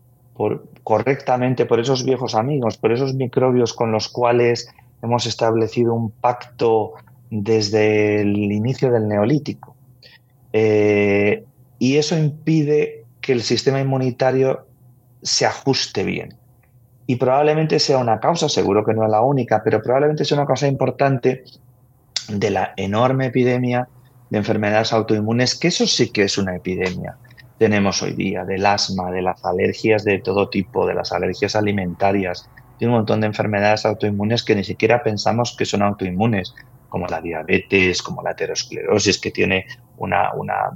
correctamente 0.85 1.67
por 1.67 1.81
esos 1.81 2.05
viejos 2.05 2.35
amigos, 2.35 2.77
por 2.77 2.93
esos 2.93 3.15
microbios 3.15 3.73
con 3.73 3.93
los 3.93 4.09
cuales 4.09 4.69
hemos 5.03 5.27
establecido 5.27 5.95
un 5.95 6.11
pacto 6.11 6.95
desde 7.31 8.23
el 8.23 8.37
inicio 8.37 8.91
del 8.91 9.07
neolítico. 9.07 9.77
Eh, 10.53 11.45
y 11.79 11.97
eso 11.97 12.19
impide 12.19 13.05
que 13.21 13.33
el 13.33 13.43
sistema 13.43 13.81
inmunitario 13.81 14.67
se 15.23 15.47
ajuste 15.47 16.05
bien. 16.05 16.40
Y 17.11 17.17
probablemente 17.17 17.81
sea 17.81 17.99
una 17.99 18.21
causa, 18.21 18.49
seguro 18.49 18.85
que 18.85 18.95
no 18.95 19.05
es 19.05 19.11
la 19.11 19.21
única, 19.21 19.63
pero 19.65 19.83
probablemente 19.83 20.25
sea 20.25 20.39
una 20.39 20.47
causa 20.47 20.69
importante 20.69 21.43
de 22.29 22.51
la 22.51 22.73
enorme 22.77 23.27
epidemia 23.27 23.89
de 24.31 24.39
enfermedades 24.39 24.93
autoinmunes, 24.93 25.59
que 25.59 25.67
eso 25.67 25.89
sí 25.89 26.13
que 26.13 26.23
es 26.23 26.39
una 26.39 26.55
epidemia. 26.55 27.17
Tenemos 27.59 28.01
hoy 28.05 28.13
día 28.13 28.45
del 28.45 28.65
asma, 28.65 29.11
de 29.11 29.23
las 29.23 29.45
alergias 29.45 30.05
de 30.05 30.21
todo 30.21 30.51
tipo, 30.51 30.87
de 30.87 30.95
las 30.95 31.11
alergias 31.11 31.57
alimentarias, 31.57 32.49
de 32.79 32.87
un 32.87 32.93
montón 32.93 33.23
de 33.23 33.27
enfermedades 33.27 33.85
autoinmunes 33.87 34.45
que 34.45 34.55
ni 34.55 34.63
siquiera 34.63 35.03
pensamos 35.03 35.57
que 35.59 35.65
son 35.65 35.83
autoinmunes, 35.83 36.55
como 36.89 37.09
la 37.09 37.21
diabetes, 37.21 38.03
como 38.03 38.23
la 38.23 38.31
aterosclerosis, 38.31 39.19
que 39.19 39.33
tiene 39.33 39.67
un 39.97 40.13
una, 40.37 40.71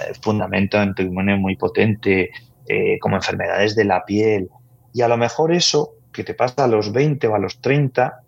eh, 0.00 0.12
fundamento 0.22 0.78
autoinmune 0.78 1.34
muy 1.34 1.56
potente, 1.56 2.30
eh, 2.68 3.00
como 3.00 3.16
enfermedades 3.16 3.74
de 3.74 3.84
la 3.84 4.04
piel. 4.04 4.48
Y 4.92 5.02
a 5.02 5.08
lo 5.08 5.16
mejor 5.16 5.52
eso 5.52 5.94
que 6.12 6.24
te 6.24 6.34
pasa 6.34 6.64
a 6.64 6.66
los 6.66 6.92
20 6.92 7.26
o 7.26 7.34
a 7.34 7.38
los 7.38 7.58
30, 7.60 8.20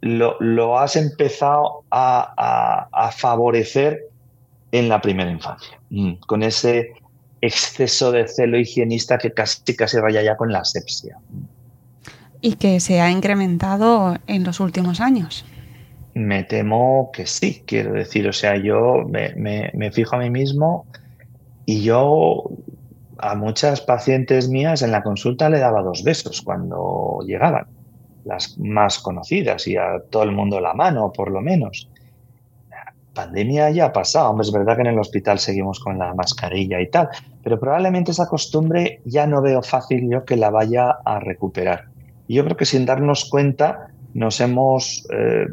lo, 0.00 0.78
has 0.78 0.96
empezado 0.96 1.84
a, 1.90 3.10
favorecer 3.16 4.08
en 4.72 4.88
la 4.88 5.00
primera 5.00 5.30
infancia, 5.30 5.78
mm, 5.90 6.14
con 6.26 6.42
ese 6.42 6.92
exceso 7.40 8.12
de 8.12 8.28
celo 8.28 8.58
higienista 8.58 9.18
que 9.18 9.32
casi, 9.32 9.74
casi 9.74 9.98
raya 9.98 10.22
ya 10.22 10.36
con 10.36 10.52
la 10.52 10.60
asepsia. 10.60 11.16
Y 12.40 12.54
que 12.54 12.80
se 12.80 13.00
ha 13.00 13.10
incrementado 13.10 14.16
en 14.26 14.44
los 14.44 14.60
últimos 14.60 15.00
años. 15.00 15.44
Me 16.14 16.44
temo 16.44 17.10
que 17.12 17.26
sí, 17.26 17.62
quiero 17.66 17.92
decir, 17.92 18.26
o 18.28 18.32
sea, 18.32 18.56
yo 18.56 19.04
me, 19.06 19.90
fijo 19.92 20.16
a 20.16 20.18
mí 20.18 20.30
mismo 20.30 20.86
y 21.66 21.82
yo 21.82 22.44
a 23.22 23.34
muchas 23.34 23.80
pacientes 23.80 24.48
mías 24.48 24.82
en 24.82 24.92
la 24.92 25.02
consulta 25.02 25.50
le 25.50 25.58
daba 25.58 25.82
dos 25.82 26.02
besos 26.02 26.42
cuando 26.42 27.20
llegaban, 27.26 27.66
las 28.24 28.58
más 28.58 28.98
conocidas 28.98 29.66
y 29.66 29.76
a 29.76 30.00
todo 30.10 30.22
el 30.22 30.32
mundo 30.32 30.60
la 30.60 30.74
mano, 30.74 31.12
por 31.12 31.30
lo 31.30 31.40
menos. 31.40 31.88
La 32.70 32.94
pandemia 33.14 33.70
ya 33.70 33.86
ha 33.86 33.92
pasado, 33.92 34.30
hombre, 34.30 34.46
es 34.46 34.52
verdad 34.52 34.76
que 34.76 34.82
en 34.82 34.88
el 34.88 34.98
hospital 34.98 35.38
seguimos 35.38 35.80
con 35.80 35.98
la 35.98 36.14
mascarilla 36.14 36.80
y 36.80 36.88
tal, 36.88 37.08
pero 37.42 37.60
probablemente 37.60 38.12
esa 38.12 38.26
costumbre 38.26 39.00
ya 39.04 39.26
no 39.26 39.42
veo 39.42 39.62
fácil 39.62 40.08
yo 40.10 40.24
que 40.24 40.36
la 40.36 40.50
vaya 40.50 40.90
a 41.04 41.20
recuperar. 41.20 41.86
Y 42.26 42.34
yo 42.36 42.44
creo 42.44 42.56
que 42.56 42.64
sin 42.64 42.86
darnos 42.86 43.28
cuenta 43.28 43.88
nos 44.14 44.40
hemos 44.40 45.06
eh, 45.12 45.46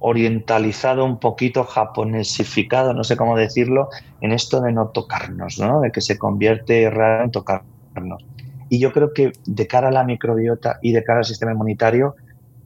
orientalizado 0.00 1.04
un 1.04 1.18
poquito, 1.18 1.64
japonesificado, 1.64 2.94
no 2.94 3.04
sé 3.04 3.16
cómo 3.16 3.36
decirlo, 3.36 3.88
en 4.20 4.32
esto 4.32 4.60
de 4.60 4.72
no 4.72 4.88
tocarnos, 4.88 5.58
¿no? 5.58 5.80
de 5.80 5.90
que 5.90 6.00
se 6.00 6.18
convierte 6.18 6.88
raro 6.90 7.24
en 7.24 7.30
tocarnos. 7.30 8.24
Y 8.68 8.78
yo 8.78 8.92
creo 8.92 9.12
que 9.12 9.32
de 9.46 9.66
cara 9.66 9.88
a 9.88 9.92
la 9.92 10.04
microbiota 10.04 10.78
y 10.82 10.92
de 10.92 11.02
cara 11.02 11.20
al 11.20 11.24
sistema 11.24 11.52
inmunitario, 11.52 12.16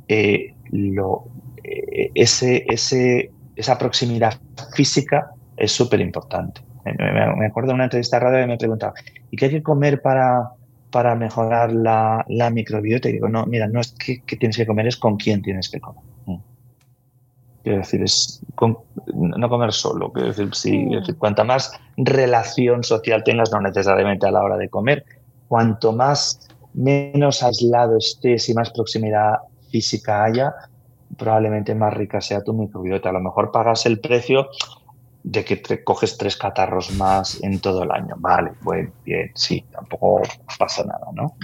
eh, 0.08 0.54
lo, 0.70 1.24
eh, 1.62 2.10
ese, 2.14 2.64
ese, 2.68 3.30
esa 3.56 3.78
proximidad 3.78 4.34
física 4.74 5.30
es 5.56 5.72
súper 5.72 6.00
importante. 6.00 6.60
Me, 6.84 7.46
acuerdo 7.46 7.68
de 7.68 7.74
una 7.74 7.84
entrevista 7.84 8.18
radio 8.18 8.42
y 8.42 8.48
me 8.48 8.58
preguntaba, 8.58 8.94
¿y 9.30 9.36
qué 9.36 9.44
hay 9.44 9.50
que 9.52 9.62
comer 9.62 10.02
para, 10.02 10.50
para 10.90 11.14
mejorar 11.14 11.72
la, 11.72 12.24
la 12.28 12.50
microbiota? 12.50 13.08
Y 13.08 13.12
digo, 13.12 13.28
no, 13.28 13.46
mira, 13.46 13.68
no 13.68 13.80
es 13.80 13.92
que, 13.92 14.22
que 14.22 14.36
tienes 14.36 14.56
que 14.56 14.66
comer, 14.66 14.88
es 14.88 14.96
con 14.96 15.16
quién 15.16 15.42
tienes 15.42 15.70
que 15.70 15.80
comer. 15.80 16.02
Quiero 17.62 17.78
decir, 17.78 18.02
es 18.02 18.40
no 19.14 19.48
comer 19.48 19.72
solo. 19.72 20.12
Quiero 20.12 20.28
decir, 20.28 20.54
si, 20.54 20.78
mm. 20.78 21.14
cuanta 21.18 21.44
más 21.44 21.72
relación 21.96 22.82
social 22.82 23.22
tengas, 23.24 23.52
no 23.52 23.60
necesariamente 23.60 24.26
a 24.26 24.30
la 24.30 24.42
hora 24.42 24.56
de 24.56 24.68
comer, 24.68 25.04
cuanto 25.48 25.92
más 25.92 26.48
menos 26.74 27.42
aislado 27.42 27.98
estés 27.98 28.48
y 28.48 28.54
más 28.54 28.70
proximidad 28.70 29.34
física 29.70 30.24
haya, 30.24 30.54
probablemente 31.16 31.74
más 31.74 31.94
rica 31.94 32.20
sea 32.20 32.42
tu 32.42 32.52
microbiota. 32.52 33.10
A 33.10 33.12
lo 33.12 33.20
mejor 33.20 33.52
pagas 33.52 33.86
el 33.86 34.00
precio 34.00 34.48
de 35.22 35.44
que 35.44 35.56
te 35.56 35.84
coges 35.84 36.16
tres 36.16 36.36
catarros 36.36 36.92
más 36.92 37.42
en 37.42 37.60
todo 37.60 37.84
el 37.84 37.90
año. 37.90 38.16
Vale, 38.18 38.52
bueno, 38.62 38.90
bien, 39.04 39.30
sí, 39.34 39.64
tampoco 39.70 40.22
pasa 40.58 40.84
nada, 40.84 41.06
¿no? 41.12 41.34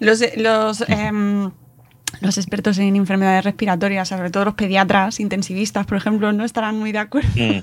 Los, 0.00 0.36
los 0.36 0.82
em, 0.88 1.50
los 2.20 2.38
expertos 2.38 2.78
en 2.78 2.96
enfermedades 2.96 3.44
respiratorias, 3.44 4.08
sobre 4.08 4.30
todo 4.30 4.44
los 4.46 4.54
pediatras 4.54 5.20
intensivistas, 5.20 5.86
por 5.86 5.96
ejemplo, 5.96 6.32
no 6.32 6.44
estarán 6.44 6.78
muy 6.78 6.92
de 6.92 6.98
acuerdo. 6.98 7.28
Mm. 7.34 7.60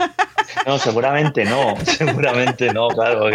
No, 0.65 0.78
seguramente 0.78 1.46
no, 1.46 1.76
seguramente 1.84 2.74
no, 2.74 2.88
claro. 2.89 3.30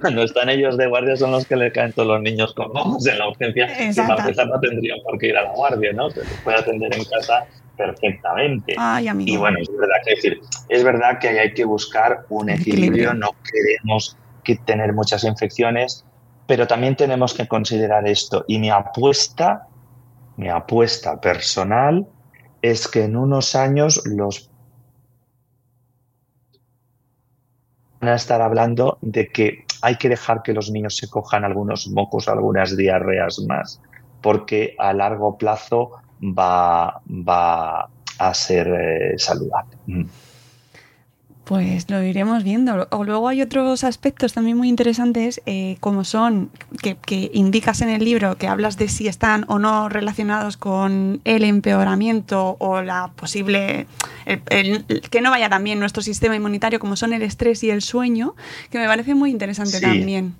Cuando 0.00 0.22
están 0.22 0.48
ellos 0.48 0.76
de 0.76 0.86
guardia 0.86 1.16
son 1.16 1.32
los 1.32 1.46
que 1.46 1.56
le 1.56 1.72
caen 1.72 1.92
todos 1.92 2.08
los 2.08 2.20
niños 2.20 2.54
con 2.54 2.72
mocos 2.72 3.06
en 3.06 3.18
la 3.18 3.28
urgencia. 3.28 3.90
Y 3.90 3.94
para 3.94 4.22
empezar 4.22 4.48
no 4.48 4.60
tendrían 4.60 4.98
por 5.02 5.18
qué 5.18 5.28
ir 5.28 5.36
a 5.36 5.42
la 5.42 5.52
guardia, 5.52 5.92
¿no? 5.92 6.10
Se 6.10 6.20
puede 6.42 6.58
atender 6.58 6.94
en 6.94 7.04
casa 7.04 7.46
perfectamente. 7.76 8.76
y 9.20 9.36
bueno, 9.36 9.58
es 9.60 9.68
verdad 9.68 9.96
que 10.04 10.14
decir, 10.14 10.40
es 10.68 10.84
verdad 10.84 11.18
que 11.18 11.28
hay 11.28 11.54
que 11.54 11.64
buscar 11.64 12.24
un 12.28 12.50
equilibrio, 12.50 13.14
no 13.14 13.30
queremos 13.50 14.16
que 14.44 14.56
tener 14.56 14.92
muchas 14.92 15.24
infecciones, 15.24 16.04
pero 16.46 16.66
también 16.66 16.96
tenemos 16.96 17.34
que 17.34 17.48
considerar 17.48 18.06
esto. 18.06 18.44
Y 18.48 18.58
mi 18.58 18.70
apuesta, 18.70 19.66
mi 20.36 20.48
apuesta 20.48 21.20
personal, 21.20 22.06
es 22.62 22.88
que 22.88 23.04
en 23.04 23.16
unos 23.16 23.54
años 23.54 24.02
los 24.06 24.50
van 28.00 28.10
a 28.10 28.14
estar 28.14 28.42
hablando 28.42 28.98
de 29.00 29.28
que 29.28 29.64
hay 29.82 29.96
que 29.96 30.08
dejar 30.08 30.42
que 30.42 30.52
los 30.52 30.70
niños 30.70 30.96
se 30.96 31.08
cojan 31.08 31.44
algunos 31.44 31.88
mocos, 31.88 32.28
algunas 32.28 32.76
diarreas 32.76 33.38
más, 33.46 33.80
porque 34.22 34.74
a 34.78 34.92
largo 34.92 35.36
plazo 35.36 35.92
va, 36.22 37.02
va 37.06 37.88
a 38.18 38.34
ser 38.34 38.68
eh, 38.68 39.18
saludable. 39.18 39.76
Pues 41.44 41.90
lo 41.90 42.02
iremos 42.02 42.42
viendo. 42.42 42.88
O 42.90 43.04
luego 43.04 43.28
hay 43.28 43.42
otros 43.42 43.84
aspectos 43.84 44.32
también 44.32 44.56
muy 44.56 44.68
interesantes, 44.68 45.42
eh, 45.44 45.76
como 45.80 46.04
son, 46.04 46.50
que, 46.80 47.30
indicas 47.34 47.82
en 47.82 47.90
el 47.90 48.02
libro, 48.02 48.36
que 48.36 48.48
hablas 48.48 48.78
de 48.78 48.88
si 48.88 49.08
están 49.08 49.44
o 49.48 49.58
no 49.58 49.90
relacionados 49.90 50.56
con 50.56 51.20
el 51.24 51.44
empeoramiento 51.44 52.56
o 52.60 52.80
la 52.80 53.12
posible, 53.14 53.86
que 55.10 55.20
no 55.20 55.30
vaya 55.30 55.50
también 55.50 55.78
nuestro 55.80 56.02
sistema 56.02 56.34
inmunitario, 56.34 56.80
como 56.80 56.96
son 56.96 57.12
el 57.12 57.22
estrés 57.22 57.62
y 57.62 57.70
el 57.70 57.82
sueño, 57.82 58.34
que 58.70 58.78
me 58.78 58.86
parece 58.86 59.14
muy 59.14 59.30
interesante 59.30 59.80
también. 59.80 60.34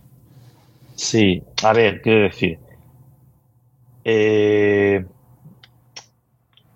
Sí, 0.94 1.42
a 1.62 1.72
ver, 1.74 2.00
quiero 2.00 2.22
decir, 2.22 2.58
eh, 4.04 5.04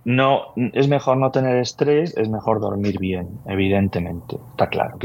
no, 0.08 0.54
es 0.72 0.88
mejor 0.88 1.18
no 1.18 1.30
tener 1.30 1.58
estrés, 1.58 2.16
es 2.16 2.30
mejor 2.30 2.60
dormir 2.60 2.98
bien, 2.98 3.28
evidentemente, 3.44 4.38
está 4.52 4.66
claro. 4.68 4.96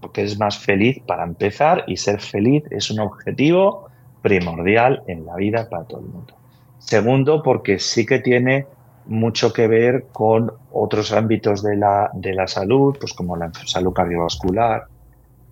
porque 0.00 0.22
es 0.22 0.38
más 0.38 0.56
feliz 0.56 1.00
para 1.04 1.24
empezar 1.24 1.82
y 1.88 1.96
ser 1.96 2.20
feliz 2.20 2.62
es 2.70 2.88
un 2.92 3.00
objetivo 3.00 3.88
primordial 4.22 5.02
en 5.08 5.26
la 5.26 5.34
vida 5.34 5.68
para 5.68 5.82
todo 5.82 6.02
el 6.02 6.06
mundo. 6.06 6.34
Segundo, 6.78 7.42
porque 7.42 7.80
sí 7.80 8.06
que 8.06 8.20
tiene 8.20 8.66
mucho 9.06 9.52
que 9.52 9.66
ver 9.66 10.04
con 10.12 10.52
otros 10.70 11.12
ámbitos 11.12 11.64
de 11.64 11.74
la, 11.74 12.10
de 12.14 12.32
la 12.32 12.46
salud, 12.46 12.96
pues 13.00 13.14
como 13.14 13.36
la 13.36 13.50
salud 13.66 13.92
cardiovascular, 13.92 14.84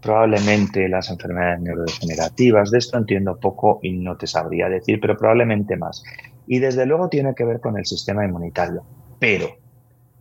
probablemente 0.01 0.88
las 0.88 1.11
enfermedades 1.11 1.62
neurodegenerativas. 1.62 2.70
De 2.70 2.79
esto 2.79 2.96
entiendo 2.96 3.37
poco 3.40 3.81
y 3.83 3.90
no 3.90 4.16
te 4.16 4.29
sabría 4.29 4.68
decir, 4.68 5.01
pero 5.01 5.16
probablemente 5.16 5.77
más. 5.77 6.04
Y 6.46 6.61
desde 6.61 6.87
luego 6.87 7.08
tiene 7.08 7.35
que 7.35 7.44
ver 7.44 7.58
con 7.58 7.77
el 7.77 7.87
sistema 7.87 8.25
inmunitario 8.25 8.85
pero 9.21 9.56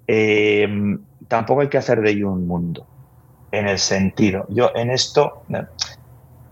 eh, 0.06 0.68
tampoco 1.28 1.62
hay 1.62 1.70
que 1.70 1.80
hacer 1.80 2.02
de 2.02 2.12
ello 2.12 2.32
un 2.32 2.46
mundo, 2.46 2.86
en 3.52 3.68
el 3.68 3.80
sentido, 3.80 4.46
yo 4.50 4.72
en 4.76 4.92
esto 4.92 5.44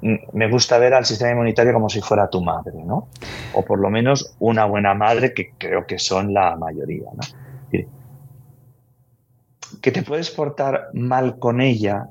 me 0.01 0.49
gusta 0.49 0.77
ver 0.77 0.93
al 0.93 1.05
sistema 1.05 1.31
inmunitario 1.31 1.73
como 1.73 1.89
si 1.89 2.01
fuera 2.01 2.29
tu 2.29 2.41
madre, 2.43 2.83
¿no? 2.83 3.07
O 3.53 3.63
por 3.63 3.79
lo 3.79 3.89
menos 3.89 4.35
una 4.39 4.65
buena 4.65 4.93
madre, 4.93 5.33
que 5.33 5.51
creo 5.57 5.85
que 5.85 5.99
son 5.99 6.33
la 6.33 6.55
mayoría, 6.55 7.09
¿no? 7.13 7.21
Que 9.81 9.91
te 9.91 10.01
puedes 10.01 10.31
portar 10.31 10.89
mal 10.93 11.39
con 11.39 11.61
ella 11.61 12.07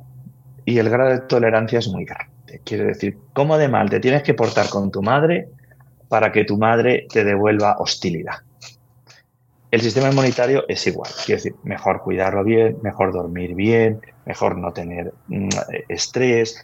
y 0.65 0.79
el 0.79 0.91
grado 0.91 1.11
de 1.11 1.21
tolerancia 1.21 1.79
es 1.79 1.89
muy 1.89 2.05
grande. 2.05 2.61
Quiere 2.65 2.85
decir, 2.85 3.19
¿cómo 3.33 3.57
de 3.57 3.69
mal 3.69 3.89
te 3.89 3.99
tienes 3.99 4.23
que 4.23 4.35
portar 4.35 4.69
con 4.69 4.91
tu 4.91 5.03
madre 5.03 5.49
para 6.09 6.33
que 6.33 6.45
tu 6.45 6.59
madre 6.59 7.07
te 7.13 7.25
devuelva 7.25 7.77
hostilidad? 7.79 8.37
El 9.71 9.81
sistema 9.81 10.09
inmunitario 10.09 10.65
es 10.69 10.87
igual, 10.87 11.11
quiere 11.25 11.43
decir, 11.43 11.57
mejor 11.65 12.01
cuidarlo 12.03 12.45
bien, 12.45 12.77
mejor 12.83 13.13
dormir 13.13 13.55
bien, 13.55 14.01
mejor 14.25 14.57
no 14.57 14.73
tener 14.73 15.13
mm, 15.27 15.49
estrés, 15.89 16.63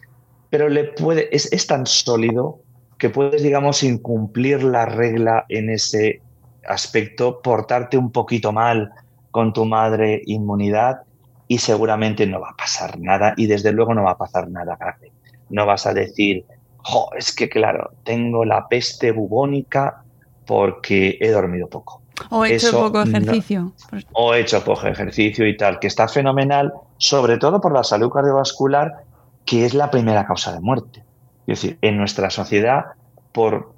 pero 0.49 0.69
le 0.69 0.85
puede, 0.85 1.35
es, 1.35 1.51
es 1.51 1.67
tan 1.67 1.85
sólido 1.85 2.61
que 2.97 3.09
puedes, 3.09 3.43
digamos, 3.43 3.83
incumplir 3.83 4.63
la 4.63 4.85
regla 4.85 5.45
en 5.49 5.69
ese 5.69 6.21
aspecto, 6.65 7.41
portarte 7.41 7.97
un 7.97 8.11
poquito 8.11 8.53
mal 8.53 8.91
con 9.31 9.51
tu 9.51 9.65
madre 9.65 10.21
inmunidad 10.25 11.01
y 11.47 11.57
seguramente 11.57 12.25
no 12.25 12.39
va 12.39 12.51
a 12.51 12.55
pasar 12.55 12.99
nada 12.99 13.33
y 13.35 13.47
desde 13.47 13.73
luego 13.73 13.93
no 13.93 14.03
va 14.03 14.11
a 14.11 14.17
pasar 14.17 14.49
nada 14.49 14.77
grave. 14.79 15.11
No 15.49 15.65
vas 15.65 15.85
a 15.85 15.93
decir, 15.93 16.45
jo, 16.77 17.09
es 17.17 17.35
que 17.35 17.49
claro, 17.49 17.91
tengo 18.03 18.45
la 18.45 18.67
peste 18.69 19.11
bubónica 19.11 20.05
porque 20.45 21.17
he 21.19 21.29
dormido 21.29 21.67
poco. 21.67 22.02
O 22.29 22.45
he 22.45 22.55
hecho 22.55 22.71
poco 22.71 23.01
ejercicio. 23.01 23.73
o 24.13 24.33
he 24.33 24.41
hecho 24.41 24.63
poco 24.63 24.87
ejercicio 24.87 25.47
y 25.47 25.57
tal, 25.57 25.79
que 25.79 25.87
está 25.87 26.07
fenomenal, 26.07 26.73
sobre 26.97 27.37
todo 27.37 27.59
por 27.59 27.73
la 27.73 27.83
salud 27.83 28.11
cardiovascular, 28.11 29.03
que 29.45 29.65
es 29.65 29.73
la 29.73 29.89
primera 29.89 30.25
causa 30.25 30.53
de 30.53 30.59
muerte. 30.59 31.03
Es 31.47 31.61
decir, 31.61 31.77
en 31.81 31.97
nuestra 31.97 32.29
sociedad, 32.29 32.85
por 33.31 33.73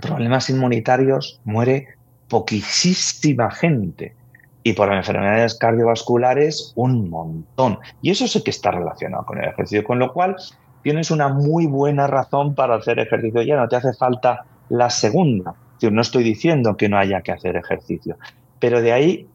problemas 0.00 0.48
inmunitarios, 0.50 1.40
muere 1.44 1.88
poquísima 2.28 3.50
gente 3.50 4.14
y 4.62 4.72
por 4.72 4.92
enfermedades 4.92 5.56
cardiovasculares 5.56 6.72
un 6.74 7.10
montón. 7.10 7.78
Y 8.00 8.10
eso 8.10 8.26
sí 8.26 8.42
que 8.42 8.50
está 8.50 8.70
relacionado 8.70 9.26
con 9.26 9.38
el 9.38 9.50
ejercicio, 9.50 9.84
con 9.84 9.98
lo 9.98 10.12
cual 10.12 10.36
tienes 10.82 11.10
una 11.10 11.28
muy 11.28 11.66
buena 11.66 12.06
razón 12.06 12.54
para 12.54 12.76
hacer 12.76 12.98
ejercicio. 12.98 13.42
Ya 13.42 13.56
no 13.56 13.68
te 13.68 13.76
hace 13.76 13.92
falta 13.92 14.46
la 14.70 14.88
segunda. 14.88 15.54
No 15.82 16.00
estoy 16.00 16.24
diciendo 16.24 16.76
que 16.76 16.88
no 16.88 16.98
haya 16.98 17.22
que 17.22 17.32
hacer 17.32 17.56
ejercicio, 17.56 18.16
pero 18.58 18.80
de 18.80 18.92
ahí 18.92 19.28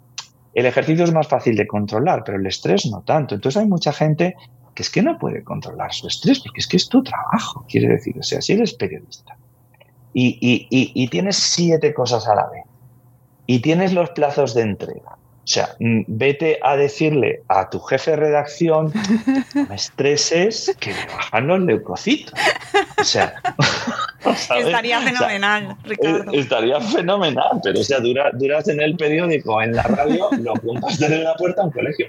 el 0.53 0.65
ejercicio 0.65 1.03
es 1.03 1.13
más 1.13 1.27
fácil 1.27 1.55
de 1.55 1.67
controlar, 1.67 2.23
pero 2.23 2.37
el 2.37 2.45
estrés 2.45 2.85
no 2.87 3.01
tanto. 3.01 3.35
Entonces 3.35 3.61
hay 3.61 3.67
mucha 3.67 3.93
gente 3.93 4.35
que 4.73 4.83
es 4.83 4.89
que 4.89 5.01
no 5.01 5.17
puede 5.17 5.43
controlar 5.43 5.93
su 5.93 6.07
estrés, 6.07 6.39
porque 6.39 6.61
es 6.61 6.67
que 6.67 6.77
es 6.77 6.89
tu 6.89 7.03
trabajo, 7.03 7.65
quiere 7.69 7.89
decir. 7.89 8.17
O 8.17 8.23
sea, 8.23 8.41
si 8.41 8.53
eres 8.53 8.73
periodista 8.73 9.37
y, 10.13 10.67
y 10.69 11.07
tienes 11.09 11.35
siete 11.35 11.93
cosas 11.93 12.27
a 12.27 12.35
la 12.35 12.49
vez 12.49 12.63
y 13.45 13.59
tienes 13.59 13.93
los 13.93 14.09
plazos 14.11 14.53
de 14.53 14.63
entrega 14.63 15.19
o 15.49 15.51
sea, 15.51 15.75
mm, 15.79 16.01
vete 16.05 16.59
a 16.61 16.75
decirle 16.75 17.41
a 17.47 17.71
tu 17.71 17.79
jefe 17.79 18.11
de 18.11 18.17
redacción, 18.17 18.93
no 19.55 19.65
me 19.65 19.73
estreses, 19.73 20.75
que 20.79 20.91
me 20.91 21.07
bajan 21.07 21.47
los 21.47 21.59
leucocitos. 21.61 22.39
O 22.99 23.03
sea, 23.03 23.41
estaría 24.57 25.01
fenomenal, 25.01 25.77
Ricardo. 25.83 26.31
Estaría 26.31 26.79
fenomenal, 26.81 27.59
pero 27.63 27.79
o 27.79 27.83
sea, 27.83 27.99
duras 27.99 28.67
en 28.67 28.81
el 28.81 28.95
periódico, 28.95 29.61
en 29.61 29.75
la 29.75 29.83
radio, 29.83 30.29
lo 30.41 30.51
apuntas 30.51 31.01
en 31.01 31.23
la 31.23 31.35
puerta 31.35 31.61
a 31.61 31.65
un 31.65 31.71
colegio. 31.71 32.07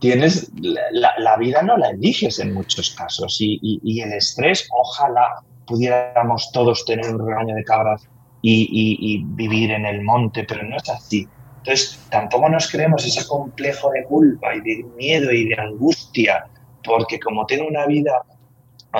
Tienes, 0.00 0.50
la, 0.92 1.36
vida 1.38 1.62
no 1.62 1.76
la 1.76 1.90
eliges 1.90 2.38
en 2.38 2.54
muchos 2.54 2.90
casos 2.90 3.36
y, 3.40 4.00
el 4.00 4.12
estrés, 4.12 4.68
ojalá 4.70 5.42
pudiéramos 5.66 6.50
todos 6.52 6.84
tener 6.84 7.10
un 7.10 7.26
rebaño 7.26 7.54
de 7.54 7.64
cabras 7.64 8.08
y 8.42 9.24
vivir 9.24 9.72
en 9.72 9.84
el 9.86 10.02
monte, 10.02 10.44
pero 10.44 10.62
no 10.62 10.76
es 10.76 10.88
así 10.88 11.28
entonces, 11.68 12.00
tampoco 12.10 12.48
nos 12.48 12.70
creemos 12.70 13.04
ese 13.04 13.26
complejo 13.26 13.90
de 13.90 14.04
culpa 14.04 14.54
y 14.54 14.60
de 14.60 14.84
miedo 14.96 15.30
y 15.30 15.48
de 15.48 15.60
angustia, 15.60 16.46
porque 16.82 17.20
como 17.20 17.44
tengo 17.44 17.66
una 17.68 17.84
vida 17.84 18.24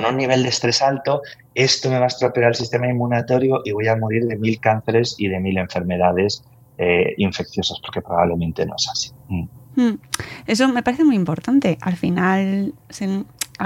con 0.02 0.12
un 0.12 0.16
nivel 0.16 0.42
de 0.42 0.48
estrés 0.48 0.82
alto, 0.82 1.22
esto 1.54 1.90
me 1.90 1.98
va 1.98 2.04
a 2.04 2.08
estropear 2.08 2.48
el 2.48 2.54
sistema 2.54 2.88
inmunitario 2.88 3.60
y 3.64 3.72
voy 3.72 3.88
a 3.88 3.96
morir 3.96 4.26
de 4.26 4.36
mil 4.36 4.60
cánceres 4.60 5.16
y 5.18 5.28
de 5.28 5.40
mil 5.40 5.58
enfermedades 5.58 6.44
eh, 6.78 7.14
infecciosas, 7.16 7.78
porque 7.80 8.00
probablemente 8.00 8.64
no 8.64 8.74
es 8.76 8.88
así. 8.88 9.10
Mm. 9.28 9.48
Hmm. 9.76 9.98
Eso 10.46 10.68
me 10.68 10.82
parece 10.82 11.04
muy 11.04 11.16
importante. 11.16 11.78
Al 11.80 11.96
final, 11.96 12.74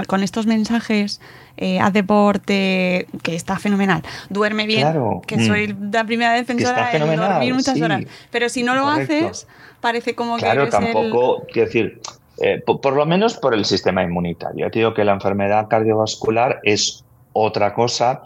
con 0.06 0.22
estos 0.22 0.46
mensajes, 0.46 1.20
eh, 1.56 1.80
haz 1.80 1.92
deporte, 1.92 3.06
que 3.22 3.34
está 3.34 3.58
fenomenal, 3.58 4.02
duerme 4.28 4.66
bien, 4.66 4.88
que 5.26 5.36
mm. 5.36 5.46
soy 5.46 5.76
la 5.92 6.04
primera 6.04 6.32
defensora 6.32 6.90
de 6.90 7.16
dormir 7.16 7.54
muchas 7.54 7.80
horas, 7.80 8.04
pero 8.30 8.48
si 8.48 8.62
no 8.62 8.74
lo 8.74 8.88
haces, 8.88 9.46
parece 9.80 10.14
como 10.14 10.36
que... 10.36 10.42
Claro, 10.42 10.68
tampoco, 10.68 11.44
quiero 11.52 11.66
decir, 11.66 12.00
eh, 12.38 12.62
por, 12.64 12.94
lo 12.94 13.06
menos 13.06 13.36
por 13.36 13.54
el 13.54 13.64
sistema 13.64 14.02
inmunitario. 14.02 14.70
Te 14.70 14.78
digo 14.80 14.94
que 14.94 15.04
la 15.04 15.12
enfermedad 15.12 15.68
cardiovascular 15.68 16.60
es 16.62 17.04
otra 17.32 17.74
cosa 17.74 18.22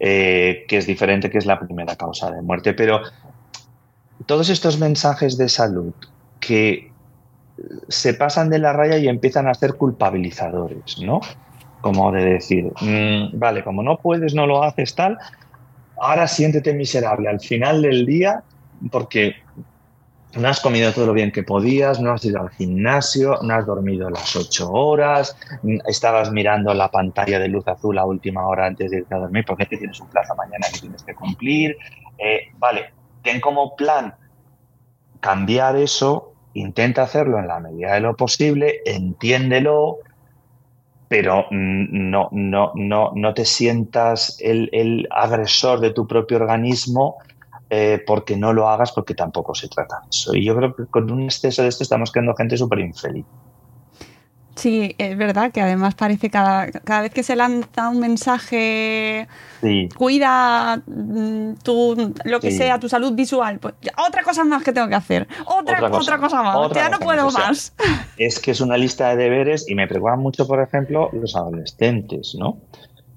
eh, 0.00 0.64
que 0.68 0.78
es 0.78 0.86
diferente, 0.86 1.30
que 1.30 1.38
es 1.38 1.46
la 1.46 1.58
primera 1.58 1.96
causa 1.96 2.30
de 2.30 2.40
muerte, 2.42 2.72
pero 2.72 3.00
todos 4.26 4.48
estos 4.48 4.78
mensajes 4.78 5.36
de 5.36 5.48
salud 5.48 5.92
que 6.40 6.92
se 7.88 8.14
pasan 8.14 8.50
de 8.50 8.58
la 8.58 8.72
raya 8.72 8.98
y 8.98 9.08
empiezan 9.08 9.48
a 9.48 9.54
ser 9.54 9.74
culpabilizadores, 9.74 10.98
¿no? 11.00 11.20
Como 11.80 12.12
de 12.12 12.24
decir, 12.24 12.72
mm, 12.80 13.38
vale, 13.38 13.64
como 13.64 13.82
no 13.82 13.98
puedes, 13.98 14.34
no 14.34 14.46
lo 14.46 14.62
haces 14.62 14.94
tal, 14.94 15.18
ahora 16.00 16.28
siéntete 16.28 16.74
miserable 16.74 17.28
al 17.28 17.40
final 17.40 17.82
del 17.82 18.06
día 18.06 18.42
porque 18.90 19.34
no 20.36 20.48
has 20.48 20.60
comido 20.60 20.92
todo 20.92 21.06
lo 21.06 21.12
bien 21.12 21.32
que 21.32 21.42
podías, 21.42 22.00
no 22.00 22.12
has 22.12 22.24
ido 22.24 22.40
al 22.40 22.50
gimnasio, 22.50 23.38
no 23.42 23.54
has 23.54 23.66
dormido 23.66 24.10
las 24.10 24.36
ocho 24.36 24.70
horas, 24.70 25.36
estabas 25.86 26.30
mirando 26.30 26.74
la 26.74 26.90
pantalla 26.90 27.38
de 27.38 27.48
luz 27.48 27.66
azul 27.66 27.98
a 27.98 28.04
última 28.04 28.46
hora 28.46 28.66
antes 28.66 28.90
de 28.90 28.98
irte 28.98 29.14
a 29.14 29.18
dormir 29.18 29.44
porque 29.46 29.66
tienes 29.66 29.98
un 30.00 30.08
plazo 30.08 30.34
mañana 30.36 30.66
que 30.72 30.80
tienes 30.80 31.02
que 31.02 31.14
cumplir. 31.14 31.76
Eh, 32.18 32.48
vale, 32.58 32.92
ten 33.22 33.40
como 33.40 33.74
plan 33.74 34.14
cambiar 35.20 35.76
eso 35.76 36.34
intenta 36.54 37.02
hacerlo 37.02 37.38
en 37.38 37.48
la 37.48 37.60
medida 37.60 37.94
de 37.94 38.00
lo 38.00 38.16
posible, 38.16 38.80
entiéndelo, 38.84 39.98
pero 41.08 41.46
no, 41.50 42.28
no, 42.32 42.72
no, 42.74 43.12
no 43.14 43.34
te 43.34 43.44
sientas 43.44 44.38
el, 44.40 45.08
agresor 45.10 45.80
de 45.80 45.90
tu 45.90 46.06
propio 46.06 46.36
organismo 46.36 47.16
eh, 47.70 48.02
porque 48.06 48.36
no 48.36 48.52
lo 48.52 48.68
hagas, 48.68 48.92
porque 48.92 49.14
tampoco 49.14 49.54
se 49.54 49.68
trata 49.68 50.00
de 50.02 50.08
eso. 50.10 50.34
Y 50.34 50.44
yo 50.44 50.56
creo 50.56 50.74
que 50.74 50.86
con 50.86 51.10
un 51.10 51.22
exceso 51.22 51.62
de 51.62 51.68
esto 51.68 51.82
estamos 51.82 52.10
creando 52.10 52.34
gente 52.34 52.56
súper 52.56 52.80
infeliz. 52.80 53.26
Sí, 54.58 54.96
es 54.98 55.16
verdad 55.16 55.52
que 55.52 55.60
además 55.60 55.94
parece 55.94 56.30
cada, 56.30 56.72
cada 56.72 57.02
vez 57.02 57.12
que 57.12 57.22
se 57.22 57.36
lanza 57.36 57.90
un 57.90 58.00
mensaje, 58.00 59.28
cuida 59.96 60.82
mm, 60.84 61.52
tu, 61.62 62.12
lo 62.24 62.40
que 62.40 62.50
sea, 62.50 62.80
tu 62.80 62.88
salud 62.88 63.12
visual, 63.12 63.60
pues 63.60 63.74
otra 64.04 64.24
cosa 64.24 64.42
más 64.42 64.64
que 64.64 64.72
tengo 64.72 64.88
que 64.88 64.96
hacer, 64.96 65.28
otra, 65.44 65.78
otra, 65.86 66.18
cosa, 66.18 66.42
más, 66.42 66.72
ya 66.72 66.88
no 66.88 66.98
puedo 66.98 67.30
más. 67.30 67.72
es 68.16 68.40
que 68.40 68.50
es 68.50 68.60
una 68.60 68.76
lista 68.76 69.10
de 69.10 69.16
deberes 69.16 69.70
y 69.70 69.76
me 69.76 69.86
preocupa 69.86 70.16
mucho, 70.16 70.44
por 70.48 70.60
ejemplo, 70.60 71.08
los 71.12 71.36
adolescentes, 71.36 72.34
¿no? 72.36 72.58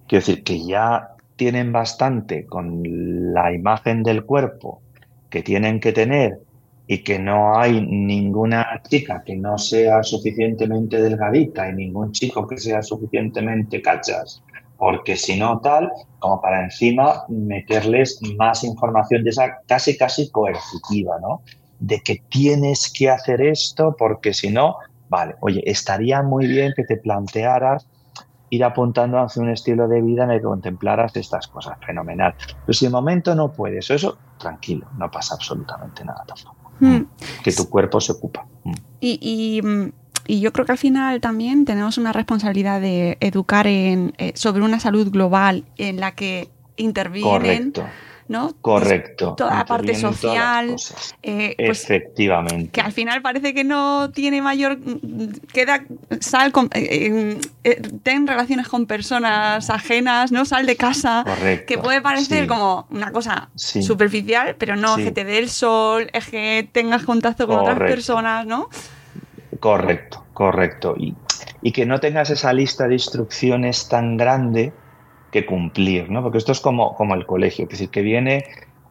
Quiero 0.08 0.24
decir, 0.24 0.44
que 0.44 0.64
ya 0.64 1.11
tienen 1.42 1.72
bastante 1.72 2.46
con 2.46 2.84
la 3.34 3.52
imagen 3.52 4.04
del 4.04 4.26
cuerpo 4.26 4.84
que 5.28 5.42
tienen 5.42 5.80
que 5.80 5.92
tener 5.92 6.38
y 6.86 7.00
que 7.00 7.18
no 7.18 7.58
hay 7.58 7.82
ninguna 7.82 8.80
chica 8.88 9.24
que 9.26 9.36
no 9.36 9.58
sea 9.58 10.04
suficientemente 10.04 11.02
delgadita 11.02 11.68
y 11.68 11.74
ningún 11.74 12.12
chico 12.12 12.46
que 12.46 12.60
sea 12.60 12.84
suficientemente 12.84 13.82
cachas, 13.82 14.44
porque 14.78 15.16
si 15.16 15.40
no 15.40 15.60
tal, 15.62 15.92
como 16.20 16.40
para 16.40 16.64
encima 16.64 17.24
meterles 17.28 18.20
más 18.38 18.64
información 18.64 19.24
de 19.24 19.32
esa 19.32 19.62
casi 19.66 19.98
casi 19.98 20.30
coercitiva, 20.30 21.18
¿no? 21.20 21.42
De 21.80 22.02
que 22.02 22.22
tienes 22.30 22.94
que 22.96 23.10
hacer 23.10 23.42
esto 23.42 23.96
porque 23.98 24.36
si 24.36 24.52
no, 24.52 24.76
vale, 25.10 25.34
oye, 25.40 25.64
estaría 25.66 26.22
muy 26.22 26.46
bien 26.46 26.74
que 26.76 26.84
te 26.84 26.98
plantearas 26.98 27.88
ir 28.52 28.64
apuntando 28.64 29.18
hacia 29.18 29.42
un 29.42 29.50
estilo 29.50 29.88
de 29.88 30.02
vida 30.02 30.26
en 30.26 30.32
el 30.32 30.40
que 30.40 30.44
contemplaras 30.44 31.16
estas 31.16 31.48
cosas, 31.48 31.78
fenomenal. 31.86 32.36
Pero 32.66 32.74
si 32.74 32.86
de 32.86 32.92
momento 32.92 33.34
no 33.34 33.52
puedes, 33.52 33.90
eso, 33.90 34.18
tranquilo, 34.38 34.88
no 34.98 35.10
pasa 35.10 35.36
absolutamente 35.36 36.06
nada 36.06 36.24
tampoco. 36.28 36.62
Mm. 36.80 37.06
que 37.44 37.52
tu 37.52 37.70
cuerpo 37.70 38.02
se 38.02 38.12
ocupa. 38.12 38.46
Mm. 38.64 38.74
Y, 39.00 39.62
yo 40.28 40.54
creo 40.54 40.66
que 40.66 40.72
al 40.72 40.78
final 40.78 41.20
también 41.20 41.66
tenemos 41.66 41.98
una 41.98 42.14
responsabilidad 42.14 42.80
de 42.80 43.18
educar 43.20 43.68
en, 43.68 44.14
eh, 44.18 44.32
sobre 44.36 44.64
una 44.64 44.80
salud 44.80 45.10
global 45.12 45.66
en 45.78 46.00
la 46.00 46.14
que 46.14 46.50
intervienen. 46.78 47.74
¿No? 48.32 48.54
Correcto. 48.62 49.36
Toda 49.38 49.56
la 49.58 49.66
parte 49.66 49.94
social. 49.94 50.76
Eh, 51.22 51.54
pues, 51.58 51.84
Efectivamente. 51.84 52.72
Que 52.72 52.82
al 52.82 52.94
final 52.94 53.22
parece 53.22 53.54
que 53.54 53.64
no 53.64 54.10
tiene 54.12 54.42
mayor. 54.42 54.80
Queda. 55.54 55.84
Sal 56.20 56.52
eh, 56.74 57.40
eh, 57.64 57.82
ten 58.02 58.26
relaciones 58.26 58.68
con 58.68 58.86
personas 58.86 59.70
ajenas, 59.70 60.32
¿no? 60.32 60.46
Sal 60.46 60.66
de 60.66 60.76
casa. 60.78 61.24
Correcto. 61.26 61.66
Que 61.68 61.78
puede 61.78 62.02
parecer 62.02 62.48
como 62.48 62.88
una 62.90 63.12
cosa 63.12 63.50
superficial, 63.56 64.56
pero 64.58 64.76
no, 64.76 64.96
que 64.96 65.12
te 65.12 65.26
dé 65.26 65.38
el 65.38 65.50
sol, 65.50 66.10
es 66.14 66.28
que 66.28 66.68
tengas 66.72 67.04
contacto 67.04 67.46
con 67.46 67.60
otras 67.60 67.78
personas, 67.78 68.46
¿no? 68.46 68.70
Correcto, 69.60 70.26
correcto. 70.34 70.96
Y 70.98 71.14
y 71.62 71.72
que 71.72 71.86
no 71.86 72.00
tengas 72.00 72.30
esa 72.30 72.54
lista 72.54 72.88
de 72.88 72.96
instrucciones 72.96 73.88
tan 73.88 74.18
grande 74.18 74.74
que 75.32 75.46
cumplir, 75.46 76.10
¿no? 76.10 76.22
Porque 76.22 76.38
esto 76.38 76.52
es 76.52 76.60
como, 76.60 76.96
como 76.96 77.16
el 77.16 77.26
colegio, 77.26 77.64
es 77.64 77.72
decir, 77.72 77.90
que 77.90 78.02
viene 78.02 78.46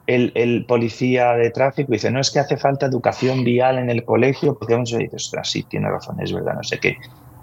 el, 0.07 0.33
el, 0.35 0.65
policía 0.65 1.35
de 1.35 1.51
tráfico 1.51 1.93
y 1.93 1.97
dice, 1.97 2.11
no 2.11 2.21
es 2.21 2.31
que 2.31 2.41
hace 2.41 2.57
falta 2.57 2.87
educación 2.87 3.45
vial 3.45 3.79
en 3.79 3.91
el 3.91 4.05
colegio, 4.05 4.59
porque 4.59 4.75
uno 4.75 4.85
dice, 4.85 5.17
ostras, 5.17 5.51
sí, 5.51 5.63
tiene 5.65 5.89
razón, 5.89 6.21
es 6.21 6.33
verdad, 6.33 6.55
no 6.55 6.65
sé 6.65 6.79
qué. 6.79 6.97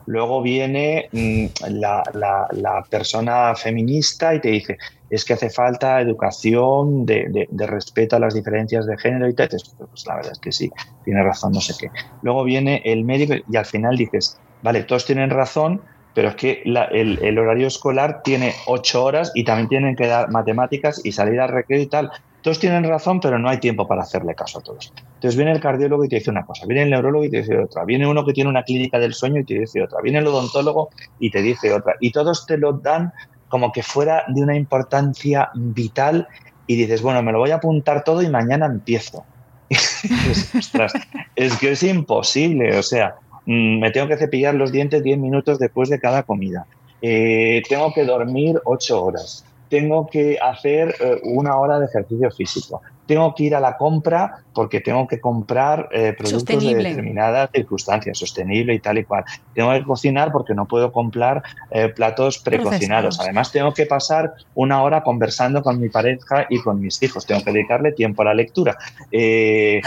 Luego 0.08 0.42
viene 0.42 1.10
mm, 1.12 1.46
la, 1.70 2.02
la, 2.14 2.48
la, 2.52 2.82
persona 2.90 3.54
feminista 3.56 4.34
y 4.34 4.40
te 4.40 4.50
dice, 4.50 4.78
es 5.10 5.26
que 5.26 5.34
hace 5.34 5.50
falta 5.50 6.00
educación 6.00 7.06
de, 7.06 7.28
de, 7.30 7.48
de, 7.52 7.68
respeto 7.68 8.16
a 8.16 8.20
las 8.20 8.34
diferencias 8.34 8.86
de 8.86 8.98
género 8.98 9.28
y 9.28 9.34
tal. 9.34 9.50
Pues 9.50 10.08
la 10.08 10.16
verdad 10.16 10.32
es 10.32 10.40
que 10.40 10.54
sí, 10.54 10.72
tiene 11.04 11.22
razón, 11.24 11.52
no 11.52 11.60
sé 11.60 11.74
qué. 11.78 11.90
Luego 12.22 12.46
viene 12.46 12.82
el 12.86 13.04
médico 13.04 13.34
y 13.50 13.58
al 13.58 13.66
final 13.66 13.98
dices, 13.98 14.40
vale, 14.62 14.84
todos 14.84 15.06
tienen 15.06 15.30
razón, 15.30 15.82
pero 16.18 16.30
es 16.30 16.36
que 16.36 16.64
el, 16.66 17.38
horario 17.38 17.68
escolar 17.68 18.24
tiene 18.24 18.56
ocho 18.66 19.04
horas 19.04 19.32
y 19.36 19.44
también 19.44 19.70
tienen 19.70 19.96
que 19.96 20.08
dar 20.08 20.32
matemáticas 20.32 21.00
y 21.04 21.12
salir 21.12 21.40
al 21.40 21.50
recreo 21.50 21.80
y 21.80 21.86
tal. 21.86 22.10
Todos 22.42 22.58
tienen 22.58 22.86
razón, 22.86 23.20
pero 23.20 23.38
no 23.38 23.50
hay 23.50 23.60
tiempo 23.60 23.88
para 23.88 24.02
hacerle 24.02 24.34
caso 24.34 24.58
a 24.58 24.64
todos. 24.64 24.92
Entonces 24.98 25.36
viene 25.36 25.52
el 25.52 25.60
cardiólogo 25.60 26.04
y 26.04 26.10
te 26.10 26.16
dice 26.16 26.32
una 26.32 26.44
cosa, 26.44 26.66
viene 26.66 26.82
el 26.82 26.90
neurólogo 26.90 27.24
y 27.24 27.30
te 27.30 27.38
dice 27.42 27.60
otra, 27.60 27.86
viene 27.86 28.08
uno 28.08 28.26
que 28.26 28.34
tiene 28.34 28.50
una 28.50 28.64
clínica 28.64 28.98
del 28.98 29.14
sueño 29.14 29.42
y 29.42 29.44
te 29.44 29.60
dice 29.60 29.84
otra, 29.84 30.02
viene 30.02 30.18
el 30.18 30.26
odontólogo 30.26 30.90
y 31.20 31.30
te 31.30 31.44
dice 31.44 31.72
otra. 31.72 31.94
Y 32.00 32.12
todos 32.12 32.48
te 32.48 32.58
lo 32.58 32.74
dan 32.74 33.14
como 33.48 33.72
que 33.72 33.84
fuera 33.84 34.24
de 34.28 34.42
una 34.42 34.56
importancia 34.56 35.52
vital 35.54 36.28
y 36.66 36.78
dices, 36.78 37.04
bueno, 37.04 37.22
me 37.22 37.32
lo 37.32 37.38
voy 37.38 37.52
a 37.52 37.58
apuntar 37.58 38.04
todo 38.04 38.24
y 38.24 38.28
mañana 38.28 38.66
empiezo. 38.66 39.24
Ostras, 40.58 40.94
es 41.36 41.56
que 41.58 41.74
es 41.74 41.84
imposible, 41.84 42.76
o 42.76 42.82
sea, 42.82 43.18
me 43.48 43.92
tengo 43.92 44.08
que 44.08 44.18
cepillar 44.18 44.54
los 44.56 44.72
dientes 44.72 45.02
10 45.04 45.18
minutos 45.18 45.58
después 45.58 45.90
de 45.90 46.00
cada 46.00 46.24
comida. 46.24 46.68
Eh, 47.02 47.62
tengo 47.70 47.94
que 47.94 48.06
dormir 48.06 48.60
8 48.66 49.04
horas 49.04 49.46
tengo 49.70 50.08
que 50.08 50.38
hacer 50.42 50.96
eh, 51.00 51.20
una 51.24 51.58
hora 51.58 51.80
de 51.80 51.86
ejercicio 51.86 52.30
físico, 52.32 52.82
tengo 53.06 53.34
que 53.36 53.44
ir 53.44 53.56
a 53.56 53.60
la 53.60 53.78
compra 53.78 54.44
porque 54.54 54.82
tengo 54.82 55.08
que 55.08 55.20
comprar 55.20 55.90
eh, 55.92 56.14
productos 56.18 56.64
de 56.64 56.76
determinadas 56.76 57.50
circunstancias, 57.54 58.18
sostenible 58.18 58.74
y 58.74 58.80
tal 58.80 58.98
y 58.98 59.06
cual. 59.06 59.24
Tengo 59.54 59.72
que 59.72 59.84
cocinar 59.84 60.32
porque 60.32 60.54
no 60.54 60.66
puedo 60.66 60.92
comprar 60.92 61.44
eh, 61.72 61.90
platos 61.90 62.40
precocinados. 62.40 63.20
Además, 63.20 63.52
tengo 63.52 63.74
que 63.74 63.86
pasar 63.86 64.34
una 64.56 64.84
hora 64.84 65.04
conversando 65.04 65.62
con 65.62 65.80
mi 65.80 65.90
pareja 65.90 66.48
y 66.50 66.60
con 66.60 66.82
mis 66.82 67.02
hijos. 67.02 67.26
Tengo 67.26 67.44
que 67.44 67.52
dedicarle 67.52 67.94
tiempo 67.94 68.24
a 68.24 68.26
la 68.26 68.34
lectura. 68.34 68.78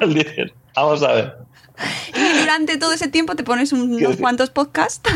Vamos 0.76 1.02
a 1.02 1.12
ver. 1.12 1.49
Y 2.14 2.40
durante 2.40 2.76
todo 2.76 2.92
ese 2.92 3.08
tiempo 3.08 3.36
te 3.36 3.44
pones 3.44 3.72
unos 3.72 4.16
cuantos 4.16 4.50
podcasts 4.50 5.10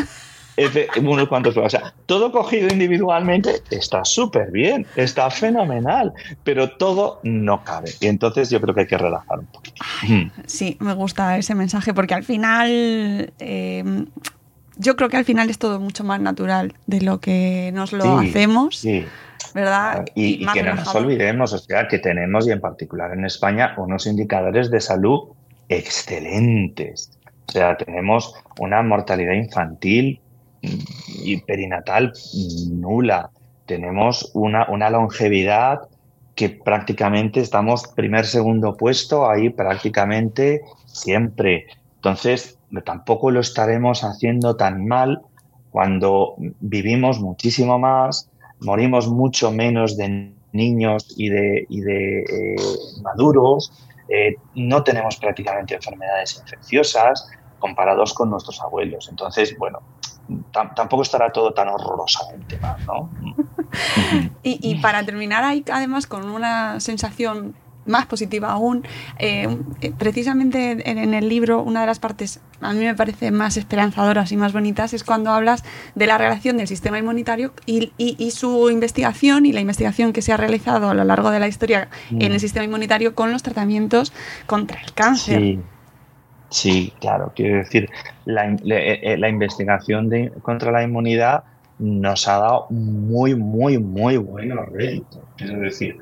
unos 1.00 1.28
cuantos, 1.28 1.56
o 1.56 1.68
sea, 1.68 1.94
todo 2.06 2.30
cogido 2.30 2.68
individualmente 2.68 3.62
está 3.70 4.04
súper 4.04 4.50
bien, 4.50 4.86
está 4.96 5.30
fenomenal, 5.30 6.12
pero 6.44 6.70
todo 6.70 7.20
no 7.22 7.64
cabe. 7.64 7.90
Y 8.00 8.06
entonces 8.06 8.50
yo 8.50 8.60
creo 8.60 8.74
que 8.74 8.82
hay 8.82 8.86
que 8.86 8.98
relajar 8.98 9.40
un 9.40 9.46
poquito. 9.46 9.84
sí, 10.46 10.76
me 10.80 10.94
gusta 10.94 11.36
ese 11.38 11.54
mensaje 11.54 11.92
porque 11.92 12.14
al 12.14 12.24
final, 12.24 13.32
eh, 13.38 14.04
yo 14.76 14.96
creo 14.96 15.08
que 15.08 15.16
al 15.16 15.24
final 15.24 15.50
es 15.50 15.58
todo 15.58 15.80
mucho 15.80 16.04
más 16.04 16.20
natural 16.20 16.74
de 16.86 17.00
lo 17.00 17.20
que 17.20 17.70
nos 17.74 17.92
lo 17.92 18.20
sí, 18.20 18.28
hacemos. 18.28 18.78
Sí. 18.78 19.04
¿verdad? 19.52 20.04
Y, 20.16 20.42
y 20.42 20.46
que 20.46 20.64
no 20.64 20.74
nos 20.74 20.92
olvidemos, 20.96 21.52
o 21.52 21.58
sea, 21.58 21.86
que 21.86 22.00
tenemos, 22.00 22.48
y 22.48 22.50
en 22.50 22.60
particular 22.60 23.12
en 23.12 23.24
España, 23.24 23.74
unos 23.76 24.06
indicadores 24.06 24.68
de 24.68 24.80
salud 24.80 25.28
excelentes. 25.68 27.18
O 27.48 27.52
sea, 27.52 27.76
tenemos 27.76 28.34
una 28.58 28.82
mortalidad 28.82 29.34
infantil 29.34 30.20
y 31.22 31.36
perinatal 31.42 32.12
nula. 32.70 33.30
Tenemos 33.66 34.30
una, 34.34 34.68
una 34.70 34.90
longevidad 34.90 35.88
que 36.34 36.48
prácticamente 36.50 37.40
estamos 37.40 37.86
primer, 37.94 38.26
segundo 38.26 38.76
puesto 38.76 39.28
ahí 39.28 39.50
prácticamente 39.50 40.62
siempre. 40.86 41.66
Entonces, 41.96 42.58
tampoco 42.84 43.30
lo 43.30 43.40
estaremos 43.40 44.02
haciendo 44.02 44.56
tan 44.56 44.86
mal 44.86 45.22
cuando 45.70 46.36
vivimos 46.60 47.20
muchísimo 47.20 47.78
más, 47.78 48.30
morimos 48.60 49.08
mucho 49.08 49.50
menos 49.50 49.96
de 49.96 50.32
niños 50.52 51.14
y 51.16 51.28
de, 51.28 51.66
y 51.68 51.80
de 51.80 52.20
eh, 52.20 52.56
maduros, 53.02 53.72
eh, 54.08 54.36
no 54.54 54.82
tenemos 54.82 55.16
prácticamente 55.16 55.74
enfermedades 55.74 56.38
infecciosas 56.38 57.28
comparados 57.58 58.12
con 58.12 58.30
nuestros 58.30 58.60
abuelos. 58.60 59.08
Entonces, 59.08 59.56
bueno, 59.58 59.80
tampoco 60.52 61.02
estará 61.02 61.32
todo 61.32 61.52
tan 61.52 61.68
horrorosamente 61.68 62.58
mal, 62.58 62.84
¿no? 62.86 63.10
y, 64.42 64.58
y, 64.62 64.76
para 64.76 65.04
terminar 65.04 65.44
ahí, 65.44 65.64
además, 65.70 66.06
con 66.06 66.30
una 66.30 66.80
sensación 66.80 67.54
más 67.86 68.06
positiva 68.06 68.52
aún, 68.52 68.86
eh, 69.18 69.48
precisamente 69.98 70.70
en, 70.90 70.98
en, 70.98 71.14
el 71.14 71.28
libro, 71.28 71.62
una 71.62 71.80
de 71.82 71.86
las 71.86 71.98
partes 71.98 72.40
a 72.60 72.72
mí 72.72 72.80
me 72.80 72.94
parece 72.94 73.30
más 73.30 73.56
esperanzadoras 73.56 74.32
y 74.32 74.36
más 74.36 74.52
bonitas 74.52 74.94
es 74.94 75.04
cuando 75.04 75.30
hablas 75.30 75.64
de 75.94 76.06
la 76.06 76.18
relación 76.18 76.56
del 76.56 76.66
sistema 76.66 76.98
inmunitario 76.98 77.52
y, 77.66 77.92
y, 77.98 78.16
y 78.18 78.30
su 78.30 78.70
investigación 78.70 79.46
y 79.46 79.52
la 79.52 79.60
investigación 79.60 80.12
que 80.12 80.22
se 80.22 80.32
ha 80.32 80.36
realizado 80.36 80.88
a 80.88 80.94
lo 80.94 81.04
largo 81.04 81.30
de 81.30 81.40
la 81.40 81.48
historia 81.48 81.88
mm. 82.10 82.22
en 82.22 82.32
el 82.32 82.40
sistema 82.40 82.64
inmunitario 82.64 83.14
con 83.14 83.32
los 83.32 83.42
tratamientos 83.42 84.12
contra 84.46 84.80
el 84.80 84.92
cáncer. 84.92 85.40
Sí. 85.40 85.60
Sí, 86.50 86.92
claro, 87.00 87.32
quiero 87.34 87.56
decir, 87.56 87.90
la, 88.26 88.56
la, 88.62 88.76
eh, 88.76 89.16
la 89.18 89.28
investigación 89.28 90.08
de, 90.08 90.30
contra 90.42 90.70
la 90.70 90.84
inmunidad 90.84 91.42
nos 91.80 92.28
ha 92.28 92.38
dado 92.38 92.66
muy, 92.70 93.34
muy, 93.34 93.78
muy 93.78 94.16
buenos 94.18 94.68
réditos. 94.68 95.20
Es 95.38 95.60
decir, 95.60 95.98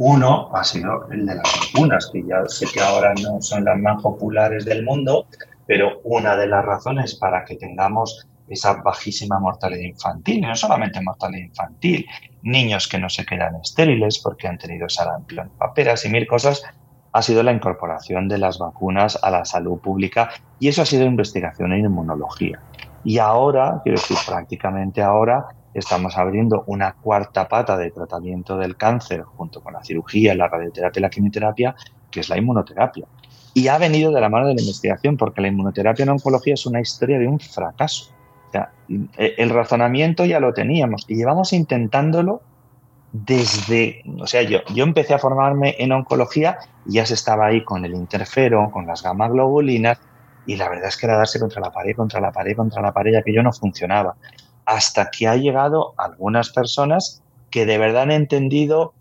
uno 0.00 0.48
ha 0.54 0.64
sido 0.64 1.06
el 1.10 1.26
de 1.26 1.34
las 1.34 1.44
vacunas, 1.44 2.08
que 2.10 2.24
ya 2.26 2.42
sé 2.46 2.66
que 2.72 2.80
ahora 2.80 3.12
no 3.22 3.40
son 3.42 3.66
las 3.66 3.78
más 3.78 4.02
populares 4.02 4.64
del 4.64 4.82
mundo, 4.82 5.26
pero 5.66 6.00
una 6.04 6.36
de 6.36 6.46
las 6.46 6.64
razones 6.64 7.14
para 7.16 7.44
que 7.44 7.56
tengamos 7.56 8.26
esa 8.48 8.80
bajísima 8.80 9.38
mortalidad 9.38 9.82
infantil, 9.82 10.40
no 10.40 10.56
solamente 10.56 11.02
mortalidad 11.02 11.44
infantil, 11.44 12.06
niños 12.40 12.88
que 12.88 12.98
no 12.98 13.10
se 13.10 13.26
quedan 13.26 13.56
estériles 13.56 14.18
porque 14.20 14.48
han 14.48 14.56
tenido 14.56 14.88
sarampión, 14.88 15.50
paperas 15.58 16.02
y 16.06 16.08
mil 16.08 16.26
cosas, 16.26 16.62
ha 17.12 17.20
sido 17.20 17.42
la 17.42 17.52
incorporación 17.52 18.26
de 18.26 18.38
las 18.38 18.58
vacunas 18.58 19.18
a 19.22 19.30
la 19.30 19.44
salud 19.44 19.80
pública 19.80 20.30
y 20.58 20.68
eso 20.68 20.80
ha 20.80 20.86
sido 20.86 21.04
investigación 21.04 21.74
en 21.74 21.84
inmunología. 21.84 22.58
Y 23.04 23.18
ahora, 23.18 23.80
quiero 23.82 24.00
decir, 24.00 24.16
prácticamente 24.26 25.02
ahora, 25.02 25.46
estamos 25.74 26.16
abriendo 26.16 26.64
una 26.66 26.94
cuarta 26.94 27.48
pata 27.48 27.76
de 27.76 27.90
tratamiento 27.90 28.56
del 28.56 28.76
cáncer 28.76 29.22
junto 29.22 29.60
con 29.60 29.72
la 29.72 29.84
cirugía, 29.84 30.34
la 30.34 30.48
radioterapia 30.48 31.00
y 31.00 31.02
la 31.02 31.10
quimioterapia, 31.10 31.76
que 32.10 32.20
es 32.20 32.28
la 32.28 32.38
inmunoterapia. 32.38 33.06
Y 33.54 33.68
ha 33.68 33.78
venido 33.78 34.12
de 34.12 34.20
la 34.20 34.28
mano 34.28 34.46
de 34.46 34.54
la 34.54 34.60
investigación, 34.60 35.16
porque 35.16 35.40
la 35.40 35.48
inmunoterapia 35.48 36.02
en 36.04 36.10
oncología 36.10 36.54
es 36.54 36.66
una 36.66 36.80
historia 36.80 37.18
de 37.18 37.26
un 37.26 37.40
fracaso. 37.40 38.12
Sea, 38.52 38.72
el 38.88 39.50
razonamiento 39.50 40.24
ya 40.24 40.40
lo 40.40 40.52
teníamos 40.52 41.04
y 41.08 41.14
llevamos 41.14 41.52
intentándolo 41.52 42.42
desde, 43.12 44.02
o 44.20 44.26
sea, 44.26 44.42
yo, 44.42 44.60
yo 44.74 44.84
empecé 44.84 45.14
a 45.14 45.18
formarme 45.18 45.76
en 45.78 45.92
oncología 45.92 46.58
y 46.86 46.94
ya 46.94 47.06
se 47.06 47.14
estaba 47.14 47.46
ahí 47.46 47.64
con 47.64 47.84
el 47.84 47.94
interfero, 47.94 48.70
con 48.70 48.86
las 48.86 49.02
gamma 49.02 49.28
globulinas, 49.28 50.00
y 50.46 50.56
la 50.56 50.68
verdad 50.68 50.88
es 50.88 50.96
que 50.96 51.06
era 51.06 51.16
darse 51.16 51.38
contra 51.38 51.60
la 51.60 51.70
pared, 51.70 51.94
contra 51.94 52.20
la 52.20 52.32
pared, 52.32 52.56
contra 52.56 52.82
la 52.82 52.92
pared, 52.92 53.12
ya 53.12 53.22
que 53.22 53.32
yo 53.32 53.42
no 53.42 53.52
funcionaba. 53.52 54.16
Hasta 54.70 55.10
que 55.10 55.26
ha 55.26 55.34
llegado 55.34 55.94
algunas 55.96 56.50
personas 56.50 57.24
que 57.50 57.66
de 57.66 57.76
verdad 57.76 58.04
han 58.04 58.12
entendido 58.12 58.94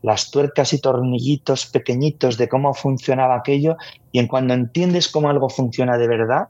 las 0.00 0.30
tuercas 0.30 0.72
y 0.72 0.80
tornillitos 0.80 1.66
pequeñitos 1.66 2.38
de 2.38 2.48
cómo 2.48 2.74
funcionaba 2.74 3.34
aquello, 3.34 3.76
y 4.12 4.20
en 4.20 4.28
cuando 4.28 4.54
entiendes 4.54 5.08
cómo 5.08 5.28
algo 5.28 5.48
funciona 5.48 5.98
de 5.98 6.06
verdad, 6.06 6.46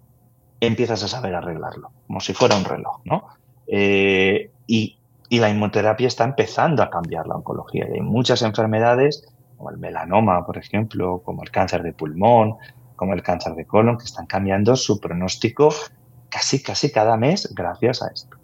empiezas 0.61 1.03
a 1.03 1.09
saber 1.09 1.35
arreglarlo, 1.35 1.91
como 2.07 2.21
si 2.21 2.35
fuera 2.35 2.55
un 2.55 2.67
reloj, 2.67 3.01
¿no? 3.07 3.25
Eh, 3.67 4.51
y, 4.67 4.99
y 5.31 5.39
la 5.39 5.49
inmunoterapia 5.49 6.07
está 6.07 6.25
empezando 6.25 6.83
a 6.83 6.91
cambiar 6.91 7.27
la 7.27 7.37
oncología. 7.37 7.87
Hay 7.91 8.03
muchas 8.03 8.43
enfermedades, 8.43 9.27
como 9.57 9.71
el 9.71 9.79
melanoma, 9.79 10.45
por 10.45 10.59
ejemplo, 10.59 11.23
como 11.25 11.43
el 11.43 11.51
cáncer 11.51 11.83
de 11.83 11.95
pulmón, 11.95 12.57
como 12.95 13.15
el 13.15 13.23
cáncer 13.23 13.55
de 13.55 13.65
colon, 13.65 13.97
que 13.97 14.05
están 14.05 14.27
cambiando 14.27 14.77
su 14.77 15.01
pronóstico 15.01 15.71
casi, 16.29 16.63
casi 16.63 16.93
cada 16.93 17.17
mes 17.17 17.55
gracias 17.55 18.03
a 18.03 18.09
esto. 18.09 18.37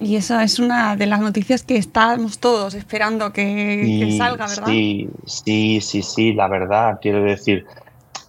Y 0.00 0.16
esa 0.16 0.44
es 0.44 0.58
una 0.58 0.94
de 0.96 1.06
las 1.06 1.20
noticias 1.20 1.62
que 1.62 1.76
estamos 1.76 2.38
todos 2.38 2.74
esperando 2.74 3.32
que, 3.32 3.82
sí, 3.84 4.00
que 4.00 4.16
salga, 4.16 4.46
¿verdad? 4.46 4.66
Sí, 4.66 5.08
sí, 5.26 5.80
sí, 5.80 6.02
sí, 6.02 6.32
la 6.32 6.46
verdad, 6.46 6.98
quiero 7.02 7.22
decir 7.24 7.66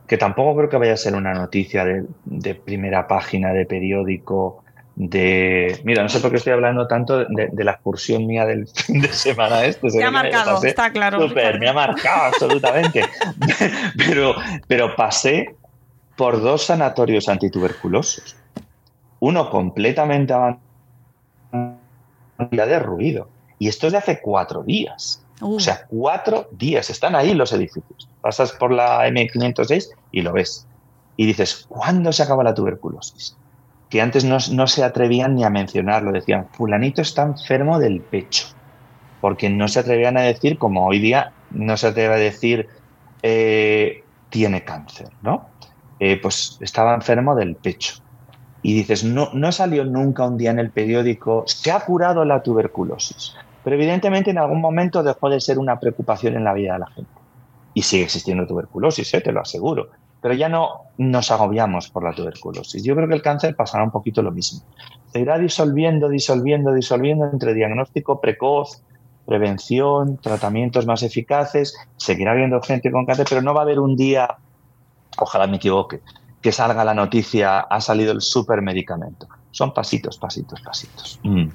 que 0.07 0.17
tampoco 0.17 0.57
creo 0.57 0.69
que 0.69 0.77
vaya 0.77 0.93
a 0.93 0.97
ser 0.97 1.15
una 1.15 1.33
noticia 1.35 1.85
de, 1.85 2.05
de 2.25 2.55
primera 2.55 3.07
página 3.07 3.53
de 3.53 3.67
periódico 3.67 4.63
de... 4.95 5.79
Mira, 5.83 6.01
no 6.01 6.09
sé 6.09 6.19
por 6.19 6.31
qué 6.31 6.37
estoy 6.37 6.53
hablando 6.53 6.87
tanto 6.87 7.19
de, 7.19 7.49
de 7.51 7.63
la 7.63 7.73
excursión 7.73 8.25
mía 8.25 8.45
del 8.45 8.67
fin 8.73 9.01
de 9.01 9.13
semana 9.13 9.63
este. 9.65 9.95
Me 9.95 10.03
ha 10.03 10.11
marcado, 10.11 10.55
pasé, 10.55 10.69
está 10.69 10.91
claro. 10.91 11.27
Super, 11.27 11.59
me 11.59 11.69
ha 11.69 11.73
marcado 11.73 12.23
absolutamente. 12.23 13.05
pero, 13.97 14.35
pero 14.67 14.95
pasé 14.95 15.55
por 16.17 16.41
dos 16.41 16.65
sanatorios 16.65 17.29
antituberculosos. 17.29 18.35
Uno 19.19 19.49
completamente 19.49 20.33
avanzado 20.33 20.69
de 22.39 22.79
ruido. 22.79 23.29
Y 23.57 23.67
esto 23.67 23.87
es 23.87 23.93
de 23.93 23.99
hace 23.99 24.21
cuatro 24.21 24.63
días. 24.63 25.23
O 25.41 25.47
Uh, 25.47 25.59
sea, 25.59 25.85
cuatro 25.87 26.49
días. 26.51 26.89
Están 26.89 27.15
ahí 27.15 27.33
los 27.33 27.53
edificios. 27.53 28.09
Pasas 28.21 28.51
por 28.51 28.71
la 28.71 29.07
M506 29.07 29.89
y 30.11 30.21
lo 30.21 30.33
ves. 30.33 30.67
Y 31.17 31.25
dices, 31.25 31.65
¿cuándo 31.69 32.11
se 32.11 32.23
acaba 32.23 32.43
la 32.43 32.53
tuberculosis? 32.53 33.37
Que 33.89 34.01
antes 34.01 34.23
no, 34.23 34.37
no 34.51 34.67
se 34.67 34.83
atrevían 34.83 35.35
ni 35.35 35.43
a 35.43 35.49
mencionarlo. 35.49 36.11
Decían, 36.11 36.47
fulanito 36.51 37.01
está 37.01 37.23
enfermo 37.23 37.79
del 37.79 38.01
pecho. 38.01 38.47
Porque 39.21 39.49
no 39.49 39.67
se 39.67 39.79
atrevían 39.79 40.17
a 40.17 40.21
decir, 40.21 40.57
como 40.57 40.85
hoy 40.85 40.99
día 40.99 41.31
no 41.51 41.75
se 41.75 41.87
atreve 41.87 42.13
a 42.15 42.17
decir, 42.17 42.67
eh, 43.23 44.03
tiene 44.29 44.63
cáncer, 44.63 45.09
¿no? 45.21 45.47
Eh, 45.99 46.19
pues 46.21 46.57
estaba 46.61 46.93
enfermo 46.93 47.35
del 47.35 47.55
pecho. 47.55 47.95
Y 48.61 48.73
dices, 48.73 49.03
no, 49.03 49.29
no 49.33 49.51
salió 49.51 49.85
nunca 49.85 50.25
un 50.25 50.37
día 50.37 50.51
en 50.51 50.59
el 50.59 50.69
periódico, 50.69 51.43
se 51.45 51.71
ha 51.71 51.79
curado 51.79 52.25
la 52.25 52.43
tuberculosis. 52.43 53.35
Pero 53.63 53.75
evidentemente 53.75 54.31
en 54.31 54.37
algún 54.37 54.61
momento 54.61 55.03
dejó 55.03 55.29
de 55.29 55.39
ser 55.39 55.59
una 55.59 55.79
preocupación 55.79 56.35
en 56.35 56.43
la 56.43 56.53
vida 56.53 56.73
de 56.73 56.79
la 56.79 56.87
gente. 56.87 57.11
Y 57.73 57.81
sigue 57.81 58.03
existiendo 58.03 58.47
tuberculosis, 58.47 59.13
¿eh? 59.13 59.21
te 59.21 59.31
lo 59.31 59.41
aseguro. 59.41 59.89
Pero 60.21 60.33
ya 60.33 60.49
no 60.49 60.81
nos 60.97 61.31
agobiamos 61.31 61.89
por 61.89 62.03
la 62.03 62.13
tuberculosis. 62.13 62.83
Yo 62.83 62.95
creo 62.95 63.07
que 63.07 63.15
el 63.15 63.21
cáncer 63.21 63.55
pasará 63.55 63.83
un 63.83 63.91
poquito 63.91 64.21
lo 64.21 64.31
mismo. 64.31 64.61
Se 65.13 65.19
irá 65.19 65.37
disolviendo, 65.37 66.09
disolviendo, 66.09 66.73
disolviendo 66.73 67.29
entre 67.29 67.53
diagnóstico 67.53 68.19
precoz, 68.19 68.83
prevención, 69.25 70.17
tratamientos 70.17 70.85
más 70.85 71.03
eficaces. 71.03 71.77
Seguirá 71.95 72.31
habiendo 72.31 72.61
gente 72.61 72.91
con 72.91 73.05
cáncer, 73.05 73.27
pero 73.29 73.41
no 73.41 73.53
va 73.53 73.61
a 73.61 73.63
haber 73.63 73.79
un 73.79 73.95
día, 73.95 74.37
ojalá 75.17 75.47
me 75.47 75.57
equivoque, 75.57 76.01
que 76.41 76.51
salga 76.51 76.83
la 76.85 76.93
noticia, 76.93 77.59
ha 77.59 77.81
salido 77.81 78.11
el 78.11 78.21
supermedicamento. 78.21 79.27
Son 79.51 79.73
pasitos, 79.73 80.17
pasitos, 80.17 80.61
pasitos. 80.61 81.19
Mm. 81.23 81.45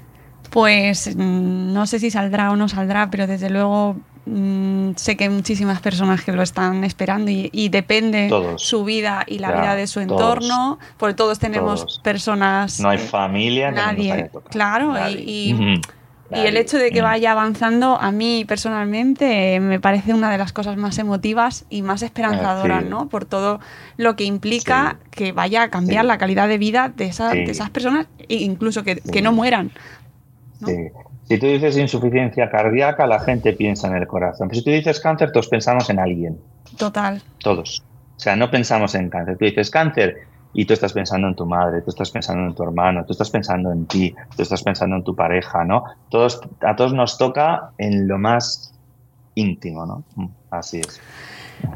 Pues 0.50 1.14
mm, 1.16 1.72
no 1.72 1.86
sé 1.86 1.98
si 1.98 2.10
saldrá 2.10 2.50
o 2.50 2.56
no 2.56 2.68
saldrá, 2.68 3.10
pero 3.10 3.26
desde 3.26 3.50
luego 3.50 3.96
mm, 4.26 4.90
sé 4.96 5.16
que 5.16 5.24
hay 5.24 5.30
muchísimas 5.30 5.80
personas 5.80 6.22
que 6.22 6.32
lo 6.32 6.42
están 6.42 6.84
esperando 6.84 7.30
y, 7.30 7.48
y 7.52 7.70
depende 7.70 8.28
Todos. 8.28 8.62
su 8.62 8.84
vida 8.84 9.24
y 9.26 9.38
la 9.38 9.52
vida 9.52 9.74
de 9.74 9.86
su 9.86 10.04
todos. 10.06 10.20
entorno, 10.20 10.78
porque 10.98 11.14
todos 11.14 11.38
tenemos 11.38 11.80
Todos. 11.80 11.98
personas, 12.00 12.78
No 12.80 12.90
hay 12.90 12.98
familia, 12.98 13.70
nadie, 13.70 14.24
tocar. 14.32 14.50
claro, 14.50 14.92
Nadie. 14.92 15.20
y, 15.26 15.50
y- 15.50 15.54
Mm. 15.54 15.80
Y 16.30 16.40
el 16.40 16.56
hecho 16.56 16.78
de 16.78 16.90
que 16.90 17.00
Mm. 17.00 17.04
vaya 17.04 17.32
avanzando, 17.32 17.96
a 18.00 18.10
mí 18.10 18.44
personalmente 18.46 19.54
eh, 19.54 19.60
me 19.60 19.78
parece 19.80 20.14
una 20.14 20.30
de 20.30 20.38
las 20.38 20.52
cosas 20.52 20.76
más 20.76 20.98
emotivas 20.98 21.64
y 21.70 21.82
más 21.82 22.02
esperanzadoras, 22.02 22.78
Ah, 22.78 22.82
sí. 22.82 22.88
¿no? 22.88 23.08
Por 23.08 23.24
todo 23.24 23.60
lo 23.98 24.16
que 24.16 24.24
implica 24.24 24.96
que 25.10 25.32
vaya 25.32 25.62
a 25.64 25.70
cambiar 25.70 26.02
Sí. 26.04 26.08
la 26.08 26.18
calidad 26.18 26.48
de 26.48 26.58
vida 26.58 26.92
de, 26.94 27.06
esa- 27.06 27.30
de 27.30 27.44
esas 27.44 27.70
personas 27.70 28.06
e 28.28 28.36
incluso 28.36 28.82
que, 28.84 28.96
que 28.96 29.22
no 29.22 29.32
mueran. 29.32 29.70
Si 31.28 31.38
tú 31.38 31.46
dices 31.46 31.76
insuficiencia 31.76 32.50
cardíaca, 32.50 33.06
la 33.06 33.20
gente 33.20 33.52
piensa 33.54 33.88
en 33.88 33.96
el 33.96 34.06
corazón. 34.06 34.48
Pero 34.48 34.58
si 34.58 34.64
tú 34.64 34.70
dices 34.70 35.00
cáncer, 35.00 35.32
todos 35.32 35.48
pensamos 35.48 35.88
en 35.90 35.98
alguien. 35.98 36.38
Total. 36.76 37.22
Todos. 37.38 37.82
O 38.16 38.20
sea, 38.20 38.36
no 38.36 38.50
pensamos 38.50 38.94
en 38.94 39.08
cáncer. 39.10 39.36
Tú 39.38 39.44
dices 39.44 39.70
cáncer 39.70 40.26
y 40.54 40.64
tú 40.64 40.72
estás 40.72 40.92
pensando 40.92 41.28
en 41.28 41.34
tu 41.34 41.44
madre, 41.44 41.82
tú 41.82 41.90
estás 41.90 42.10
pensando 42.10 42.46
en 42.46 42.54
tu 42.54 42.62
hermano, 42.62 43.04
tú 43.04 43.12
estás 43.12 43.30
pensando 43.30 43.72
en 43.72 43.86
ti, 43.86 44.14
tú 44.36 44.42
estás 44.42 44.62
pensando 44.62 44.96
en 44.96 45.04
tu 45.04 45.14
pareja, 45.14 45.64
¿no? 45.64 45.84
Todos, 46.08 46.40
a 46.62 46.76
todos 46.76 46.94
nos 46.94 47.18
toca 47.18 47.72
en 47.76 48.08
lo 48.08 48.18
más 48.18 48.72
íntimo, 49.34 49.84
¿no? 49.84 50.04
Mm, 50.14 50.28
Así 50.50 50.78
es. 50.78 51.00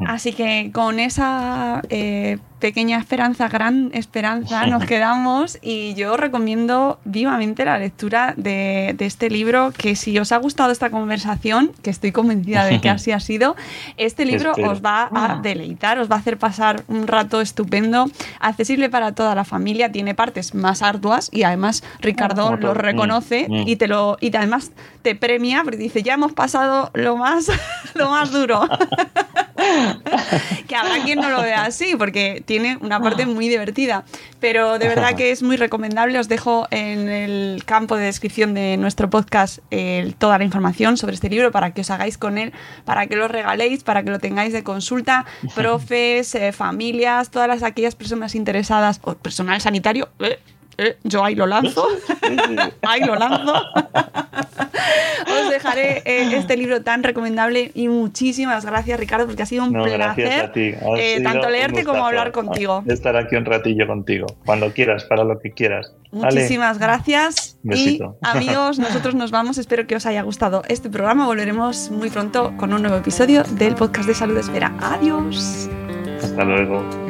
Así 0.07 0.33
que 0.33 0.71
con 0.73 0.99
esa 0.99 1.81
eh, 1.89 2.37
pequeña 2.59 2.97
esperanza, 2.97 3.47
gran 3.47 3.91
esperanza, 3.93 4.65
nos 4.67 4.85
quedamos 4.85 5.57
y 5.61 5.93
yo 5.95 6.17
recomiendo 6.17 6.99
vivamente 7.05 7.65
la 7.65 7.77
lectura 7.77 8.33
de, 8.37 8.93
de 8.97 9.05
este 9.05 9.29
libro, 9.29 9.71
que 9.77 9.95
si 9.95 10.17
os 10.19 10.31
ha 10.31 10.37
gustado 10.37 10.71
esta 10.71 10.89
conversación, 10.89 11.71
que 11.81 11.89
estoy 11.89 12.11
convencida 12.11 12.65
de 12.65 12.81
que 12.81 12.89
así 12.95 13.11
ha 13.11 13.19
sido, 13.19 13.55
este 13.97 14.25
libro 14.25 14.51
Espero. 14.51 14.71
os 14.71 14.81
va 14.83 15.09
a 15.13 15.39
deleitar, 15.41 15.99
os 15.99 16.09
va 16.09 16.15
a 16.15 16.19
hacer 16.19 16.37
pasar 16.37 16.83
un 16.87 17.07
rato 17.07 17.41
estupendo, 17.41 18.05
accesible 18.39 18.89
para 18.89 19.13
toda 19.13 19.35
la 19.35 19.45
familia, 19.45 19.91
tiene 19.91 20.15
partes 20.15 20.53
más 20.53 20.81
arduas 20.81 21.29
y 21.31 21.43
además 21.43 21.83
Ricardo 21.99 22.43
Como 22.45 22.55
lo 22.57 22.61
todo. 22.61 22.73
reconoce 22.75 23.47
Mm, 23.47 23.53
mm. 23.53 23.67
y 23.67 23.75
te 23.75 23.87
lo 23.87 24.17
y 24.19 24.35
además 24.35 24.71
te 25.01 25.15
premia 25.15 25.61
porque 25.63 25.77
dice, 25.77 26.03
ya 26.03 26.13
hemos 26.13 26.33
pasado 26.33 26.91
lo 26.93 27.15
más, 27.17 27.49
lo 27.95 28.09
más 28.09 28.31
duro. 28.31 28.67
que 30.67 30.75
habrá 30.75 31.03
quien 31.03 31.19
no 31.19 31.29
lo 31.29 31.41
vea 31.41 31.65
así, 31.65 31.95
porque 31.97 32.43
tiene 32.49 32.79
una 32.81 32.99
parte 32.99 33.27
muy 33.27 33.47
divertida. 33.47 34.05
Pero 34.39 34.79
de 34.79 34.87
verdad 34.87 35.13
que 35.13 35.29
es 35.29 35.43
muy 35.43 35.55
recomendable. 35.55 36.17
Os 36.17 36.27
dejo 36.27 36.65
en 36.71 37.07
el 37.07 37.63
campo 37.63 37.95
de 37.95 38.05
descripción 38.05 38.55
de 38.55 38.75
nuestro 38.75 39.07
podcast 39.07 39.59
eh, 39.69 40.15
toda 40.17 40.39
la 40.39 40.45
información 40.45 40.97
sobre 40.97 41.13
este 41.13 41.29
libro 41.29 41.51
para 41.51 41.75
que 41.75 41.81
os 41.81 41.91
hagáis 41.91 42.17
con 42.17 42.39
él, 42.39 42.51
para 42.85 43.05
que 43.05 43.15
lo 43.15 43.27
regaléis, 43.27 43.83
para 43.83 44.01
que 44.01 44.09
lo 44.09 44.17
tengáis 44.17 44.51
de 44.51 44.63
consulta, 44.63 45.27
profes, 45.55 46.33
eh, 46.33 46.51
familias, 46.51 47.29
todas 47.29 47.47
las 47.47 47.61
aquellas 47.61 47.93
personas 47.93 48.33
interesadas, 48.33 48.99
o 49.03 49.13
personal 49.13 49.61
sanitario. 49.61 50.09
eh, 50.19 50.39
eh, 50.81 50.97
yo 51.03 51.25
ahí 51.25 51.35
lo 51.35 51.45
lanzo. 51.45 51.85
ahí 52.83 53.01
lo 53.01 53.15
lanzo. 53.15 53.53
Os 53.53 55.49
dejaré 55.49 56.01
eh, 56.05 56.35
este 56.37 56.55
libro 56.55 56.81
tan 56.81 57.03
recomendable 57.03 57.71
y 57.73 57.89
muchísimas 57.89 58.65
gracias, 58.65 58.97
Ricardo, 58.97 59.25
porque 59.25 59.43
ha 59.43 59.45
sido 59.45 59.65
un 59.65 59.73
No, 59.73 59.83
gracias 59.83 60.15
placer 60.15 60.45
a 60.45 60.51
ti. 60.53 60.73
Ha 60.73 60.97
eh, 60.97 61.17
sido 61.17 61.31
tanto 61.31 61.49
leerte 61.49 61.83
como 61.83 62.05
hablar 62.05 62.31
contigo. 62.31 62.83
Estar 62.87 63.17
aquí 63.17 63.35
un 63.35 63.43
ratillo 63.43 63.87
contigo, 63.87 64.25
cuando 64.45 64.71
quieras, 64.71 65.03
para 65.03 65.25
lo 65.25 65.37
que 65.39 65.51
quieras. 65.51 65.93
Muchísimas 66.11 66.79
gracias. 66.79 67.57
Y 67.63 67.69
Besito. 67.69 68.17
amigos, 68.21 68.79
nosotros 68.79 69.15
nos 69.15 69.31
vamos. 69.31 69.57
Espero 69.57 69.85
que 69.85 69.97
os 69.97 70.05
haya 70.05 70.21
gustado 70.21 70.63
este 70.69 70.89
programa. 70.89 71.25
Volveremos 71.25 71.91
muy 71.91 72.09
pronto 72.09 72.55
con 72.55 72.73
un 72.73 72.81
nuevo 72.81 72.95
episodio 72.95 73.43
del 73.43 73.75
podcast 73.75 74.07
de 74.07 74.13
Salud 74.13 74.37
Espera. 74.37 74.73
Adiós. 74.79 75.69
Hasta 76.23 76.45
luego. 76.45 77.08